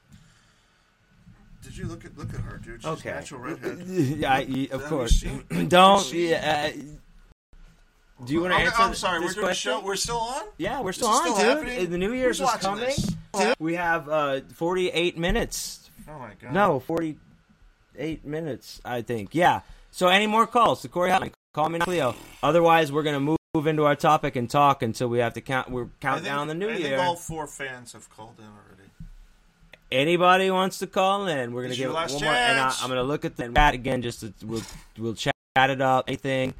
[1.63, 2.81] Did you look at look at her, dude?
[2.81, 3.09] She's Okay.
[3.09, 3.79] natural redhead.
[3.87, 5.23] yeah, I, y- of Have course.
[5.49, 6.03] Don't.
[6.03, 8.81] have you seen- Yeah, uh, do you want to Okay, answer?
[8.81, 9.19] I'm sorry.
[9.19, 9.71] this We're doing a question?
[9.73, 9.81] show.
[9.83, 10.43] We're still on.
[10.57, 11.45] Yeah, we're still it on, still dude.
[11.67, 11.89] happening?
[11.89, 12.85] The New Year's Who's is coming.
[12.85, 13.13] this?
[13.59, 15.89] We have uh, 48 minutes.
[16.07, 16.53] Oh my god.
[16.53, 19.33] No, 48 minutes, I think.
[19.35, 19.61] Yeah.
[19.91, 21.33] So any more calls to Corey Hotline?
[21.53, 22.15] Call me now, Cleo.
[22.43, 25.41] Otherwise, we're going to move, move into our topic and talk until we have to
[25.41, 25.69] count.
[25.69, 26.97] We're count think, down the new I year.
[26.97, 28.89] think all four fans have called in already.
[29.91, 31.53] Anybody wants to call in?
[31.53, 33.49] We're gonna This give it last one more, and I, I'm gonna look at the
[33.49, 34.01] chat again.
[34.01, 34.63] Just to, we'll
[34.97, 36.05] we'll chat it up.
[36.07, 36.53] Anything.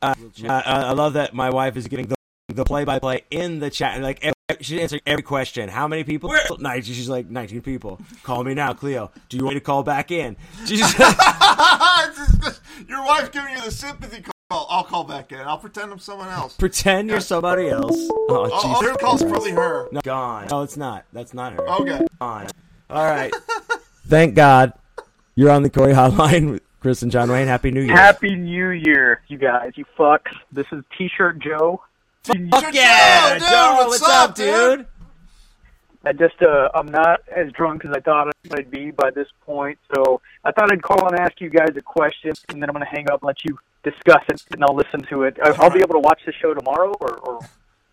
[0.00, 0.14] Uh,
[0.44, 2.14] uh, I love that my wife is getting the
[2.54, 4.00] the play by play in the chat.
[4.00, 5.68] Like every, she's answering every question.
[5.68, 6.32] How many people?
[6.58, 6.94] Nineteen.
[6.94, 8.00] She's like nineteen people.
[8.22, 9.10] Call me now, Cleo.
[9.28, 10.36] Do you want me to call back in?
[10.64, 10.78] She's
[12.88, 14.32] Your wife giving you the sympathy call.
[14.50, 15.40] I'll call back in.
[15.40, 16.54] I'll pretend I'm someone else.
[16.56, 17.92] pretend you're somebody else.
[17.92, 18.82] Oh, Oh, oh, jeez.
[18.88, 19.88] her call's probably her.
[19.92, 20.46] No, gone.
[20.50, 21.04] No, it's not.
[21.12, 21.68] That's not her.
[21.68, 22.00] Okay.
[22.18, 22.46] Gone.
[22.88, 23.30] All right.
[24.06, 24.72] Thank God.
[25.34, 27.46] You're on the Corey Hotline with Chris and John Wayne.
[27.46, 27.94] Happy New Year.
[27.94, 30.32] Happy New Year, you guys, you fucks.
[30.50, 31.82] This is T-shirt Joe.
[32.24, 34.86] Fuck yeah, dude, Joe, what's what's, up, up, dude?
[36.04, 39.78] I just, uh, I'm not as drunk as I thought I'd be by this point,
[39.94, 42.84] so I thought I'd call and ask you guys a question, and then I'm going
[42.84, 45.36] to hang up and let you discuss it, and I'll listen to it.
[45.42, 47.40] I- I'll be able to watch the show tomorrow, or, or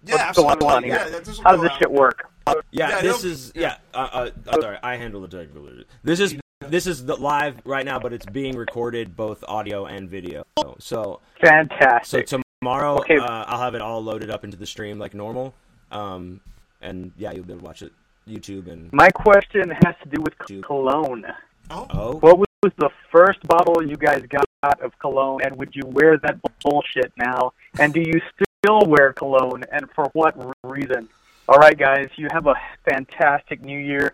[0.06, 0.68] Yeah, what's going absolutely.
[0.68, 0.94] on here?
[0.95, 1.03] Yeah,
[1.44, 1.80] How does go this out.
[1.80, 2.32] shit work?
[2.48, 3.76] Yeah, Yeah, this no- is yeah.
[3.94, 5.68] Uh, uh, sorry, I handle the technical.
[6.03, 10.10] This is this is the live right now, but it's being recorded both audio and
[10.10, 10.45] video.
[10.60, 12.27] So so, Fantastic.
[12.30, 13.18] so tomorrow Okay.
[13.18, 15.53] uh, I'll have it all loaded up into the stream like normal.
[15.91, 16.40] Um,
[16.82, 17.91] and yeah, you'll be able to watch it
[18.30, 20.34] YouTube and My question has to do with
[20.64, 21.26] cologne.
[21.72, 22.44] Oh, oh What was
[22.77, 24.45] the first bottle you guys got
[24.81, 27.53] of cologne, and would you wear that bullshit now?
[27.79, 28.19] And do you
[28.63, 31.07] still wear cologne, and for what reason?
[31.47, 32.55] All right, guys, you have a
[32.89, 34.13] fantastic New Year.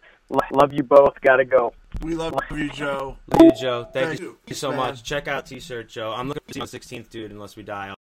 [0.51, 1.13] Love you both.
[1.21, 1.73] Gotta go.
[2.01, 3.17] we love you, Joe.
[3.31, 3.83] Love you, Joe.
[3.93, 4.77] Thank, Thank you you, so man.
[4.77, 5.03] much.
[5.03, 6.11] Check out T-shirt Joe.
[6.11, 7.31] I'm looking to see you on 16th, dude.
[7.31, 7.93] Unless we die,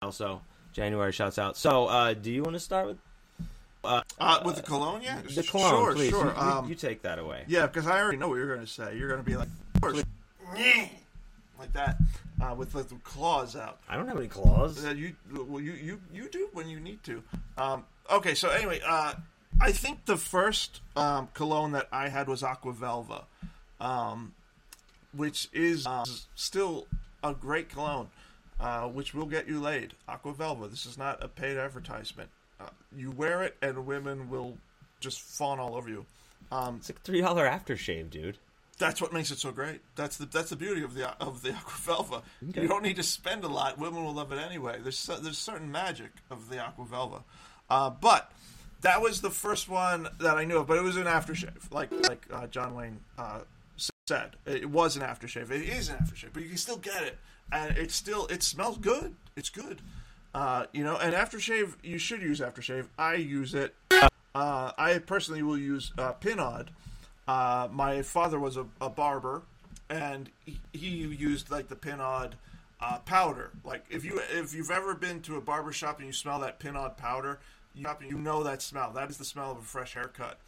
[0.00, 0.42] also
[0.72, 1.56] January shouts out.
[1.56, 2.98] So uh, do you want to start with
[3.84, 4.02] Uh,
[4.44, 5.20] with the cologne, yeah.
[5.22, 6.10] the cologne, Sure, please?
[6.10, 6.24] sure.
[6.26, 7.44] You, you- Um, you take that away.
[7.48, 8.96] Yeah, because I already know what you're going to say.
[8.96, 9.48] You're going to be like,
[9.82, 10.04] of course,
[11.58, 11.96] like that,
[12.40, 13.78] uh, with the claws out.
[13.88, 14.84] I don't have any claws.
[14.84, 17.22] Uh, you, well, you, you, you do when you need to.
[17.56, 19.14] Um, okay, so anyway, uh,
[19.60, 23.24] I think the first um, cologne that I had was Aqua Velva,
[23.80, 24.34] um,
[25.14, 26.04] which is uh,
[26.34, 26.86] still
[27.22, 28.08] a great cologne,
[28.60, 29.94] uh, which will get you laid.
[30.08, 30.68] Aqua Velva.
[30.68, 32.30] This is not a paid advertisement.
[32.60, 34.56] Uh, you wear it, and women will
[35.00, 36.06] just fawn all over you.
[36.50, 38.38] Um, It's like three dollar aftershave, dude.
[38.82, 39.80] That's what makes it so great.
[39.94, 42.22] That's the that's the beauty of the of the Aqua Velva.
[42.40, 43.78] You don't need to spend a lot.
[43.78, 44.80] Women will love it anyway.
[44.82, 47.22] There's there's certain magic of the Aqua Velva.
[47.70, 48.32] Uh, but
[48.80, 50.66] that was the first one that I knew of.
[50.66, 53.42] But it was an aftershave, like like uh, John Wayne uh,
[54.08, 54.32] said.
[54.46, 55.52] It was an aftershave.
[55.52, 57.18] It is an aftershave, but you can still get it,
[57.52, 59.14] and it's still it smells good.
[59.36, 59.80] It's good.
[60.34, 62.86] Uh, you know, and aftershave you should use aftershave.
[62.98, 63.76] I use it.
[64.34, 66.70] Uh, I personally will use uh, Pinaud.
[67.26, 69.42] Uh, my father was a, a barber,
[69.88, 72.30] and he, he used like the Pinaud
[72.80, 73.50] uh, powder.
[73.64, 76.58] Like if you if you've ever been to a barber shop and you smell that
[76.58, 77.38] Pinaud powder,
[77.74, 78.92] you you know that smell.
[78.92, 80.38] That is the smell of a fresh haircut.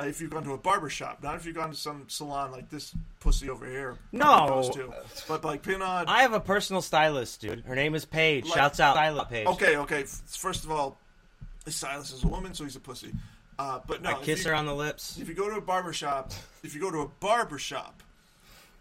[0.00, 2.52] Uh, if you've gone to a barber shop, not if you've gone to some salon
[2.52, 3.98] like this pussy over here.
[4.12, 4.70] No.
[4.72, 4.92] to.
[5.28, 6.04] but like Pinaud.
[6.08, 7.60] I have a personal stylist, dude.
[7.66, 8.46] Her name is Paige.
[8.46, 9.46] Like- Shouts out stylist Paige.
[9.48, 10.04] Okay, okay.
[10.04, 10.96] First of all,
[11.66, 13.12] Silas is a woman, so he's a pussy.
[13.60, 15.18] Uh, but no, I kiss you- her on the lips.
[15.18, 16.32] If you go to a barber shop,
[16.62, 18.02] if you go to a barber shop,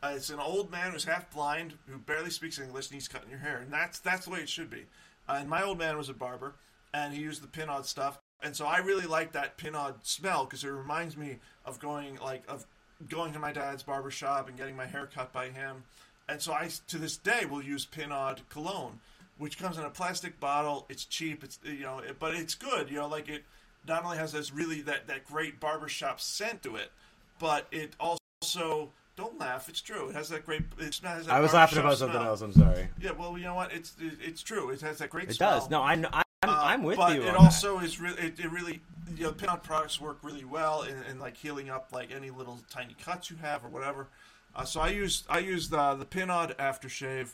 [0.01, 3.29] uh, it's an old man who's half blind who barely speaks English and he's cutting
[3.29, 4.85] your hair, and that's that's the way it should be.
[5.27, 6.53] Uh, and my old man was a barber,
[6.93, 10.63] and he used the Pinaud stuff, and so I really like that Pinaud smell because
[10.63, 12.65] it reminds me of going like of
[13.09, 15.83] going to my dad's barber shop and getting my hair cut by him,
[16.29, 19.01] and so I to this day will use Pinaud cologne,
[19.37, 20.85] which comes in a plastic bottle.
[20.87, 22.89] It's cheap, it's you know, it, but it's good.
[22.89, 23.43] You know, like it
[23.89, 26.91] not only has this really that that great barbershop scent to it,
[27.39, 29.67] but it also don't laugh.
[29.67, 30.07] It's true.
[30.09, 30.61] It has that great.
[30.77, 32.29] It has that I was laughing about something smell.
[32.29, 32.41] else.
[32.41, 32.87] I'm sorry.
[33.01, 33.73] Yeah, well, you know what?
[33.73, 34.69] It's it, it's true.
[34.69, 35.29] It has that great.
[35.29, 35.59] It smell.
[35.59, 35.69] does.
[35.69, 37.23] No, I, I I'm, Uh, I'm with but you.
[37.23, 38.79] it on also is really it, it really
[39.17, 42.59] you know Pinaud products work really well in, in like healing up like any little
[42.69, 44.07] tiny cuts you have or whatever.
[44.55, 47.29] Uh, so I use I use the the Pinaud aftershave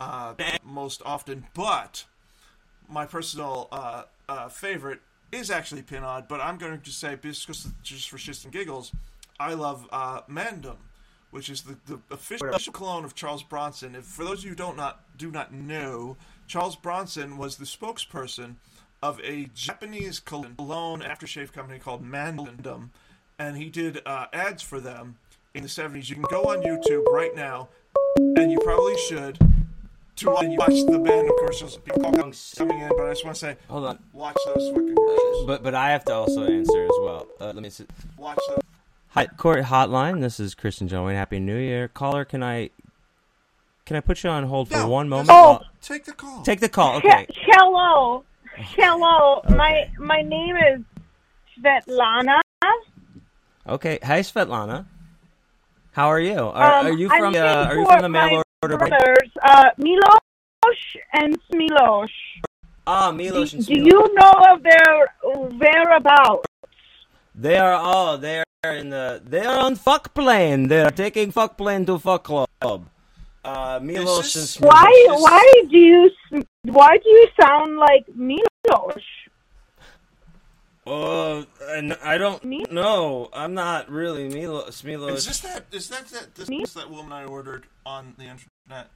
[0.00, 0.34] uh,
[0.64, 2.04] most often, but
[2.88, 5.00] my personal uh, uh, favorite
[5.32, 6.28] is actually Pinaud.
[6.28, 7.48] But I'm going to just say just,
[7.82, 8.92] just for shits and giggles,
[9.40, 10.76] I love uh, Mandom,
[11.30, 13.94] which is the, the official, official cologne of Charles Bronson.
[13.94, 17.64] If for those of you who don't not do not know, Charles Bronson was the
[17.64, 18.56] spokesperson
[19.02, 22.90] of a Japanese cologne aftershave company called Mandom,
[23.38, 25.16] and he did uh, ads for them
[25.54, 26.08] in the 70s.
[26.08, 27.68] You can go on YouTube right now,
[28.16, 29.38] and you probably should.
[30.22, 33.40] To watch the band, of course, there's people coming in, but I just want to
[33.40, 33.98] say, Hold on.
[34.12, 35.46] watch those fucking commercials.
[35.46, 37.26] But but I have to also answer as well.
[37.40, 37.86] Uh, let me see.
[38.16, 38.60] Watch those.
[39.10, 40.20] Hi, Court Hotline.
[40.20, 42.24] This is Kristen John Happy New Year, caller.
[42.24, 42.70] Can I
[43.84, 45.28] can I put you on hold for No, one moment?
[45.28, 45.60] just- Oh.
[45.80, 46.42] Take the call.
[46.44, 46.96] Take the call.
[46.98, 47.26] Okay.
[47.28, 48.22] He- hello,
[48.56, 49.42] hello.
[49.48, 50.80] My my name is
[51.58, 52.38] Svetlana.
[53.68, 53.98] Okay.
[54.04, 54.86] Hi, Svetlana.
[55.92, 56.38] How are you?
[56.38, 58.41] Are, Um, are you from uh, Are you from the mail order?
[58.68, 60.20] Brothers, uh, Milos
[61.12, 62.08] and Smilos.
[62.86, 65.14] Ah, Do, Milos and do you know of their
[65.58, 66.46] whereabouts?
[67.34, 70.68] They are all they are in the they are on fuck plane.
[70.68, 72.86] They are taking fuck plane to fuck club.
[73.44, 74.68] Uh, Milos and is- Smilo.
[74.68, 76.10] Why why do you
[76.64, 79.02] why do you sound like Milos?
[80.86, 82.64] Uh, and I don't Me?
[82.70, 83.28] know.
[83.32, 84.82] I'm not really Milos.
[84.82, 85.18] Milos.
[85.18, 85.64] Is this that?
[85.70, 86.34] Is that that?
[86.34, 86.62] This, Me?
[86.62, 88.88] is that woman I ordered on the internet?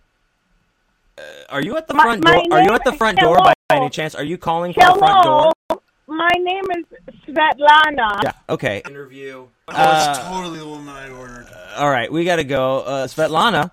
[1.49, 2.59] Are you at the My- front my door?
[2.59, 3.83] Are you at the front door by hello.
[3.83, 4.15] any chance?
[4.15, 5.81] Are you calling from the front Hello, door?
[6.09, 6.85] my name is
[7.27, 8.21] Svetlana.
[8.25, 8.33] Yeah.
[8.51, 8.83] Okay.
[8.87, 9.47] Interview.
[9.69, 11.47] Oh, Uh, it's totally the woman I ordered.
[11.77, 12.81] all right, we got to go.
[12.81, 13.71] Uh, Svetlana,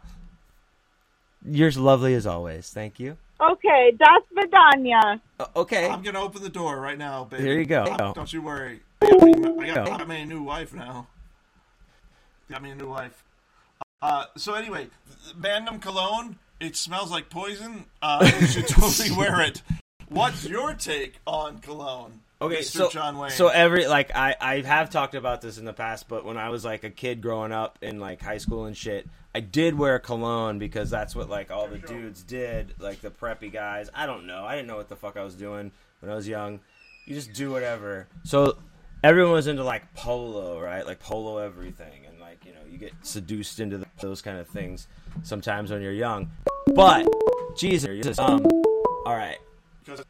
[1.46, 2.70] you're as lovely as always.
[2.70, 3.18] Thank you.
[3.52, 5.20] Okay, das vidanya.
[5.40, 5.90] Uh, okay.
[5.90, 7.44] I'm gonna open the door right now, baby.
[7.44, 8.14] Here you go.
[8.16, 8.80] Don't you worry.
[9.02, 11.08] I got, me, I got, I got me a new wife now.
[12.50, 13.24] Got me a new wife.
[14.02, 14.88] Uh, so anyway,
[15.38, 16.38] Mandom cologne.
[16.60, 17.86] It smells like poison.
[18.02, 19.62] Uh, you should totally wear it.
[20.08, 22.22] What's your take on cologne?
[22.44, 22.64] Okay, Mr.
[22.66, 23.32] so John Wayne.
[23.32, 26.50] so every like I I have talked about this in the past, but when I
[26.50, 29.98] was like a kid growing up in like high school and shit, I did wear
[29.98, 33.90] cologne because that's what like all the dudes did, like the preppy guys.
[33.96, 34.44] I don't know.
[34.46, 35.72] I didn't know what the fuck I was doing
[36.02, 36.60] when I was young.
[37.06, 38.08] You just do whatever.
[38.26, 38.58] So
[39.04, 40.86] everyone was into like polo, right?
[40.86, 44.50] Like polo everything, and like you know you get seduced into the, those kind of
[44.50, 44.88] things
[45.22, 46.30] sometimes when you're young.
[46.76, 47.08] But
[47.56, 48.46] Jesus, um,
[49.06, 49.38] all right.
[49.86, 50.04] Because-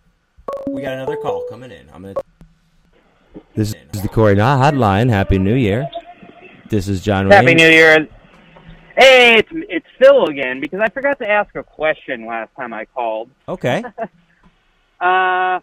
[0.74, 1.88] We got another call coming in.
[1.94, 2.16] I'm gonna.
[3.56, 5.08] This is the Corey Knott Hotline.
[5.08, 5.88] Happy New Year.
[6.70, 7.58] This is John Happy Wayne.
[7.58, 8.08] New Year.
[8.98, 12.86] Hey, it's it's Phil again because I forgot to ask a question last time I
[12.86, 13.30] called.
[13.48, 13.84] Okay.
[15.02, 15.60] Uh,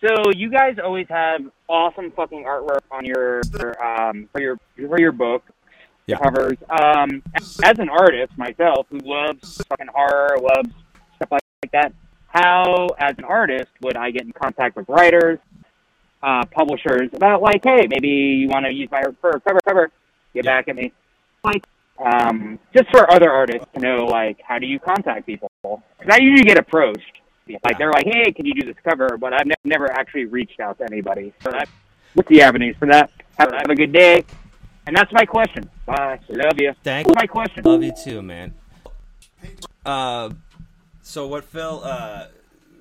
[0.00, 3.40] so you guys always have awesome fucking artwork on your
[3.84, 5.42] um for your for your book
[6.06, 6.18] Yeah.
[6.18, 6.56] covers.
[6.68, 7.20] Um,
[7.64, 10.70] as an artist myself who loves fucking horror, loves
[11.16, 11.92] stuff like, like that,
[12.32, 15.38] how as an artist would I get in contact with writers,
[16.22, 19.90] uh, publishers about like, hey, maybe you want to use my cover cover?
[20.34, 20.56] Get Yeah.
[20.58, 20.92] back at me.
[21.42, 21.64] Like,
[21.98, 25.50] um, just for other artists to know, like, how do you contact people?
[25.62, 27.20] Because I usually get approached.
[27.64, 30.60] Like they're like, "Hey, can you do this cover?" But I've ne- never actually reached
[30.60, 31.32] out to anybody.
[31.42, 31.50] So
[32.14, 33.10] what's the avenues for that?
[33.38, 34.24] Have, have a good day.
[34.86, 35.68] And that's my question.
[35.84, 36.20] Bye.
[36.28, 36.72] Love you.
[36.84, 37.64] Thank That's my question.
[37.64, 38.54] Love you too, man.
[39.84, 40.30] Uh,
[41.10, 42.26] so what Phil uh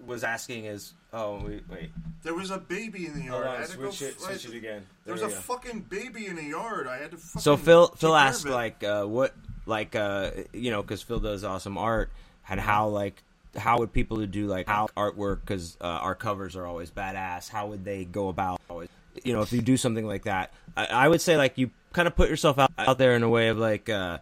[0.05, 1.91] was asking is, oh wait, wait,
[2.23, 3.47] There was a baby in the hold yard.
[3.47, 4.85] on, I had to go switch it, f- I had switch to- it again.
[5.05, 5.39] There was There a go.
[5.39, 6.87] fucking baby in the yard.
[6.87, 7.17] I had to.
[7.17, 9.33] Fucking So Phil take Phil asked like uh, what
[9.65, 12.09] like uh, you know because Phil does awesome art
[12.49, 13.21] and how like
[13.57, 17.49] how would people who do like how artwork because uh, our covers are always badass
[17.49, 18.89] how would they go about always
[19.23, 22.07] you know if you do something like that I, I would say like you kind
[22.07, 24.19] of put yourself out, out there in a way of like uh,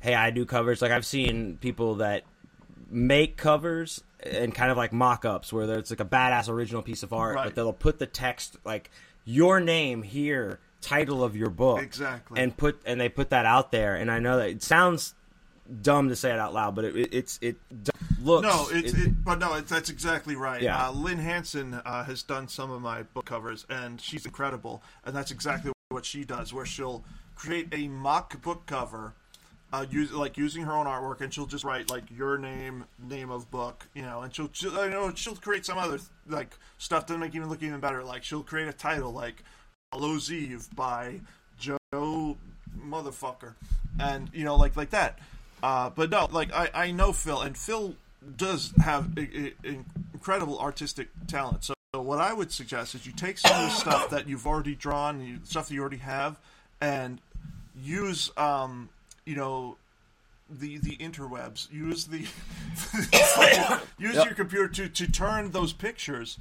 [0.00, 2.24] hey I do covers like I've seen people that
[2.90, 7.12] make covers and kind of like mock-ups where it's like a badass original piece of
[7.12, 7.44] art Right.
[7.44, 8.90] but they'll put the text like
[9.24, 12.40] your name here title of your book Exactly.
[12.40, 15.14] and put and they put that out there and i know that it sounds
[15.82, 17.56] dumb to say it out loud but it, it it's it
[18.22, 20.60] looks No, it's it- it, but no, it, that's exactly right.
[20.60, 20.88] Yeah.
[20.88, 24.82] Uh, Lynne Hansen uh, has done some of my book covers, and she's incredible.
[25.06, 27.02] And that's exactly what she does, where she'll
[27.34, 29.14] create a mock book cover,
[29.72, 33.30] uh, use like using her own artwork, and she'll just write like your name, name
[33.30, 35.98] of book, you know, and she'll, she'll you know she'll create some other
[36.28, 38.02] like stuff to make even look even better.
[38.02, 39.44] Like she'll create a title like
[39.92, 41.20] Hallows Eve by
[41.58, 42.36] Joe
[42.78, 43.54] motherfucker,
[43.98, 45.18] and you know like like that.
[45.62, 47.94] Uh, but no, like I, I know Phil, and Phil
[48.36, 49.16] does have
[50.14, 51.64] incredible artistic talent.
[51.64, 54.74] So what I would suggest is you take some of the stuff that you've already
[54.74, 56.38] drawn, stuff that you already have,
[56.80, 57.20] and
[57.76, 58.88] use um,
[59.26, 59.76] you know
[60.48, 61.70] the the interwebs.
[61.72, 62.18] Use the
[63.98, 64.24] use Yep.
[64.24, 66.38] your computer to, to turn those pictures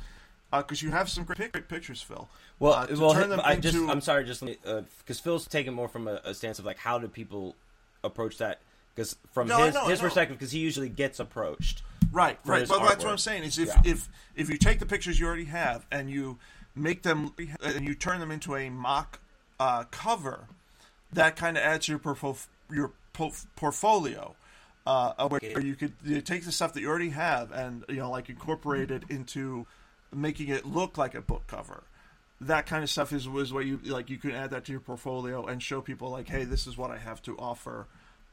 [0.51, 2.27] because you have some great pic- pictures, Phil.
[2.59, 5.87] well, uh, well turn them I into just i'm sorry just because phil's taking more
[5.87, 7.55] from a, a stance of like how do people
[8.03, 8.59] approach that
[8.95, 12.61] because from No, his know, his perspective because he usually gets approached Right, right.
[12.61, 13.11] his But that's what.
[13.11, 13.81] I'm saying is if Yeah.
[13.85, 16.39] if if you take the pictures you already have and you
[16.73, 19.19] make them and you turn them into a mock
[19.59, 20.45] uh, cover,
[21.13, 24.35] that kind of adds to your portfo- your po- portfolio.
[24.85, 28.09] Uh, where you could you take the stuff that you already have and you know
[28.09, 29.67] like incorporate it into
[30.13, 31.83] making it look like a book cover.
[32.41, 34.81] That kind of stuff is was where you like you can add that to your
[34.81, 37.87] portfolio and show people like, hey, this is what I have to offer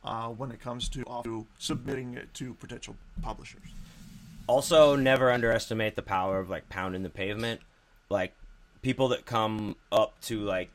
[0.04, 3.62] uh, when it comes to, to submitting it to potential publishers.
[4.46, 7.60] Also, never underestimate the power of like pounding the pavement.
[8.08, 8.32] Like
[8.82, 10.70] people that come up to like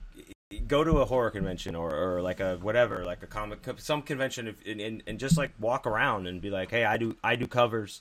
[0.68, 4.56] go to a horror convention or, or like a whatever, like a comic some convention,
[4.66, 7.48] and, and, and just like walk around and be like, hey, I do I do
[7.48, 8.00] covers.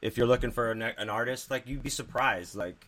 [0.00, 2.86] If you're looking for an, an artist, like you'd be surprised, like.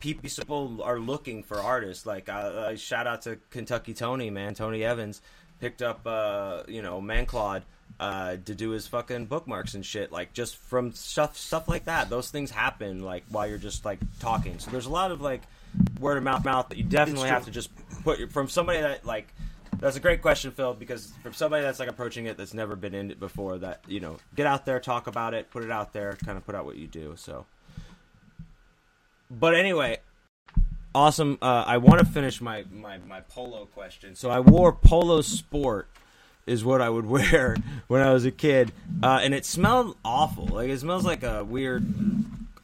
[0.00, 2.06] People are looking for artists.
[2.06, 2.26] Like,
[2.76, 4.52] shout out to Kentucky Tony, man.
[4.52, 5.22] Tony Evans
[5.60, 7.62] picked up, uh, you know, Manclaude
[8.00, 10.12] uh, to do his fucking bookmarks and shit.
[10.12, 12.10] Like, just from stuff stuff like that.
[12.10, 14.58] Those things happen like while you're just like talking.
[14.58, 15.42] So there's a lot of like
[16.00, 17.70] word of mouth mouth that you definitely have to just
[18.02, 19.32] put your, from somebody that like.
[19.78, 20.74] That's a great question, Phil.
[20.74, 23.98] Because from somebody that's like approaching it that's never been in it before, that you
[23.98, 26.64] know, get out there, talk about it, put it out there, kind of put out
[26.64, 27.14] what you do.
[27.16, 27.46] So,
[29.28, 29.98] but anyway,
[30.94, 31.38] awesome.
[31.42, 34.14] Uh, I want to finish my, my, my polo question.
[34.14, 35.88] So I wore polo sport
[36.46, 37.56] is what I would wear
[37.88, 40.46] when I was a kid, uh, and it smelled awful.
[40.46, 41.84] Like it smells like a weird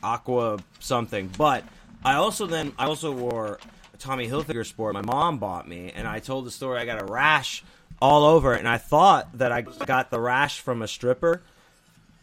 [0.03, 1.31] aqua something.
[1.37, 1.65] But
[2.05, 3.59] I also then I also wore
[3.93, 4.95] a Tommy Hilfiger sport.
[4.95, 6.79] My mom bought me, and I told the story.
[6.79, 7.65] I got a rash
[8.01, 11.43] all over it, and I thought that I got the rash from a stripper.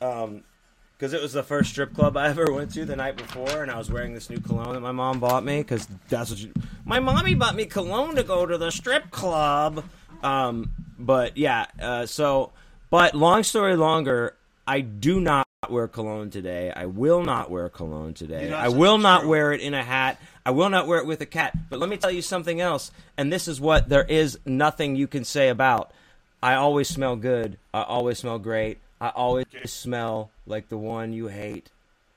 [0.02, 0.44] Um,
[0.98, 3.69] because it was the first strip club I ever went to the night before, and
[3.69, 6.52] I was wearing this new cologne that my mom bought me because that's what she,
[6.86, 9.84] my mommy bought me cologne to go to the strip club.
[10.26, 12.52] Um, but yeah, uh, so
[12.90, 14.36] but long story longer,
[14.68, 16.72] I do not wear cologne today.
[16.76, 18.52] I will not wear cologne today.
[18.52, 19.30] I will not true.
[19.30, 20.20] wear it in a hat.
[20.46, 21.58] I will not wear it with a cat.
[21.70, 25.08] But let me tell you something else, and this is what there is nothing you
[25.08, 25.92] can say about.
[26.42, 27.58] I always smell good.
[27.74, 28.80] I always smell great.
[29.02, 31.70] I always smell like the one you hate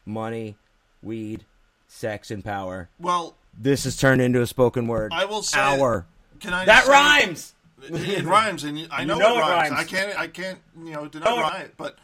[0.07, 0.57] money,
[1.03, 1.45] weed,
[1.87, 2.89] sex, and power.
[2.99, 5.13] Well, This has turned into a spoken word.
[5.13, 6.07] I will say Hour.
[6.41, 7.55] Can I That rhymes!
[7.83, 9.71] It, it rhymes, and I You know, know it it rhymes.
[9.71, 9.81] rhymes.
[9.81, 10.19] I can't.
[10.19, 10.59] I can't.
[10.77, 11.57] You know, deny Oh.
[11.63, 11.75] it.
[11.77, 11.97] But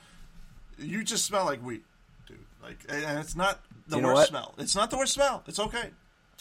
[0.78, 1.82] you just smell like weed,
[2.26, 2.38] dude.
[2.62, 4.28] Like, and it's not the You know worst what?
[4.28, 4.54] smell.
[4.58, 5.42] It's not the worst smell.
[5.46, 5.90] It's okay.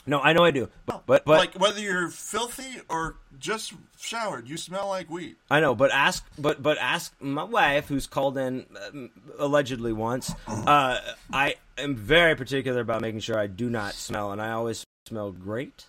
[0.05, 0.68] No, I know I do.
[0.85, 5.38] But, but, but like whether you're filthy or just showered, you smell like weed.
[5.49, 10.34] I know, but ask, but but ask my wife, who's called in um, allegedly once.
[10.47, 10.99] Uh,
[11.31, 15.31] I am very particular about making sure I do not smell, and I always smell
[15.31, 15.85] great.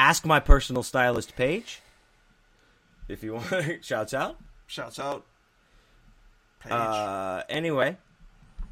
[0.00, 1.82] Ask my personal stylist, Paige,
[3.06, 3.84] if you want.
[3.84, 4.38] Shouts out.
[4.66, 5.26] Shouts out.
[6.60, 6.72] Paige.
[6.72, 7.98] Uh, anyway,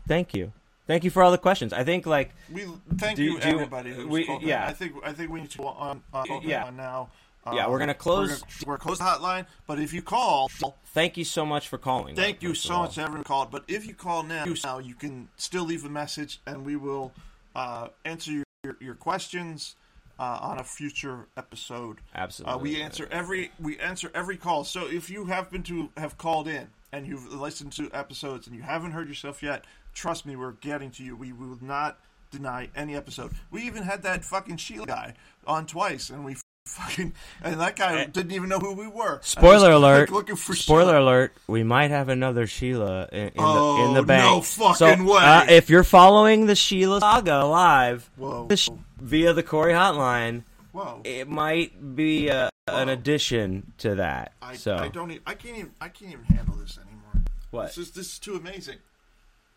[0.07, 0.53] thank you,
[0.87, 1.75] thank you for all the questions.
[1.75, 2.65] I think like we
[2.97, 3.91] thank do- you, do everybody.
[3.93, 4.49] Who's we- called in.
[4.49, 4.67] yeah.
[4.67, 6.65] I think I think we need to go on open Yeah.
[6.65, 7.11] on now.
[7.53, 9.47] Yeah, we're gonna close- We're gonna, we're close the hotline.
[9.67, 10.51] But if you call,
[10.95, 12.17] Thank you so much for calling.
[12.17, 13.51] thank you so much to everyone called.
[13.51, 17.13] But if you call now, now you can still leave a message, and we will
[17.55, 19.77] uh, answer your, your questions
[20.19, 21.99] uh, on a future episode.
[22.15, 22.55] Absolutely.
[22.55, 24.65] Uh, we answer every we answer every call.
[24.65, 28.63] So if you happen to have called in and you've listened to episodes and you
[28.63, 29.65] haven't heard yourself yet,
[29.95, 31.17] trust me, we're getting to you.
[31.17, 31.99] We, we will not
[32.31, 33.33] deny any episode.
[33.51, 35.15] We even had that fucking Sheila guy
[35.47, 36.37] on twice, and we
[36.69, 37.13] fucking
[37.43, 39.17] and that guy didn't even know who we were.
[39.17, 39.21] Eh.
[39.23, 40.11] Spoiler was, alert!
[40.11, 41.01] Looking for Spoiler Sheila.
[41.03, 41.33] alert!
[41.47, 44.25] We might have another Sheila in, in the in the Oh, bank.
[44.37, 44.75] no fucking
[45.07, 45.21] so, way.
[45.23, 48.49] Uh, if you're following the Sheila saga live Whoa.
[48.55, 48.69] sh-
[49.01, 50.43] via the Corey Hotline,
[50.73, 51.01] Whoa.
[51.05, 54.33] it might be uh, an addition to that.
[54.43, 55.11] I, so I don't.
[55.11, 55.73] e- I can't even.
[55.81, 57.25] I can't even handle this anymore.
[57.51, 57.67] what?
[57.69, 58.77] This is this is too amazing.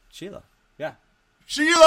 [0.09, 0.43] Sheila?
[0.77, 0.93] Yeah.
[1.45, 1.77] Sheila.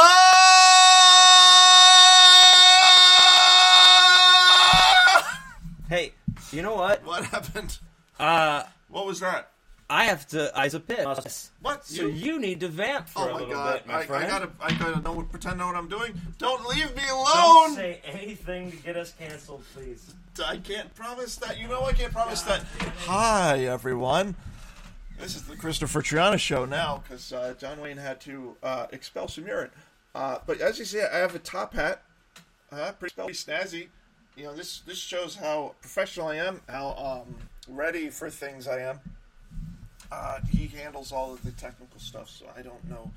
[5.88, 6.12] Hey,
[6.50, 7.04] you know what?
[7.04, 7.78] What happened?
[8.18, 9.50] Uh, What was that?
[9.90, 10.50] I have to.
[10.56, 11.04] I a pit.
[11.60, 11.84] What?
[11.84, 13.74] So you need to vamp for Oh a little god!
[13.74, 16.14] bit, my I, I gotta, I gotta know, pretend I know what I'm doing.
[16.38, 17.26] Don't leave me alone.
[17.34, 20.14] Don't say anything to get us canceled, please.
[20.44, 21.58] I can't promise that.
[21.58, 22.62] You know, I can't promise that.
[23.06, 24.34] Hi, everyone.
[25.20, 29.28] This is the Christopher Triana show now because uh, John Wayne had to uh, expel
[29.28, 29.70] some urine.
[30.14, 32.02] Uh, but as you see, I have a top hat.
[32.72, 33.88] Uh, pretty, pretty snazzy.
[34.36, 37.36] You know, this this shows how professional I am, how um,
[37.68, 39.00] ready for things I am.
[40.10, 43.10] Uh, he handles all of the technical stuff, so I don't know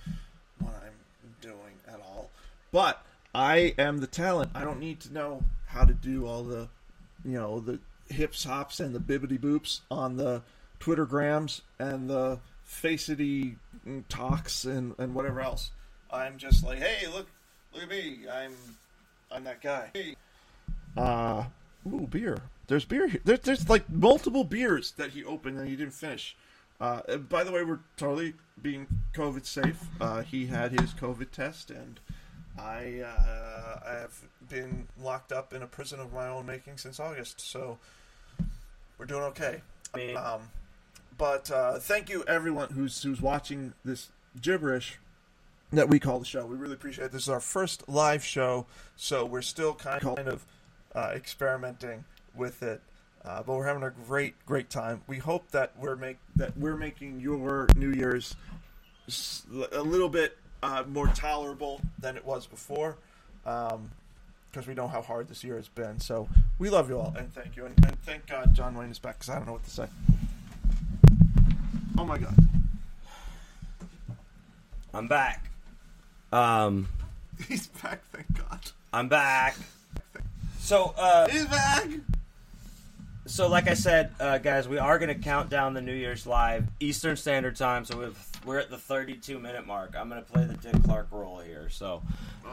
[0.59, 2.29] what I'm doing at all.
[2.71, 3.03] But
[3.33, 4.51] I am the talent.
[4.55, 6.69] I don't need to know how to do all the,
[7.23, 7.79] you know, the
[8.09, 10.41] hips, hops, and the bibbity boops on the
[10.79, 13.55] Twittergrams and the facety
[14.09, 15.71] talks and, and whatever else.
[16.11, 17.27] I'm just like, hey, look,
[17.73, 18.19] look at me.
[18.31, 18.53] I'm,
[19.31, 19.91] I'm that guy.
[19.93, 20.15] Hey.
[20.97, 21.45] Uh,
[21.87, 22.41] ooh, beer.
[22.67, 23.21] There's beer here.
[23.23, 26.35] There's, there's like multiple beers that he opened and he didn't finish.
[26.79, 29.79] Uh, by the way, we're totally being COVID safe.
[29.99, 31.99] Uh, he had his COVID test, and
[32.57, 36.99] I uh, I have been locked up in a prison of my own making since
[36.99, 37.41] August.
[37.41, 37.79] So
[38.97, 39.61] we're doing okay.
[40.15, 40.41] Um,
[41.17, 44.09] but uh, thank you everyone who's who's watching this
[44.39, 44.99] gibberish
[45.71, 46.45] that we call the show.
[46.45, 47.11] We really appreciate it.
[47.11, 50.45] This is our first live show, so we're still kind of
[50.97, 52.03] uh, experimenting
[52.35, 52.81] with it.
[53.23, 55.01] Uh, but we're having a great, great time.
[55.05, 58.35] We hope that we're make that we're making your New Year's
[59.71, 62.97] a little bit uh, more tolerable than it was before,
[63.43, 65.99] because we know how hard this year has been.
[65.99, 68.99] So we love you all and thank you, and, and thank God John Wayne is
[68.99, 69.87] back because I don't know what to say.
[71.97, 72.35] Oh my God!
[74.93, 75.49] I'm back.
[76.31, 76.87] Um,
[77.47, 78.01] He's back.
[78.11, 78.59] Thank God.
[78.93, 79.57] I'm back.
[80.67, 81.87] So, uh, He's back.
[83.25, 86.27] so like I said, uh, guys, we are going to count down the New Year's
[86.27, 87.85] live Eastern Standard Time.
[87.85, 88.11] So we're,
[88.45, 89.95] we're at the 32 minute mark.
[89.97, 91.69] I'm going to play the Dick Clark role here.
[91.69, 92.01] So,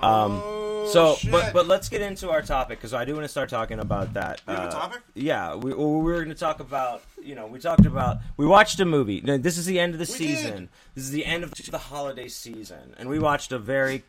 [0.00, 1.32] um, Oh, so shit.
[1.32, 4.14] but but let's get into our topic because I do want to start talking about
[4.14, 4.40] that.
[4.46, 5.02] We have a Uh, topic?
[5.14, 8.78] Yeah, we, we were going to talk about you know we talked about we watched
[8.78, 9.18] a movie.
[9.20, 10.52] This is the end of the We season.
[10.52, 10.68] did.
[10.94, 14.04] This is the end of the holiday season, and we watched a very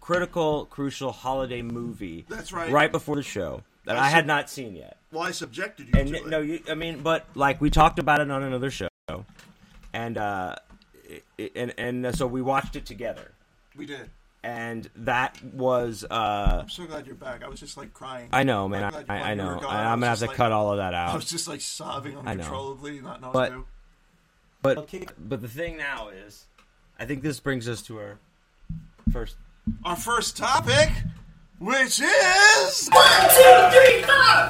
[0.00, 2.24] critical, crucial holiday movie.
[2.28, 2.70] That's right.
[2.70, 4.96] Right before the show that I I had sub- not seen yet.
[5.10, 6.26] Well, I subjected you And to it.
[6.26, 8.88] no, you, I mean, but like we talked about it on another show,
[9.92, 10.56] and uh,
[11.38, 13.32] it, and and so we watched it together,
[13.76, 14.08] we did.
[14.42, 17.44] and that was uh, I'm so glad you're back.
[17.44, 18.28] I was just like crying.
[18.32, 20.06] I know, man, I'm I, I, I while you were know, gone, I, I'm gonna
[20.06, 21.10] have to like- cut all of that out.
[21.10, 23.66] I was just like sobbing uncontrollably, not knowing But- what to do.
[24.62, 26.46] But but the thing now is,
[26.98, 28.18] I think this brings us to our
[29.12, 29.36] first.
[29.84, 30.90] Our first topic,
[31.58, 34.48] which is One, two, three, four.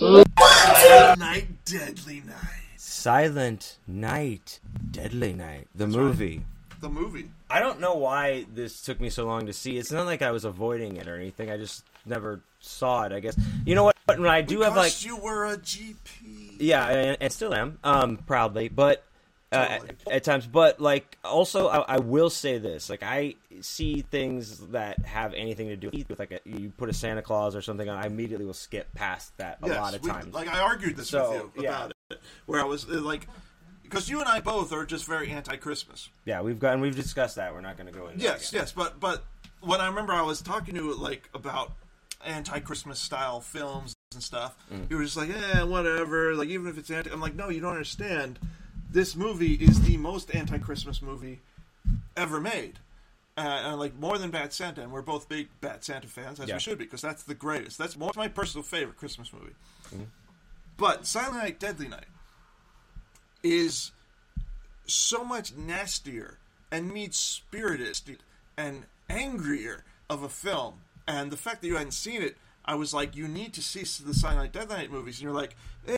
[0.00, 0.24] One,
[0.82, 1.20] two.
[1.20, 2.34] Night Deadly Night,
[2.76, 4.60] Silent Night,
[4.90, 6.42] Deadly Night, the movie.
[6.80, 7.30] the movie.
[7.50, 9.76] I don't know why this took me so long to see.
[9.78, 11.50] It's not like I was avoiding it or anything.
[11.50, 13.12] I just never saw it.
[13.12, 13.96] I guess you know what?
[14.06, 16.56] When I do have like you were a GP.
[16.58, 19.04] Yeah, and, and still am, um, proudly, but
[19.52, 19.90] uh, Totally.
[20.06, 20.46] at, at times.
[20.46, 25.68] But like, also, I, I will say this: like, I see things that have anything
[25.68, 28.44] to do with like a, you put a Santa Claus or something on, I immediately
[28.46, 30.34] will skip past that a Yes, lot of we- times.
[30.34, 31.76] like I argued this So, with you yeah.
[31.86, 33.26] about it, where I was uh, like,
[33.82, 36.10] because you and I both are just very anti-Christmas.
[36.26, 37.54] yeah, we've got and we've discussed that.
[37.54, 38.22] We're not going to go into.
[38.22, 39.24] Yes, yes, but but
[39.60, 41.72] when I remember I was talking to like about
[42.24, 44.90] anti-Christmas style films and stuff, Mm.
[44.90, 46.34] you were just like, eh, whatever.
[46.34, 48.38] Like even if it's anti, I'm like, no, you don't understand.
[48.90, 51.40] This movie is the most anti-Christmas movie
[52.16, 52.78] ever made,
[53.36, 56.48] uh, and like more than Bad Santa, and we're both big Bad Santa fans, as
[56.48, 56.54] Yeah.
[56.56, 57.76] we should be, because that's the greatest.
[57.78, 59.54] That's my personal favorite Christmas movie.
[59.88, 60.04] Mm-hmm.
[60.76, 62.06] But Silent Night, Deadly Night
[63.42, 63.92] is
[64.86, 66.38] so much nastier
[66.72, 68.22] and mean spirited
[68.56, 70.80] and angrier of a film.
[71.06, 73.80] And the fact that you hadn't seen it, I was like, you need to see
[74.02, 75.16] the Silent Night, Deadly Night movies.
[75.18, 75.56] And you're like,
[75.86, 75.96] eh,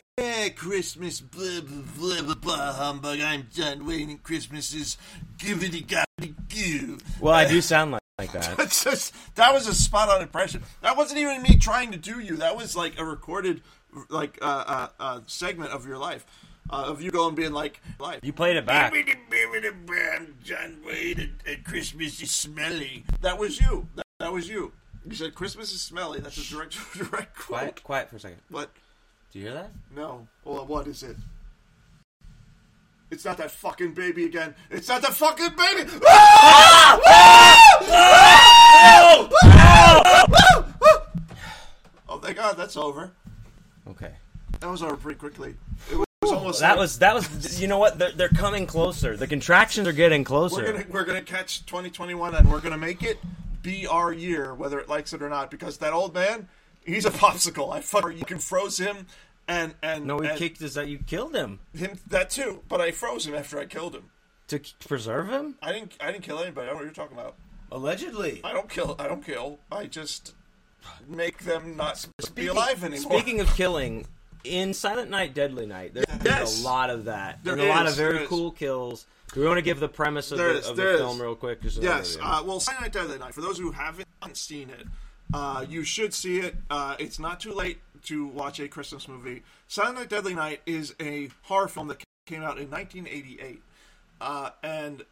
[0.61, 3.19] Christmas, blah, blah, blah, blah, blah, humbug.
[3.19, 4.95] I'm John Wayne, and Christmas is
[5.39, 6.99] gibbity gobbity goo.
[7.19, 8.57] Well, I do sound like, like that.
[8.57, 10.61] That's just that was a spot on impression.
[10.83, 12.35] That wasn't even me trying to do you.
[12.35, 13.61] That was like a recorded
[14.09, 16.27] like uh, uh, uh, segment of your life.
[16.69, 18.19] Uh, of you going being like life.
[18.21, 18.93] You played it back.
[20.43, 23.03] John Wayne and, and Christmas is smelly.
[23.21, 23.87] That was you.
[23.95, 24.73] That, that was you.
[25.07, 26.19] You said Christmas is smelly.
[26.19, 27.59] That's a direct direct quote.
[27.61, 28.41] Quiet, quiet for a second.
[28.51, 28.69] What?
[29.31, 29.71] Do you hear that?
[29.95, 30.27] No.
[30.43, 31.15] Well, what is it?
[33.09, 34.55] It's not that fucking baby again.
[34.69, 35.89] It's not that fucking baby.
[42.09, 43.11] Oh, thank God, that's over.
[43.87, 44.11] Okay.
[44.59, 45.55] That was over pretty quickly.
[45.91, 47.61] It was almost That like- was that was.
[47.61, 47.97] You know what?
[47.97, 49.15] They're, they're coming closer.
[49.17, 50.57] The contractions are getting closer.
[50.61, 53.17] We're gonna we're gonna catch 2021 and we're gonna make it
[53.61, 55.49] be our year, whether it likes it or not.
[55.49, 56.47] Because that old man,
[56.85, 57.73] he's a popsicle.
[57.73, 59.07] I fucking you can froze him,
[59.47, 62.61] and and no, he and kicked us that you killed him him that too.
[62.67, 64.09] But I froze him after I killed him.
[64.47, 65.55] to preserve him.
[65.61, 66.67] I didn't I didn't kill anybody.
[66.67, 67.35] I don't know what you're talking about.
[67.71, 68.41] Allegedly.
[68.43, 68.95] I don't kill.
[68.99, 69.59] I don't kill.
[69.71, 70.33] I just
[71.07, 72.05] make them not
[72.35, 73.11] be alive anymore.
[73.13, 74.05] Speaking of killing,
[74.43, 76.61] in Silent Night, Deadly Night, there's Yes.
[76.61, 77.39] a lot of that.
[77.43, 79.05] There There's a lot of very cool kills.
[79.33, 81.59] Do we want to give the premise of, the, is, of the film real quick?
[81.63, 82.17] Yes.
[82.21, 83.33] Uh, well, Silent Night, Deadly Night.
[83.33, 84.85] For those who haven't seen it,
[85.33, 86.55] uh, you should see it.
[86.69, 89.43] Uh, it's not too late to watch a Christmas movie.
[89.67, 93.61] Silent Night, Deadly Night is a horror film that came out in 1988,
[94.19, 95.03] uh, and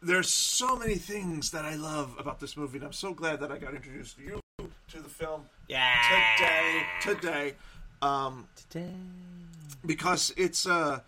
[0.00, 3.52] there's so many things that I love about this movie, and I'm so glad that
[3.52, 4.40] I got introduced to you
[4.88, 5.94] to the film yeah.
[6.36, 6.82] today.
[7.14, 7.54] Today.
[8.02, 8.48] Um,
[9.86, 11.00] because it's uh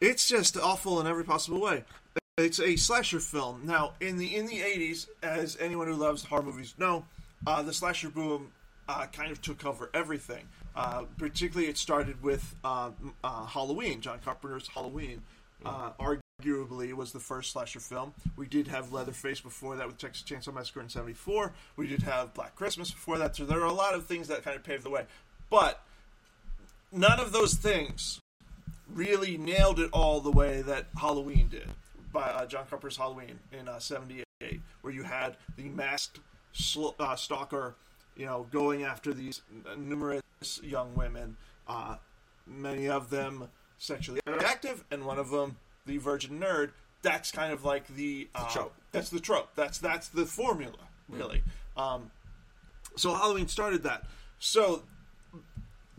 [0.00, 1.84] it's just awful in every possible way.
[2.38, 3.62] It's a slasher film.
[3.64, 7.04] Now, in the in the eighties, as anyone who loves horror movies know,
[7.46, 8.52] uh, the slasher boom
[8.88, 10.44] uh, kind of took over everything.
[10.74, 12.90] Uh, particularly, it started with uh,
[13.22, 14.00] uh, Halloween.
[14.00, 15.22] John Carpenter's Halloween,
[15.64, 18.14] uh, arguably, was the first slasher film.
[18.36, 21.52] We did have Leatherface before that with Texas Chainsaw Massacre in '74.
[21.76, 23.36] We did have Black Christmas before that.
[23.36, 25.06] So there are a lot of things that kind of paved the way.
[25.50, 25.82] But
[26.92, 28.20] none of those things
[28.92, 31.68] really nailed it all the way that Halloween did
[32.12, 34.24] by uh, John Carpenter's Halloween in uh, '78,
[34.80, 36.18] where you had the masked
[36.52, 37.74] sl- uh, stalker,
[38.16, 39.42] you know, going after these
[39.76, 40.22] numerous
[40.62, 41.36] young women,
[41.68, 41.96] uh,
[42.46, 43.48] many of them
[43.78, 45.56] sexually active, and one of them
[45.86, 46.70] the virgin nerd.
[47.02, 48.74] That's kind of like the, uh, trope.
[48.92, 49.50] That's the trope.
[49.54, 50.76] That's that's the formula,
[51.08, 51.42] really.
[51.76, 52.10] Um,
[52.96, 54.04] so Halloween started that.
[54.38, 54.82] So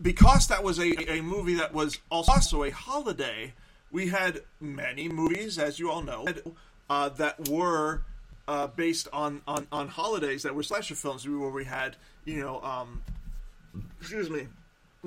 [0.00, 3.54] because that was a, a movie that was also a holiday,
[3.90, 6.26] we had many movies, as you all know,
[6.90, 8.04] uh, that were
[8.52, 11.26] uh, based on, on, on holidays that were slasher films.
[11.26, 11.96] Where we had,
[12.26, 13.02] you know, um,
[13.98, 14.46] excuse me,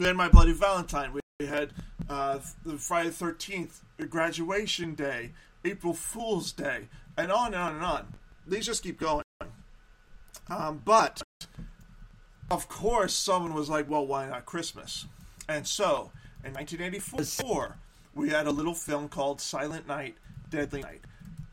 [0.01, 1.13] had My Bloody Valentine.
[1.13, 1.71] We had
[2.09, 5.31] uh, the Friday the Thirteenth, Graduation Day,
[5.63, 8.13] April Fool's Day, and on and on and on.
[8.47, 9.23] These just keep going.
[10.49, 11.21] Um, but
[12.49, 15.05] of course, someone was like, well, why not Christmas?
[15.47, 16.11] And so,
[16.43, 17.77] in 1984,
[18.15, 20.15] we had a little film called Silent Night,
[20.49, 21.01] Deadly Night.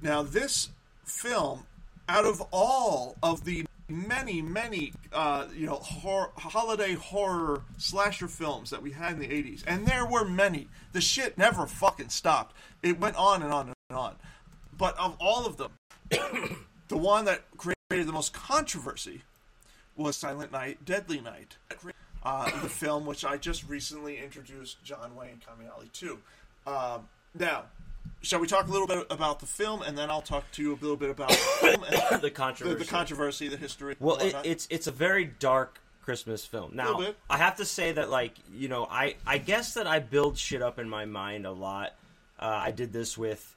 [0.00, 0.70] Now, this
[1.04, 1.66] film,
[2.08, 8.70] out of all of the many, many, uh, you know, hor- holiday horror slasher films
[8.70, 12.56] that we had in the 80s, and there were many, the shit never fucking stopped.
[12.82, 14.16] It went on and on and on.
[14.76, 15.72] But of all of them,
[16.88, 19.22] the one that created the most controversy
[19.96, 21.56] was Silent Night, Deadly Night,
[22.22, 26.18] uh, the film which I just recently introduced John Wayne Kamiali to.
[26.66, 27.08] Um,
[27.38, 27.64] now,
[28.22, 30.72] shall we talk a little bit about the film, and then I'll talk to you
[30.72, 32.78] a little bit about the film and the controversy.
[32.78, 33.96] the, the controversy, the history.
[33.98, 36.72] Well, it, it's it's a very dark Christmas film.
[36.74, 37.00] Now,
[37.30, 40.62] I have to say that, like, you know, I I guess that I build shit
[40.62, 41.94] up in my mind a lot.
[42.38, 43.54] Uh, I did this with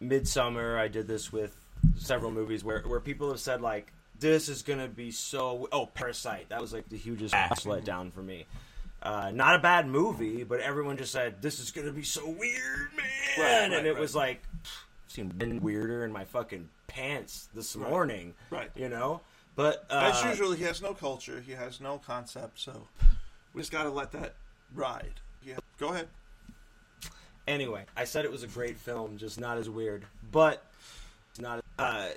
[0.00, 0.78] Midsummer.
[0.78, 1.56] I did this with
[1.96, 5.68] several movies where where people have said like, this is gonna be so.
[5.72, 6.48] Oh, Parasite.
[6.48, 8.46] That was like the hugest letdown for me.
[9.06, 12.90] Uh, not a bad movie, but everyone just said this is gonna be so weird,
[12.96, 13.06] man.
[13.38, 14.00] Right, and right, it right.
[14.00, 14.42] was like,
[15.06, 18.34] seemed weirder in my fucking pants this morning.
[18.50, 18.68] Right.
[18.74, 19.20] You know.
[19.54, 22.88] But uh, As usual, he has no culture, he has no concept, so
[23.54, 24.34] we just got to let that
[24.74, 25.20] ride.
[25.44, 26.08] Yeah, go ahead.
[27.46, 30.04] Anyway, I said it was a great film, just not as weird.
[30.32, 30.64] But
[31.30, 32.08] it's not uh,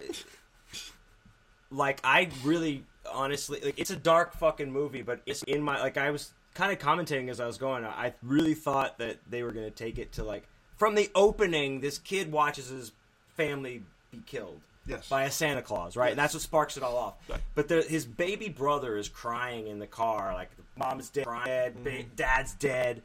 [1.69, 5.97] like I really honestly like it's a dark fucking movie, but it's in my like
[5.97, 7.85] I was kind of commentating as I was going.
[7.85, 10.43] I really thought that they were going to take it to like
[10.75, 11.79] from the opening.
[11.79, 12.91] This kid watches his
[13.37, 14.59] family be killed.
[14.85, 15.07] Yes.
[15.07, 16.05] By a Santa Claus, right?
[16.07, 16.11] Yes.
[16.13, 17.13] And that's what sparks it all off.
[17.29, 17.39] Right.
[17.53, 22.15] But the, his baby brother is crying in the car, like mom's dead, dead Mm-hmm.
[22.15, 23.03] dad's dead,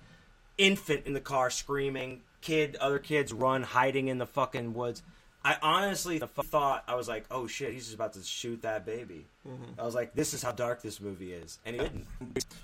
[0.57, 5.03] infant in the car screaming, kid, other kids run hiding in the fucking woods.
[5.45, 8.87] I honestly th- thought I was like, oh shit, he's just about to shoot that
[8.87, 9.27] baby.
[9.47, 9.79] Mm-hmm.
[9.79, 12.07] I was like, this is how dark this movie is, and he didn't.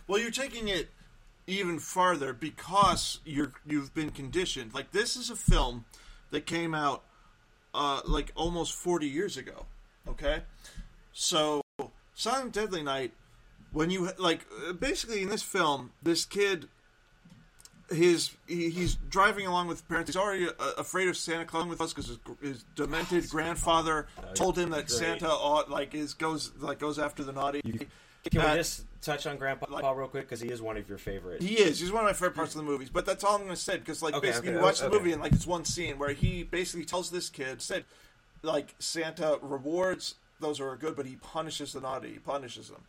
[0.06, 0.88] Well, you're taking it
[1.46, 4.72] even farther because you're you've been conditioned.
[4.72, 5.84] Like this is a film
[6.30, 7.04] that came out
[7.74, 9.66] uh, like almost 40 years ago.
[10.08, 10.42] Okay,
[11.12, 11.60] so
[12.14, 13.12] Silent Deadly Night,
[13.72, 16.68] when you like uh, basically in this film, this kid.
[17.90, 20.08] His he, he's driving along with parents.
[20.10, 24.56] He's already uh, afraid of Santa Claus with us because his, his demented grandfather told
[24.58, 24.90] him that Great.
[24.90, 27.60] Santa ought, like is goes like goes after the naughty.
[28.30, 30.98] Can Uh, we just touch on Grandpa real quick because he is one of your
[30.98, 31.42] favorites?
[31.44, 31.80] He is.
[31.80, 32.90] He's one of my favorite parts of the movies.
[32.90, 34.90] But that's all I'm going to say because, like, Okay, basically, okay, you watch the
[34.90, 37.84] movie and like it's one scene where he basically tells this kid, said,
[38.42, 42.12] like Santa rewards those who are good, but he punishes the naughty.
[42.12, 42.82] He punishes them.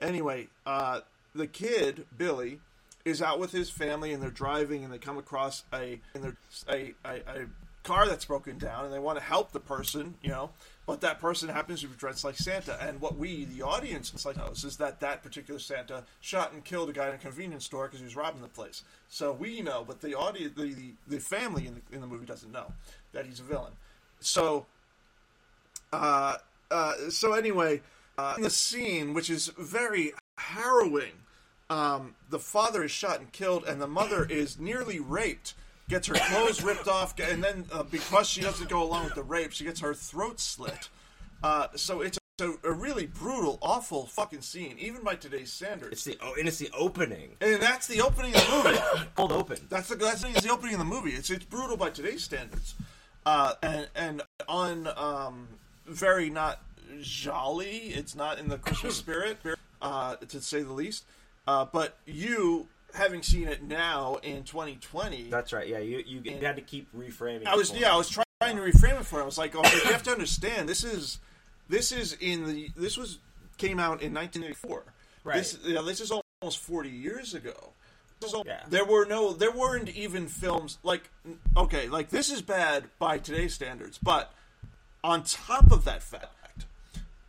[0.00, 1.00] Anyway, uh,
[1.34, 2.60] the kid Billy
[3.04, 6.36] is out with his family and they're driving and they come across a and
[6.68, 7.46] a, a, a
[7.82, 10.50] car that's broken down and they want to help the person, you know,
[10.86, 12.76] but that person happens to be dressed like Santa.
[12.80, 16.90] And what we, the audience, like knows is that that particular Santa shot and killed
[16.90, 18.84] a guy in a convenience store because he was robbing the place.
[19.08, 22.26] So we know, but the audience, the, the, the family in the, in the movie
[22.26, 22.72] doesn't know
[23.12, 23.72] that he's a villain.
[24.20, 24.66] So,
[25.92, 26.36] uh,
[26.70, 27.82] uh, so anyway,
[28.16, 31.12] uh, in the scene, which is very harrowing,
[31.72, 35.54] um, the father is shot and killed, and the mother is nearly raped.
[35.88, 39.22] Gets her clothes ripped off, and then uh, because she doesn't go along with the
[39.22, 40.90] rape, she gets her throat slit.
[41.42, 45.92] Uh, so it's a, a really brutal, awful fucking scene, even by today's standards.
[45.92, 47.36] It's the oh, and it's the opening.
[47.40, 49.06] And that's the opening of the movie.
[49.16, 49.58] Cold open.
[49.70, 51.12] That's the that's the, opening of the movie.
[51.12, 52.74] It's it's brutal by today's standards,
[53.24, 55.48] uh, and and on um,
[55.86, 56.60] very not
[57.00, 57.76] jolly.
[57.94, 59.38] It's not in the Christmas spirit,
[59.80, 61.06] uh, to say the least.
[61.46, 65.66] Uh, but you having seen it now in 2020, That's right.
[65.66, 67.46] Yeah, you you, you had to keep reframing.
[67.46, 69.22] I was it yeah, I was trying to reframe it for him.
[69.22, 71.18] I was like, oh, you have to understand this is
[71.68, 73.18] this is in the this was
[73.58, 74.84] came out in 1984.
[75.24, 75.36] Right.
[75.36, 77.70] This you know, this is almost 40 years ago.
[78.20, 78.60] So Yeah.
[78.68, 81.10] there were no there weren't even films like
[81.56, 84.32] okay, like this is bad by today's standards, but
[85.02, 86.66] on top of that fact,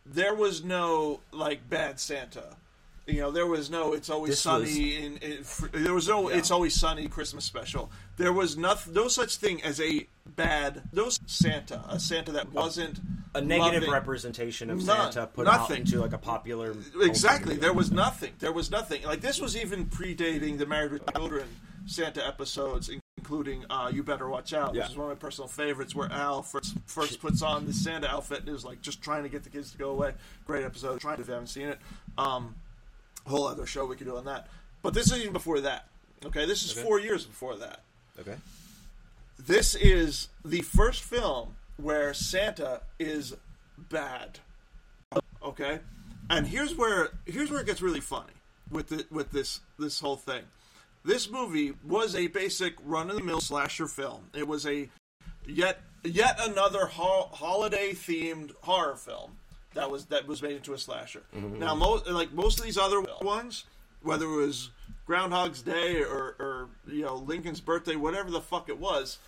[0.06, 2.56] there was no like bad Santa.
[3.06, 6.28] You know, there was no "It's Always This Sunny." In, in, fr- there was no
[6.28, 7.90] "It's Always Sunny" Christmas special.
[8.16, 13.00] There was nothing, no such thing as a bad, no Santa, a Santa that wasn't
[13.34, 13.90] a negative loving.
[13.92, 15.12] representation of None.
[15.12, 15.76] Santa put Nothing.
[15.76, 17.56] out into like a popular Exactly.
[17.56, 18.32] There was nothing.
[18.38, 19.02] There was nothing.
[19.02, 21.46] Like this was even predating the Married with Children
[21.86, 24.82] Santa episodes, including uh, "You Better Watch Out," Yeah.
[24.84, 28.08] which is one of my personal favorites, where Al first, first puts on the Santa
[28.08, 30.14] outfit and is like just trying to get the kids to go away.
[30.46, 31.00] Great episode.
[31.02, 31.78] Trying to if you haven't seen it.
[32.16, 32.54] Um,
[33.26, 34.48] whole other show we could do on that.
[34.82, 35.86] But this is even before that.
[36.24, 36.82] Okay, this is Okay.
[36.82, 37.80] four years before that.
[38.18, 38.36] Okay.
[39.38, 43.34] This is the first film where Santa is
[43.78, 44.38] bad.
[45.42, 45.80] Okay?
[46.30, 48.32] And here's where here's where it gets really funny
[48.70, 50.44] with the, with this this whole thing.
[51.04, 54.30] This movie was a basic run of the mill slasher film.
[54.34, 54.88] It was a
[55.46, 59.36] yet yet another ho- holiday themed horror film
[59.74, 61.22] that was that was made into a slasher.
[61.36, 61.58] Mm-hmm.
[61.58, 63.64] Now, most like most of these other ones,
[64.02, 64.70] whether it was
[65.06, 69.18] Groundhog's Day or, or you know Lincoln's birthday, whatever the fuck it was,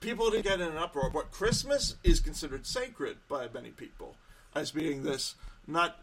[0.00, 1.10] people didn't get in an uproar.
[1.10, 4.16] But Christmas is considered sacred by many people
[4.54, 5.34] as being this
[5.66, 5.98] not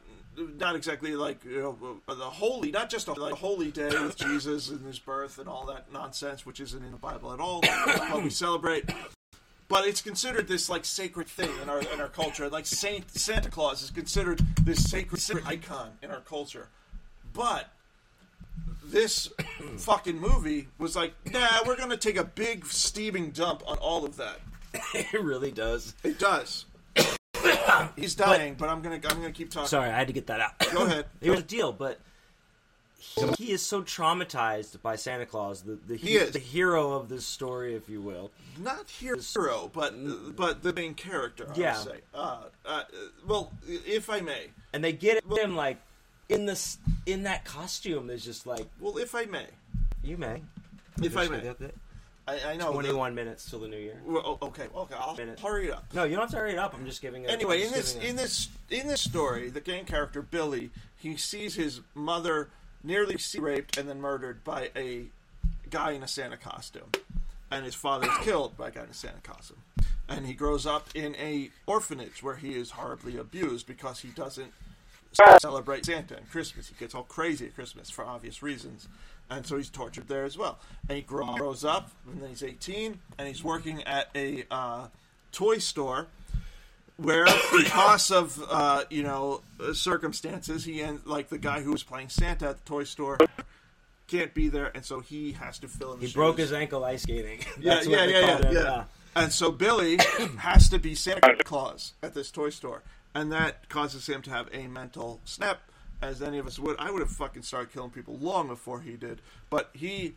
[0.57, 4.69] not exactly like you know the holy, not just a like, holy day with Jesus
[4.69, 7.61] and his birth and all that nonsense, which isn't in the Bible at all.
[7.85, 8.89] but we celebrate
[9.73, 12.47] but it's considered this like sacred thing in our in our culture.
[12.47, 16.69] Like Saint Santa Claus is considered this sacred, sacred icon in our culture.
[17.33, 17.69] But
[18.85, 19.29] this
[19.77, 24.15] fucking movie was like, nah, we're gonna take a big steaming dump on all of
[24.17, 24.41] that.
[24.93, 25.95] it really does.
[26.03, 26.65] It does.
[27.95, 29.69] He's dying, but, I'm gonna I'm gonna keep talking.
[29.69, 30.59] Sorry, I had to get that out.
[30.71, 31.07] Go ahead.
[31.19, 31.99] Here's the deal, but
[33.03, 36.31] he, he is so traumatized by Santa Claus, the the, He is.
[36.31, 38.31] the hero of this story, if you will.
[38.57, 39.93] Not hero, but
[40.35, 41.47] but the main character.
[41.53, 41.83] I Yeah.
[42.13, 42.83] Uh, uh,
[43.27, 44.47] well, if I may.
[44.73, 45.77] And they get him like
[46.29, 48.07] in this in that costume.
[48.07, 49.47] There's just like Well, if I may.
[50.03, 50.41] you may.
[51.01, 51.53] If I may.
[52.25, 52.71] I, I know.
[52.71, 53.99] Twenty-one minutes till the new year.
[54.05, 54.95] Well, okay, okay.
[54.97, 55.39] I'll Minute.
[55.41, 55.83] hurry it up.
[55.93, 56.73] No, you don't have to hurry it up.
[56.73, 57.29] I'm just giving it.
[57.29, 61.17] Anyway, in this giving in a- this in this story, the main character Billy, he
[61.17, 62.49] sees his mother
[62.83, 65.05] nearly sea raped and then murdered by a
[65.69, 66.91] guy in a Santa costume,
[67.49, 69.61] and his father is killed by a guy in a Santa costume,
[70.07, 74.53] and he grows up in a orphanage where he is horribly abused because he doesn't
[75.39, 76.67] celebrate Santa and Christmas.
[76.67, 78.87] He gets all crazy at Christmas for obvious reasons,
[79.29, 80.59] and so he's tortured there as well.
[80.89, 84.87] And he grows up, and then he's 18, and he's working at a uh,
[85.31, 86.07] toy store
[86.97, 89.41] where, because of uh, you know
[89.73, 93.17] circumstances, he and like the guy who was playing Santa at the toy store
[94.07, 95.99] can't be there, and so he has to fill in.
[95.99, 97.39] The he broke his ankle ice skating.
[97.59, 98.83] Yeah, yeah, yeah, yeah, yeah.
[99.15, 99.97] And so Billy
[100.37, 102.83] has to be Santa Claus at this toy store,
[103.13, 105.59] and that causes him to have a mental snap,
[106.01, 106.77] as any of us would.
[106.79, 110.15] I would have fucking started killing people long before he did, but he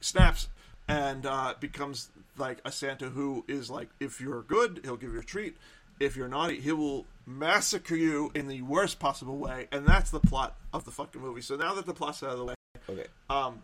[0.00, 0.48] snaps
[0.86, 5.20] and uh, becomes like a Santa who is like, if you're good, he'll give you
[5.20, 5.56] a treat.
[6.00, 10.20] If you're naughty, he will massacre you in the worst possible way, and that's the
[10.20, 11.40] plot of the fucking movie.
[11.40, 12.54] So now that the plot's out of the way,
[12.88, 13.06] Okay.
[13.30, 13.62] um,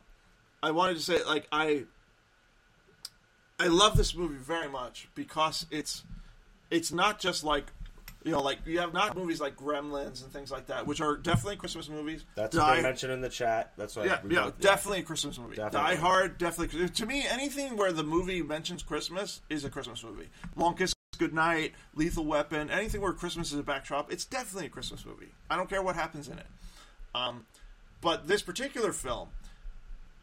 [0.63, 1.85] I wanted to say like I
[3.59, 6.03] I love this movie very much because it's
[6.71, 7.67] it's not just like
[8.25, 11.17] you know like you have not movies like Gremlins and things like that, which are
[11.17, 12.25] definitely Christmas movies.
[12.37, 13.73] That's Die- what they mentioned in the chat.
[13.77, 14.05] That's why.
[14.07, 15.57] yeah, we yeah, both- definitely a Christmas movie.
[15.57, 15.97] Definitely.
[15.97, 16.89] Die Hard, definitely.
[16.89, 20.29] To me, anything where the movie mentions Christmas is a Christmas movie.
[20.57, 25.05] Long Kiss Goodnight, Lethal Weapon, anything where Christmas is a backdrop, it's definitely a Christmas
[25.05, 25.29] movie.
[25.51, 26.47] I don't care what happens in it.
[27.15, 27.45] Um,
[28.01, 29.29] but this particular film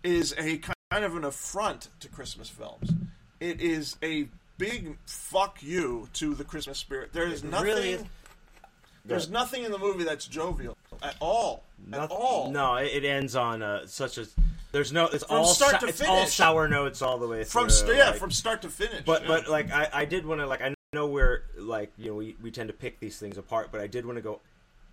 [0.04, 2.92] is a kind of an affront to Christmas films.
[3.40, 7.14] It is a big fuck you to the Christmas spirit.
[7.14, 7.66] There is It nothing.
[7.68, 8.04] really is.
[9.06, 11.64] There's nothing in the movie that's jovial at all.
[11.94, 12.52] At all.
[12.52, 14.26] No, it, ends on uh, such a.
[14.72, 15.06] There's no.
[15.06, 17.62] It's From all start to it's all sour notes all the way through.
[17.62, 19.04] From st- yeah, like- from start to finish.
[19.06, 19.28] But yeah.
[19.28, 22.36] but like I, I did want to like I know we're like you know we,
[22.42, 24.42] we tend to pick these things apart, but I did want to go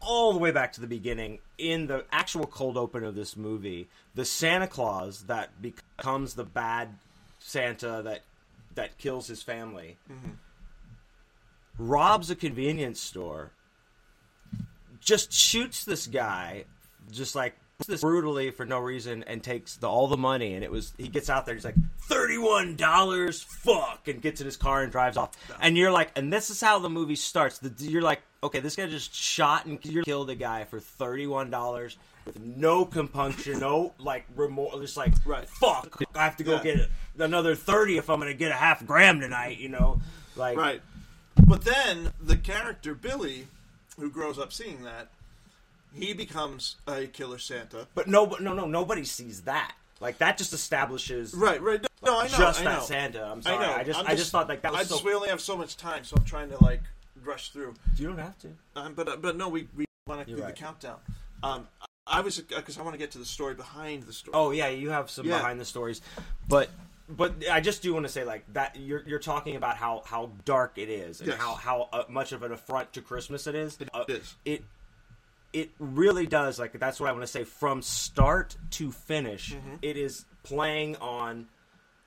[0.00, 3.88] all the way back to the beginning in the actual cold open of this movie.
[4.14, 6.90] The Santa Claus that becomes the bad
[7.38, 8.20] Santa that
[8.74, 10.32] that kills his family mm-hmm.
[11.78, 13.52] robs a convenience store,
[15.00, 16.64] just shoots this guy,
[17.10, 17.54] just like
[17.86, 20.54] this brutally for no reason, and takes the, all the money.
[20.54, 24.40] And it was he gets out there, he's like thirty one dollars, fuck, and gets
[24.40, 25.32] in his car and drives off.
[25.60, 27.58] And you're like, and this is how the movie starts.
[27.58, 31.50] The, you're like, okay, this guy just shot and killed a guy for thirty one
[31.50, 31.96] dollars.
[32.26, 35.46] With no compunction, no like remorse, just like Right.
[35.46, 36.00] fuck.
[36.14, 36.62] I have to go Yeah.
[36.62, 36.88] get
[37.18, 39.58] another thirty if I'm gonna get a half gram tonight.
[39.58, 40.00] You know,
[40.36, 40.80] like Right.
[41.46, 43.48] But then the character Billy,
[43.98, 45.08] who grows up seeing that,
[45.94, 47.86] he becomes a killer Santa.
[47.94, 49.74] But no, but no, no, nobody sees that.
[50.00, 51.80] Like that just establishes Right, right.
[52.04, 52.28] No, I know.
[52.36, 52.84] just I that know.
[52.84, 53.22] Santa.
[53.24, 53.66] I'm I sorry.
[53.66, 53.72] know.
[53.72, 55.04] I, just, I'm I just thought like that was I so.
[55.04, 56.82] we only have so much time, so I'm trying to like
[57.24, 57.74] rush through.
[57.96, 58.48] You don't have to.
[58.76, 60.98] Um, but uh, but no, we we want to do You're the countdown.
[61.42, 61.68] Um,
[62.06, 64.32] I was because I want to get to the story behind the story.
[64.34, 65.38] Oh yeah, you have some Yeah.
[65.38, 66.02] behind the stories,
[66.48, 66.68] but
[67.08, 70.32] but I just do want to say like that you're you're talking about how how
[70.44, 71.38] dark it is and Yes.
[71.38, 73.80] how how uh, much of an affront to Christmas it is.
[73.80, 74.34] It Uh, is.
[74.44, 74.64] It
[75.54, 79.54] it really does like that's what I want to say from start to finish.
[79.54, 79.76] Mm-hmm.
[79.80, 81.46] it is playing on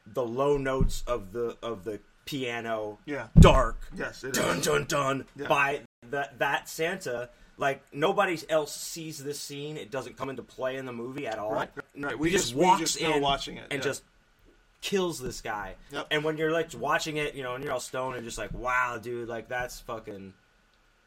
[0.06, 3.00] the low notes of the of the piano.
[3.06, 3.28] Yeah.
[3.40, 3.88] dark.
[3.96, 4.66] Yes, it dun is.
[4.66, 5.48] dun dun Yeah.
[5.48, 7.30] by that that Santa.
[7.60, 9.78] Like nobody else sees this scene.
[9.78, 11.52] It doesn't come into play in the movie at all.
[11.54, 12.12] Right, right.
[12.12, 13.84] He We just just- walks just know in watching it, and yeah.
[13.84, 14.04] just
[14.82, 15.74] kills this guy.
[15.92, 16.08] Yep.
[16.12, 18.54] And when you're like watching it, you know, and you're all stoned and just like,
[18.54, 20.34] wow, dude, like that's fucking.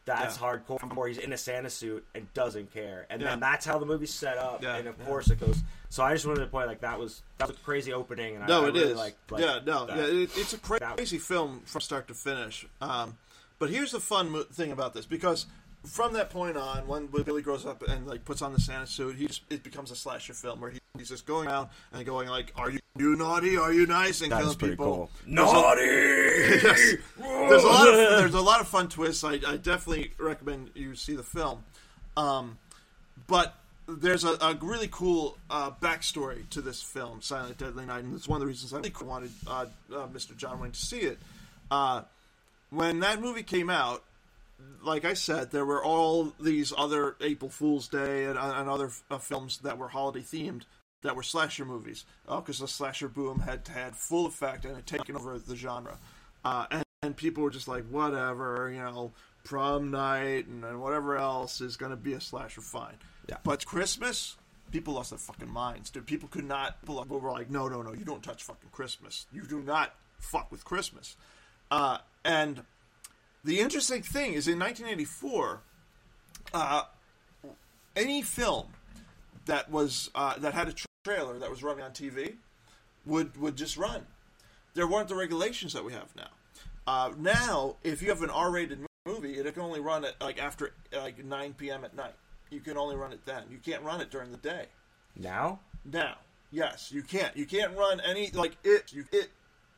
[0.07, 0.43] That's Yeah.
[0.59, 0.95] hardcore.
[0.97, 4.13] Where he's in a Santa suit and doesn't care, and then that's how the movie's
[4.13, 5.05] set up, Yeah, and of yeah.
[5.05, 5.59] course it goes.
[5.89, 8.47] So I just wanted to point like that was that was a crazy opening, and
[8.49, 8.97] No, I, I it really is.
[8.97, 9.97] Like, like yeah, no, that.
[9.97, 12.67] yeah, it, it's a crazy film from start to finish.
[12.81, 13.19] Um,
[13.59, 15.47] but here's the fun mo- thing about this because
[15.87, 19.17] from that point on, when Billy grows up and like puts on the Santa suit,
[19.17, 22.29] he just, it becomes a slasher film where he, he's just going around and going
[22.29, 23.57] like, "Are you, you naughty?
[23.57, 24.87] Are you nice?" and That killing pretty people.
[24.87, 25.11] cool.
[25.27, 25.81] Naughty.
[26.51, 26.95] Yes.
[27.19, 29.23] There's a lot of there's a lot of fun twists.
[29.25, 31.65] I, I definitely recommend you see the film.
[32.17, 32.59] Um,
[33.27, 33.55] but
[33.89, 38.27] there's a, a really cool uh, backstory to this film, Silent Deadly Night, and it's
[38.29, 40.37] one of the reasons I really wanted uh, uh, Mr.
[40.37, 41.19] John Wayne to see it.
[41.71, 42.03] Uh,
[42.71, 44.03] when that movie came out,
[44.83, 49.19] like I said, there were all these other April Fool's Day and, and other uh,
[49.19, 50.63] films that were holiday themed
[51.03, 55.17] that were slasher movies because the slasher boom had had full effect and had taken
[55.17, 55.99] over the genre.
[56.45, 59.13] Uh, and, and people were just like, whatever, you know,
[59.45, 62.97] prom night and, and whatever else is going to be a slasher, fine.
[63.29, 63.37] Yeah.
[63.45, 64.37] But Christmas,
[64.71, 66.07] people lost their fucking minds, dude.
[66.07, 66.81] People could not.
[66.83, 69.27] People were like, no, no, no, you don't touch fucking Christmas.
[69.33, 71.17] You do not fuck with Christmas.
[71.71, 72.63] Uh, and
[73.45, 75.61] the interesting thing is, in 1984,
[76.55, 76.83] uh,
[77.97, 78.69] any film
[79.47, 82.35] that was uh, that had a tra- trailer that was running on TV
[83.07, 84.07] would would just run.
[84.75, 86.29] There weren't the regulations that we have now.
[86.87, 90.73] Uh, now, if you have an R-rated movie, it can only run at like after
[90.93, 91.85] like 9 p.m.
[91.85, 92.15] at night.
[92.51, 93.45] You can only run it then.
[93.51, 94.67] You can't run it during the day.
[95.17, 95.61] Now?
[95.85, 96.17] Now,
[96.51, 97.37] yes, you can't.
[97.37, 98.93] You can't run any like it.
[98.93, 99.29] You it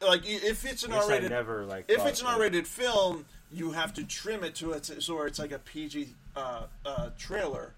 [0.00, 1.30] like if it's an I guess I R-rated.
[1.30, 2.26] never, like, if it's an.
[2.28, 6.62] R-rated film, you have to trim it to it so it's like a PG uh,
[6.86, 7.74] uh, trailer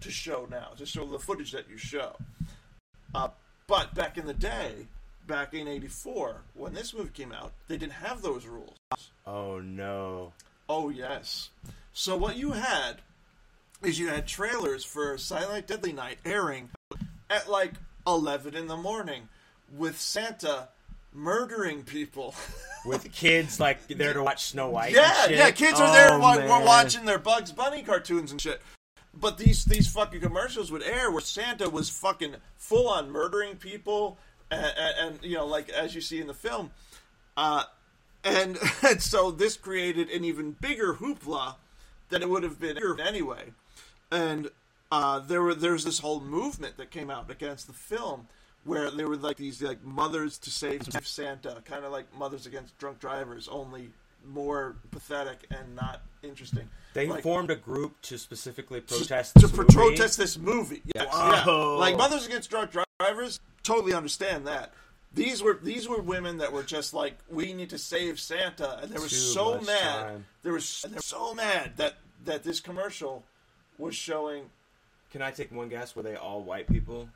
[0.00, 2.16] to show now, to show the footage that you show.
[3.14, 3.28] Uh,
[3.66, 4.86] but back in the day,
[5.26, 8.76] back in '84, when this movie came out, they didn't have those rules.
[9.26, 10.32] Oh no.
[10.68, 11.50] Oh yes.
[11.92, 12.96] So what you had
[13.82, 16.68] is you had trailers for Silent Night Deadly Night airing
[17.30, 17.72] at like
[18.06, 19.28] eleven in the morning
[19.76, 20.68] with Santa
[21.16, 22.34] murdering people.
[22.84, 24.94] With kids like there to watch Snow White.
[24.94, 28.62] yeah, yeah, kids are there Oh, while we're watching their Bugs Bunny cartoons and shit.
[29.12, 34.18] But these these fucking commercials would air where Santa was fucking full on murdering people,
[34.52, 36.70] and, and, and you know, like as you see in the film,
[37.36, 37.64] uh,
[38.22, 41.56] and, and so this created an even bigger hoopla
[42.08, 43.52] than it would have been anyway.
[44.12, 44.50] And
[44.92, 48.28] uh, there were there's this whole movement that came out against the film
[48.66, 52.76] where there were like these like mothers to save Santa, kind of like mothers against
[52.78, 53.90] drunk drivers, only
[54.26, 56.68] more pathetic and not interesting.
[56.94, 59.74] They Like, formed a group to specifically protest to, this pro- movie.
[59.74, 60.82] protest this movie.
[60.94, 61.44] Yes, yeah.
[61.44, 64.72] Like Mothers Against Drunk Drivers, totally understand that.
[65.14, 68.90] These were these were women that were just like, we need to save Santa, and
[68.90, 69.78] they were Too so mad.
[69.80, 70.24] time.
[70.42, 71.94] They were so, they were so mad that
[72.24, 73.22] that this commercial
[73.78, 74.50] was showing.
[75.12, 75.94] Can I take one guess?
[75.94, 77.08] Were they all white people?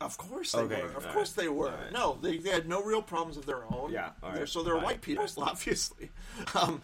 [0.00, 0.88] Of course they Okay, were.
[0.90, 1.66] Of course right, they were.
[1.66, 1.92] right.
[1.92, 3.92] No, they, they had no real problems of their own.
[3.92, 4.86] Yeah, all They're- so they're all right.
[4.86, 6.10] white people, obviously.
[6.54, 6.80] Um,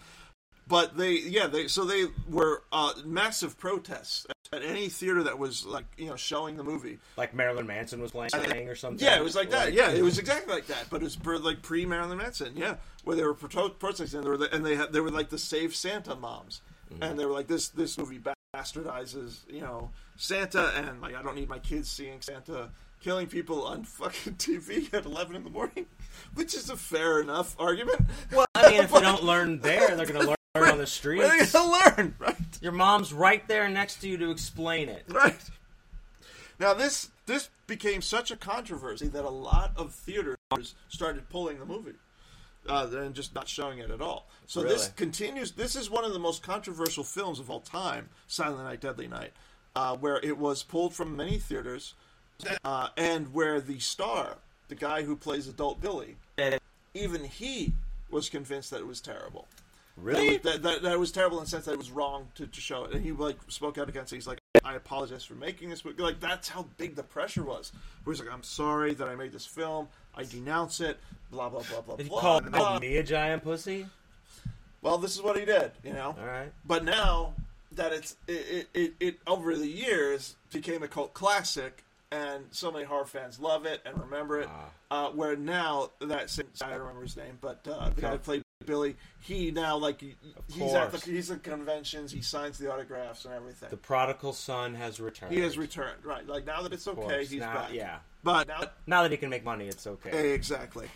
[0.69, 5.65] but they, yeah, they so they were uh, massive protests at any theater that was
[5.65, 6.99] like you know showing the movie.
[7.17, 9.05] Like Marilyn Manson was playing or something?
[9.07, 9.67] Yeah, it was like that.
[9.67, 10.87] Like- Yeah, it was exactly like that.
[10.91, 12.53] But it was per, like pre Marilyn Manson.
[12.57, 15.11] Yeah, where they were pro- protesting, and they were the, and they had they were
[15.11, 16.61] like the Save Santa moms,
[16.93, 17.03] Mm-hmm.
[17.03, 18.21] and they were like this this movie
[18.55, 22.71] bastardizes you know Santa, and like I don't need my kids seeing Santa
[23.01, 25.87] killing people on fucking TV at eleven in the morning,
[26.35, 28.01] which is a fair enough argument.
[28.33, 30.37] Well, I mean, if they don't learn there, they're going to learn
[30.71, 31.25] on the streets.
[31.25, 32.15] Where are they gonna learn?
[32.19, 32.37] Right.
[32.61, 35.05] Your mom's right there next to you to explain it.
[35.09, 35.39] Right.
[36.59, 40.37] Now this this became such a controversy that a lot of theaters
[40.89, 41.95] started pulling the movie.
[42.69, 44.27] Uh, and just not showing it at all.
[44.47, 45.53] So this continues.
[45.53, 49.31] This is one of the most controversial films of all time, Silent Night, Deadly Night,
[49.77, 51.95] uh, where it was pulled from many theaters,
[52.65, 54.37] uh, and where the star,
[54.69, 56.17] the guy who plays Adult Billy,
[56.95, 57.73] even he
[58.11, 59.47] was convinced that it was terrible.
[59.97, 60.37] Really?
[60.39, 62.61] That, that, that it was terrible in the sense that it was wrong to, to
[62.61, 62.93] show it.
[62.93, 64.17] And he like spoke out against it.
[64.17, 66.03] He's like, I apologize for making this movie.
[66.03, 67.73] Like that's how big the pressure was.
[68.05, 69.89] Where he's like, I'm sorry that I made this film.
[70.15, 70.99] I denounce it.
[71.31, 72.21] Blah blah blah blah Did blah.
[72.21, 72.79] call, blah.
[72.79, 73.87] me a giant pussy?
[74.83, 75.73] Well, this is what he did.
[75.83, 76.15] You know.
[76.19, 76.53] All right.
[76.67, 77.33] But now
[77.73, 82.71] that it's it, it, it, it over the years became a cult classic, and so
[82.71, 84.49] many horror fans love it and remember it.
[84.91, 88.19] Uh, where now that same, I don't remember his name, but uh, the guy who
[88.19, 90.17] played Billy, he now like he-
[90.53, 93.69] he's at the he's at conventions, he signs the autographs and everything.
[93.71, 95.33] The prodigal son has returned.
[95.35, 96.27] he has returned, right?
[96.27, 97.31] Like now that it's Of okay, course.
[97.31, 97.73] he's Now- back.
[97.73, 97.99] Yeah.
[98.25, 100.33] But now, Now that he can make money, it's okay.
[100.33, 100.89] exactly.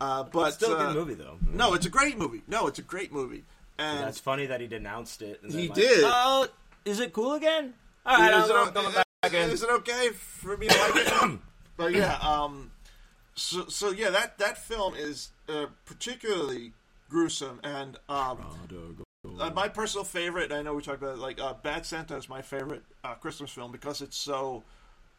[0.00, 1.38] Uh, but Still a good uh, movie, though.
[1.52, 2.42] No, it's a great movie.
[2.46, 3.44] No, it's a great movie.
[3.78, 5.40] And That's funny that he denounced it.
[5.42, 6.04] And then, He like, did.
[6.04, 6.46] Oh,
[6.84, 7.74] is it cool again?
[8.04, 9.02] All right, is, I'll it, go- back in.
[9.24, 11.38] Is it okay for me to like it?
[11.76, 12.70] but yeah, um,
[13.34, 16.72] so so yeah, that that film is uh, particularly
[17.08, 18.38] gruesome, and um,
[19.38, 20.52] uh, my personal favorite.
[20.52, 23.50] I know we talked about it, like uh, Bad Santa is my favorite uh, Christmas
[23.50, 24.62] film because it's so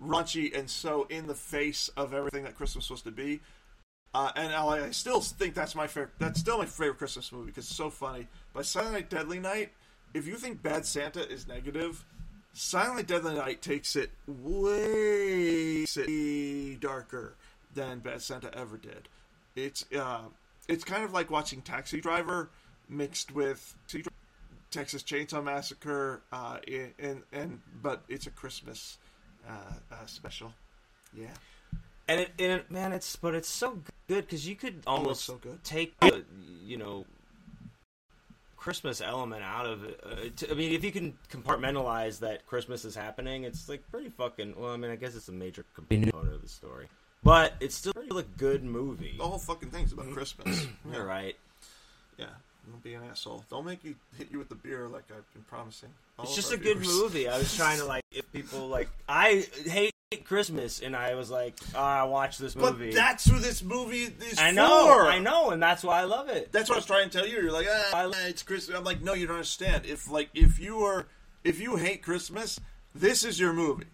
[0.01, 3.39] raunchy and so in the face of everything that Christmas is supposed to be.
[4.13, 6.13] Uh, and I, I still think that's my favorite.
[6.17, 8.27] That's still my favorite Christmas movie because it's so funny.
[8.53, 9.71] But Silent Night, Deadly Night.
[10.13, 12.03] If you think Bad Santa is negative,
[12.57, 17.35] Silent Night, Deadly Night takes it way, way darker
[17.75, 19.07] than Bad Santa ever did.
[19.55, 20.21] It's uh,
[20.67, 22.49] it's kind of like watching Taxi Driver
[22.89, 23.75] mixed with
[24.71, 26.57] Texas Chainsaw Massacre, uh,
[26.97, 28.97] and and but it's a Christmas
[29.47, 29.51] uh,
[29.91, 30.51] uh, special.
[31.13, 31.27] Yeah.
[32.07, 35.35] And it, and it, man, it's but it's so good because you could almost so
[35.35, 35.63] good.
[35.63, 35.93] take
[36.63, 37.05] you know
[38.67, 39.97] Christmas element out of it.
[40.03, 44.09] Uh, t- I mean, if you can compartmentalize that Christmas is happening, it's like pretty
[44.09, 44.55] fucking.
[44.57, 46.87] Well, I mean, I guess it's a major component of the story,
[47.23, 49.15] but it's still a good movie.
[49.17, 50.67] The whole fucking thing's about Christmas.
[50.91, 51.37] You're right.
[52.17, 52.25] Yeah.
[52.69, 53.45] Don't be an asshole.
[53.49, 55.89] Don't make you hit you with the beer like I've been promising.
[56.17, 57.27] all It's just a good movie.
[57.29, 61.55] I was trying to like if people like I hate Christmas, and I was like,
[61.75, 62.87] oh, I watched this movie.
[62.87, 65.05] But that's who this movie is I know, for.
[65.05, 66.51] I know, and that's why I love it.
[66.53, 67.41] That's what I was trying to tell you.
[67.41, 68.77] You're like, ah, it's Christmas.
[68.77, 69.85] I'm like, no, you don't understand.
[69.85, 71.07] If like if you are
[71.43, 72.59] if you hate Christmas,
[72.95, 73.85] this is your movie.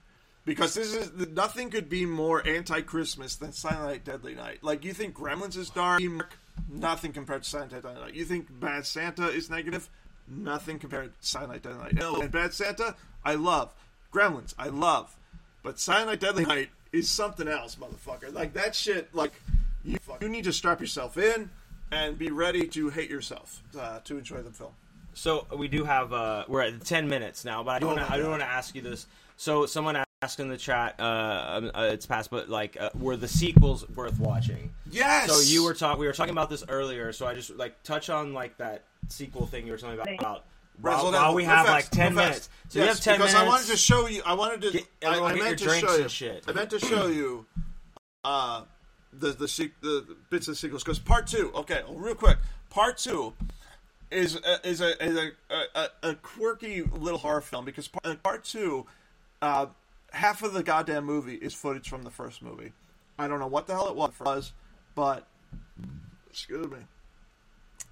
[0.46, 4.60] Because this is nothing could be more anti-Christmas than Silent Night, Deadly Night.
[4.62, 6.02] Like you think Gremlins is dark,
[6.70, 8.14] nothing compared to Silent Night, Deadly Night.
[8.14, 9.90] You think Bad Santa is negative,
[10.28, 11.94] nothing compared to Silent Night, Deadly Night.
[11.96, 13.74] No, And Bad Santa, I love.
[14.14, 15.16] Gremlins, I love.
[15.64, 18.34] But Silent Night, Deadly Night is something else, motherfucker.
[18.34, 19.14] Like that shit.
[19.16, 19.34] Like
[19.84, 21.50] you, you need to strap yourself in
[21.92, 24.72] and be ready to hate yourself uh, to enjoy the film.
[25.14, 28.00] So we do have uh we're at ten minutes now, but I do Oh want
[28.08, 29.06] to I do want to ask you this.
[29.38, 31.04] So someone asked in the chat, uh,
[31.58, 34.72] um, uh it's past, but like, uh, were the sequels worth watching?
[34.90, 35.30] Yes!
[35.30, 37.12] So you were talking, we were talking about this earlier.
[37.12, 40.14] So I just like touch on like that sequel thing you were talking about.
[40.20, 40.46] about
[40.82, 43.18] Right, while, slow while we have fast, like ten minutes, so yes, you have ten
[43.18, 43.46] because minutes.
[43.46, 44.24] I wanted to show you.
[44.26, 44.72] I wanted to.
[44.72, 46.02] Get- I, everyone I get meant your to drinks show you.
[46.02, 46.44] and shit.
[46.48, 47.46] I meant to show you
[48.24, 48.64] uh,
[49.12, 51.52] the the, se- the the bits of the sequels because part two.
[51.54, 52.38] Okay, real quick.
[52.72, 53.34] Part two
[54.10, 55.32] is a, is a is a,
[55.76, 58.88] a, a quirky little horror film because part, uh, part two,
[59.44, 59.68] uh,
[60.14, 62.72] half of the goddamn movie is footage from the first movie.
[63.20, 64.54] I don't know what the hell it was,
[64.96, 65.28] but
[66.30, 66.78] excuse me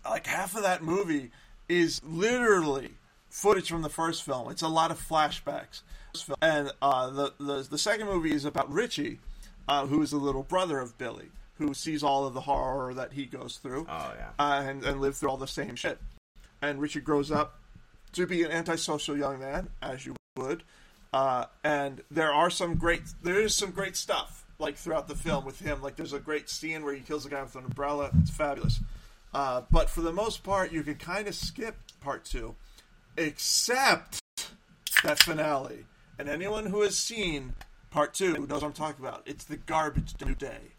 [0.09, 1.29] like half of that movie
[1.69, 2.89] is literally
[3.29, 4.49] footage from the first film.
[4.49, 5.81] It's a lot of flashbacks,
[6.41, 9.19] and uh, the, the the second movie is about Richie,
[9.67, 13.13] uh, who is the little brother of Billy, who sees all of the horror that
[13.13, 14.29] he goes through, Oh yeah.
[14.39, 15.99] uh, and and lives through all the same shit.
[16.63, 17.59] And Richie grows up
[18.13, 20.63] to be an antisocial young man, as you would.
[21.13, 25.45] Uh, and there are some great, there is some great stuff like throughout the film
[25.45, 25.81] with him.
[25.81, 28.11] Like there's a great scene where he kills a guy with an umbrella.
[28.21, 28.79] It's fabulous.
[29.33, 32.55] Uh, but for the most part, you can kind of skip part two,
[33.17, 34.21] except
[35.03, 35.85] that finale.
[36.19, 37.53] And anyone who has seen
[37.91, 39.21] part two who knows what I'm talking about.
[39.25, 40.71] It's the garbage day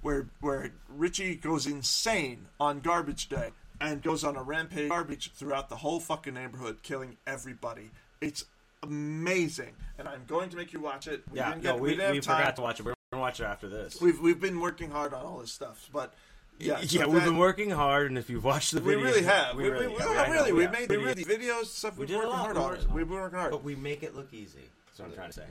[0.00, 3.50] where where Richie goes insane on garbage day
[3.80, 7.90] and goes on a rampage garbage throughout the whole fucking neighborhood, killing everybody.
[8.20, 8.46] It's
[8.84, 11.22] amazing, and I'm going to make you watch it.
[11.30, 12.38] We Yeah, didn't no, get- we, didn't we time.
[12.38, 12.84] forgot to watch it.
[12.86, 14.00] We're gonna watch it after this.
[14.00, 16.14] We've we've been working hard on all this stuff, but
[16.58, 19.04] yeah, yeah, so we've that- been working hard, and if you've watched the video, we
[19.04, 19.56] really have.
[19.56, 20.54] We, we, really, we, yeah, I know.
[20.54, 20.70] We yeah.
[20.70, 21.96] made we really videos stuff.
[21.96, 22.90] We We've been working hard We on it.
[22.90, 23.50] We've been working hard.
[23.50, 24.58] But we make it look easy.
[24.86, 25.46] That's what I'm trying to say.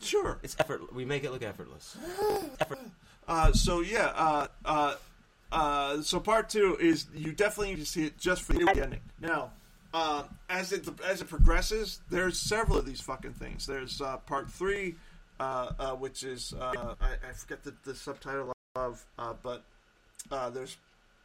[0.00, 0.38] Sure.
[0.42, 0.94] It's effort.
[0.94, 1.96] We make it look effortless.
[2.60, 2.78] Effort.
[3.26, 4.94] Uh, so yeah, uh, uh,
[5.52, 9.00] uh, so part two is you definitely need to see it just for the ending.
[9.20, 9.52] Now,
[9.94, 13.66] uh, as it as it progresses, there's several of these fucking things.
[13.66, 14.96] There's uh, part three,
[15.40, 19.62] uh, uh, which is uh, I, I forget the, the subtitle of, uh, but
[20.30, 20.76] uh, there's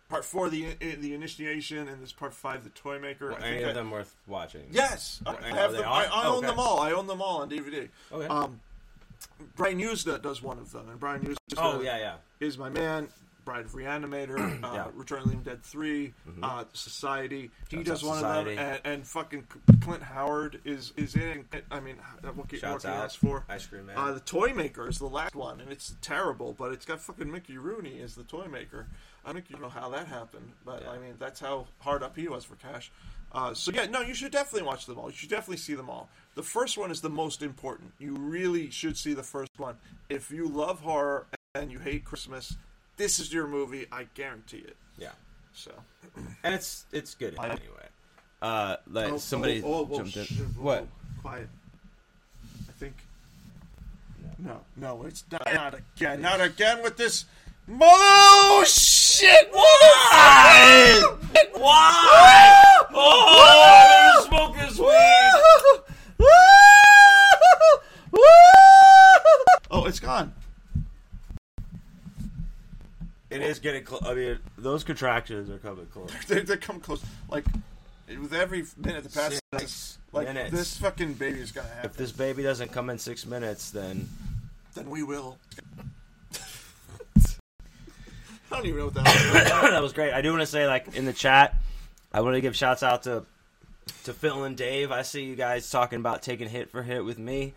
[0.07, 3.33] part four, the the initiation, and there's part five, the toy maker.
[3.33, 4.67] I any think of I- them worth watching?
[4.71, 5.83] Yes, I, have them.
[5.85, 6.47] I, I Oh, own okay.
[6.47, 6.79] them all.
[6.79, 7.89] I own them all on DVD.
[8.11, 8.27] Okay.
[8.27, 8.59] Um,
[9.55, 12.13] Brian Yuzna does one of them, and Brian Yuzna Oh, yeah, yeah.
[12.39, 13.09] is my man.
[13.49, 14.87] Bride of Reanimator, uh, Yeah.
[14.93, 16.13] Return of the Living Dead 3,
[16.43, 17.49] uh, Society.
[17.67, 18.51] He Shouts does one Society.
[18.51, 19.47] of them, and, and fucking
[19.81, 21.45] Clint Howard is is in.
[21.71, 21.95] I mean,
[22.35, 23.43] what can, Shouts what can you ask for?
[23.49, 23.97] Ice Cream Man.
[23.97, 27.31] Uh, the Toy Maker is the last one, and it's terrible, but it's got fucking
[27.31, 28.85] Mickey Rooney as the Toy Maker.
[29.25, 32.45] I don't know how that happened, but I mean, that's how hard up he was
[32.45, 32.91] for cash.
[33.31, 35.09] Uh, so yeah, no, you should definitely watch them all.
[35.09, 36.07] You should definitely see them all.
[36.35, 37.93] The first one is the most important.
[37.97, 39.75] You really should see the first one.
[40.07, 42.55] If you love horror and you hate Christmas,
[42.99, 43.87] this is your movie.
[43.91, 44.75] I guarantee it.
[44.99, 45.13] Yeah.
[45.53, 45.71] So.
[46.43, 47.87] And it's it's good anyway.
[48.41, 50.25] Uh, like Oh, somebody oh, oh, whoa, jumped in.
[50.25, 50.85] shit, what?
[51.21, 51.49] Quiet.
[52.67, 52.95] I think.
[54.37, 56.21] No, no, it's not, not again.
[56.21, 57.25] Not again with this.
[57.81, 59.49] Oh shit!
[59.51, 61.01] Why?
[61.55, 62.83] Why?
[62.93, 66.29] Oh, you smoke his weed.
[69.71, 70.33] Oh, it's gone.
[73.29, 74.03] It is getting close.
[74.05, 76.09] I mean, those contractions are coming close.
[76.27, 77.03] They, they come close.
[77.29, 77.45] Like
[78.07, 80.51] with every minute that passes, Six like minutes.
[80.51, 81.89] this fucking baby is gonna happen.
[81.91, 84.09] If this baby doesn't come in six minutes, then
[84.73, 85.37] then we will.
[88.51, 89.05] I don't even know what that.
[89.05, 89.43] was.
[89.71, 90.13] that was great.
[90.13, 91.55] I do want to say, like in the chat,
[92.11, 93.25] I want to give shouts out to
[94.05, 94.91] to Phil and Dave.
[94.91, 97.53] I see you guys talking about taking hit for hit with me,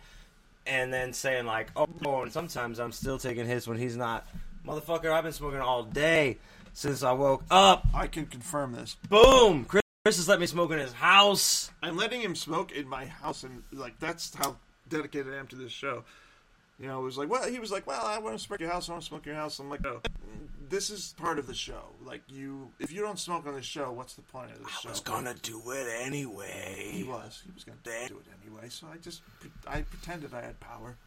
[0.67, 1.87] and then saying like, "Oh,
[2.21, 4.27] and sometimes I'm still taking hits when he's not."
[4.65, 6.37] Motherfucker, I've been smoking all day
[6.73, 7.85] since I woke up.
[7.93, 8.95] I can confirm this.
[9.09, 11.71] Boom, Chris Chris has let me smoke in his house.
[11.81, 14.57] I'm letting him smoke in my house, and like that's how
[14.89, 16.03] dedicated I am to this show.
[16.77, 18.69] You know, it was like, well, he was like, well, I want to smoke your
[18.69, 18.89] house.
[18.89, 19.59] I want to smoke your house.
[19.59, 20.01] I'm like, no,
[20.69, 21.83] this is part of the show.
[22.03, 24.89] Like you, if you don't smoke on the show, what's the point of the show?
[24.89, 26.89] I was gonna do it anyway.
[26.91, 27.41] He was.
[27.45, 28.67] He was gonna do it anyway.
[28.67, 29.21] So I just,
[29.65, 30.97] I pretended I had power.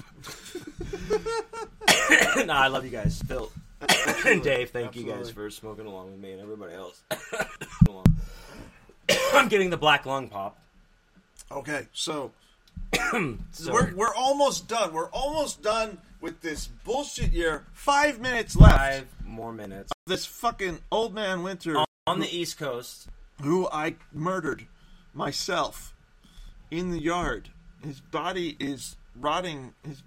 [2.46, 3.50] nah, I love you guys, Phil
[4.26, 4.70] and Dave.
[4.70, 7.02] Thank you guys for smoking along with me and everybody else.
[9.34, 10.58] I'm getting the black lung pop.
[11.50, 12.32] Okay, so
[13.50, 14.92] So- we're we're almost done.
[14.92, 17.64] We're almost done with this bullshit year.
[17.72, 18.76] Five minutes left.
[18.76, 19.92] Five more minutes.
[20.06, 23.08] This fucking old man Winter On the East Coast,
[23.42, 24.66] who I murdered
[25.14, 25.94] myself
[26.70, 27.50] in the yard.
[27.82, 29.74] His body is rotting.
[29.86, 30.02] His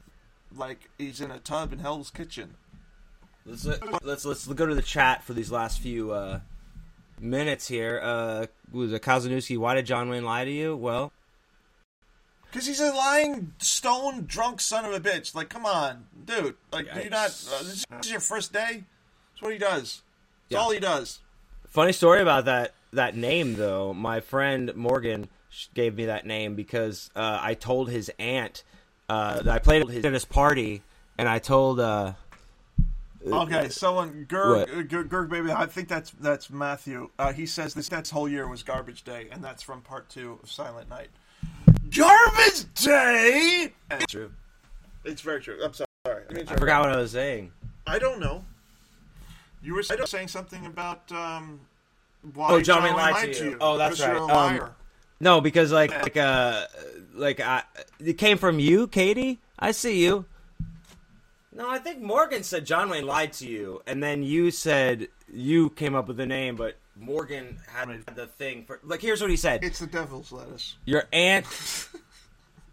[0.56, 2.56] like he's in a tub in Hell's Kitchen.
[3.46, 3.66] let's
[4.04, 6.40] let's let's go to the chat for these last few uh,
[7.20, 8.00] minutes here.
[8.04, 9.58] Uh, was it?
[9.58, 10.76] Why did John Wayne lie to you?
[10.76, 11.12] Well,
[12.52, 15.34] Because he's a lying, stone drunk son of a bitch.
[15.36, 16.56] Like, come on, dude.
[16.72, 17.02] Like, Yikes.
[17.02, 17.30] you're not.
[17.30, 18.84] Uh, this is your first day.
[19.34, 20.02] That's what he does.
[20.50, 20.58] That's Yeah.
[20.60, 21.20] all he does.
[21.68, 23.94] Funny story about that that name though.
[23.94, 25.28] My friend Morgan
[25.74, 28.64] gave me that name because uh, I told his aunt
[29.10, 30.82] uh, I played at his party,
[31.18, 31.80] and I told.
[31.80, 32.14] Uh,
[33.26, 34.28] Okay, someone What?
[34.28, 35.50] Gerg, uh, Gerg, Gerg baby.
[35.50, 37.10] I think that's that's Matthew.
[37.18, 40.40] Uh, he says this next whole year was garbage day, and that's from part two
[40.44, 41.08] of Silent Night.
[41.90, 43.72] Garbage day.
[43.90, 44.32] And True.
[45.06, 45.58] It's very true.
[45.64, 45.88] I'm sorry.
[46.06, 47.52] I, I forgot what I was saying.
[47.88, 48.44] I don't know.
[49.62, 51.62] You were saying something about um,
[52.34, 53.58] why Oh, John Wayne Wayne lied to you.
[53.62, 54.62] Oh, that's because You're a right.
[54.62, 54.70] Um.
[55.24, 56.66] No, because like like uh
[57.14, 57.64] like I
[57.98, 59.40] it came from you, Katie.
[59.58, 60.26] I see you.
[61.54, 65.70] No, I think Morgan said John Wayne lied to you, and then you said you
[65.70, 69.02] came up with the name, but Morgan had the thing for like.
[69.02, 70.76] Here's what he said: It's the devil's lettuce.
[70.84, 71.46] Your aunt.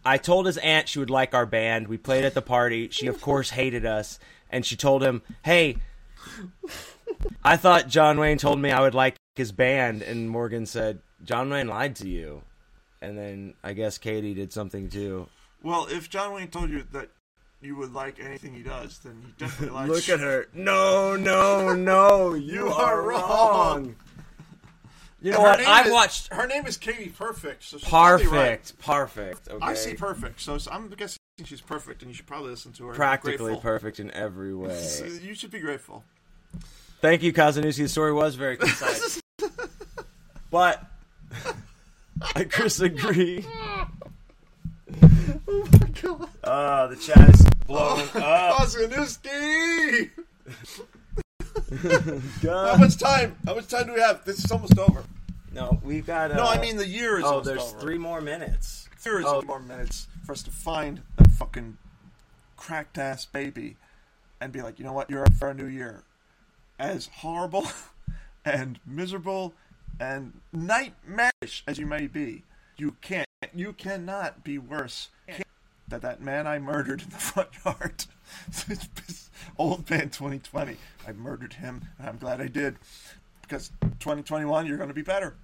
[0.05, 1.87] I told his aunt she would like our band.
[1.87, 2.89] We played at the party.
[2.89, 4.19] She, of course, hated us,
[4.51, 5.77] and she told him, "Hey,
[7.45, 11.51] I thought John Wayne told me I would like his band." And Morgan said, "John
[11.51, 12.43] Wayne lied to you."
[13.03, 15.27] And then I guess Katie did something too.
[15.63, 17.09] Well, if John Wayne told you that
[17.63, 19.91] you would like anything he does, then he definitely likes.
[19.91, 20.47] Look at her.
[20.55, 22.35] No, no, no.
[22.35, 23.21] You, You are are wrong.
[23.21, 23.97] wrong.
[25.23, 25.61] You know what?
[25.61, 27.63] I've is- watched Her name is Katie Perfect.
[27.65, 28.33] So she's Perfect.
[28.33, 28.73] right.
[28.83, 29.49] Perfect.
[29.49, 29.65] Okay.
[29.67, 32.95] I see perfect, so I'm guessing she's perfect, and you should probably listen to her.
[32.95, 34.79] Practically perfect in every way.
[35.23, 36.05] You should be grateful.
[37.03, 37.79] Thank you, Kazanowski.
[37.83, 39.21] The story was very concise.
[40.51, 40.90] but
[42.35, 43.45] I Chris agree.
[45.53, 46.29] Oh my god!
[46.43, 48.57] Uh, the chat is blowing Oh, up.
[48.63, 50.11] Ozanuski!
[51.83, 52.81] How God.
[52.81, 53.37] much time?
[53.45, 54.25] How much time do we have?
[54.25, 55.05] This is almost over.
[55.53, 56.33] No, we've got.
[56.33, 57.25] Uh, no, I mean the year is.
[57.25, 57.81] Oh, almost there's over.
[57.81, 58.89] three more minutes.
[59.05, 59.43] There is Oh.
[59.43, 61.77] more minutes for us to find that fucking
[62.57, 63.77] cracked ass baby
[64.41, 66.03] and be like, you know what, you're up for a new year.
[66.79, 67.67] As horrible
[68.45, 69.55] and miserable
[70.01, 72.43] and nightmarish as you may be,
[72.77, 75.09] you can't, you cannot be worse
[75.89, 78.07] than that man I murdered in the front yard.
[79.59, 80.77] Old man 2020.
[81.07, 82.77] I murdered him, and I'm glad I did.
[83.43, 85.35] Because 2021, you're going to be better.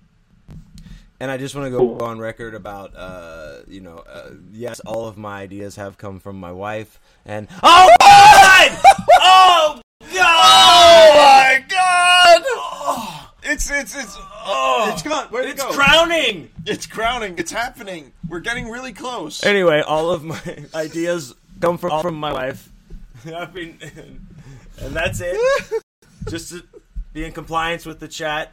[1.18, 5.06] And I just want to go on record about, uh, you know, uh, yes, all
[5.06, 7.00] of my ideas have come from my wife.
[7.24, 8.78] And oh God!
[9.20, 10.16] oh God!
[10.18, 13.26] Oh my god!
[13.48, 15.26] It's it's it's Oh, it's gone.
[15.28, 15.72] Where'd it it's go?
[15.72, 16.50] crowning.
[16.64, 17.34] It's crowning.
[17.38, 18.12] It's happening.
[18.28, 19.44] We're getting really close.
[19.44, 20.40] Anyway, all of my
[20.74, 22.70] ideas come from from my wife.
[23.26, 23.78] I mean,
[24.80, 25.36] and that's it.
[26.28, 26.62] Just to
[27.12, 28.52] be in compliance with the chat.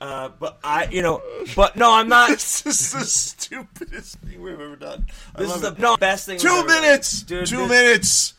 [0.00, 1.20] Uh, but I, you know,
[1.56, 2.28] but no, I'm not.
[2.30, 5.06] this is the stupidest thing we've ever done.
[5.34, 6.34] I This is the no, best thing.
[6.34, 6.82] we've two ever done.
[6.82, 7.22] minutes.
[7.22, 8.34] Dude, two this- minutes.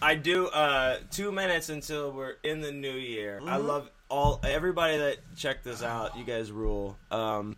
[0.00, 3.40] I do uh two minutes until we're in the new year.
[3.42, 3.66] I Mm-hmm.
[3.66, 6.16] love all everybody that checked this out.
[6.16, 6.96] You guys rule.
[7.10, 7.56] Um,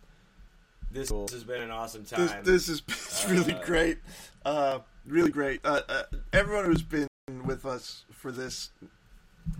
[0.91, 2.43] this, this has been an awesome time.
[2.43, 3.97] This, this is really Uh, great.
[4.45, 5.61] Uh, really great.
[5.63, 6.03] Uh, uh,
[6.33, 7.07] everyone who's been
[7.45, 8.71] with us for this,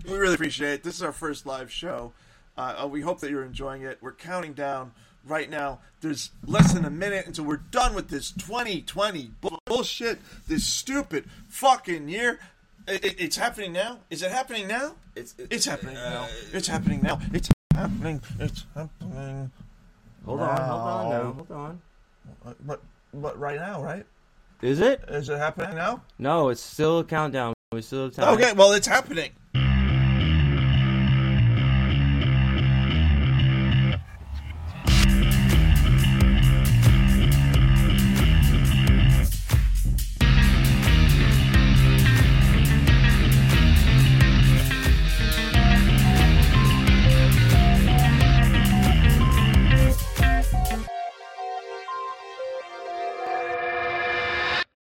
[0.06, 0.82] we really appreciate it.
[0.82, 2.12] This is our first live show.
[2.58, 3.98] Uh, uh, we hope that you're enjoying it.
[4.00, 4.92] We're counting down
[5.24, 5.80] right now.
[6.00, 10.18] There's less than a minute until we're done with this 2020 bull- bullshit.
[10.48, 12.40] This stupid fucking year.
[12.88, 13.98] It, it- it's happening now.
[14.10, 14.94] Is it happening now?
[15.14, 16.22] It's It's happening now.
[16.24, 17.20] uh, It's happening now.
[17.32, 18.20] It's happening.
[18.38, 19.50] It's happening.
[20.24, 21.18] hold on, hold on, now.
[21.18, 21.80] now, hold on.
[22.64, 22.80] But
[23.14, 24.06] but right now, right?
[24.62, 25.02] Is it?
[25.08, 26.02] Is it happening now?
[26.18, 27.54] No, it's still a countdown.
[27.72, 28.34] We still have time.
[28.34, 29.30] Okay, well, it's happening.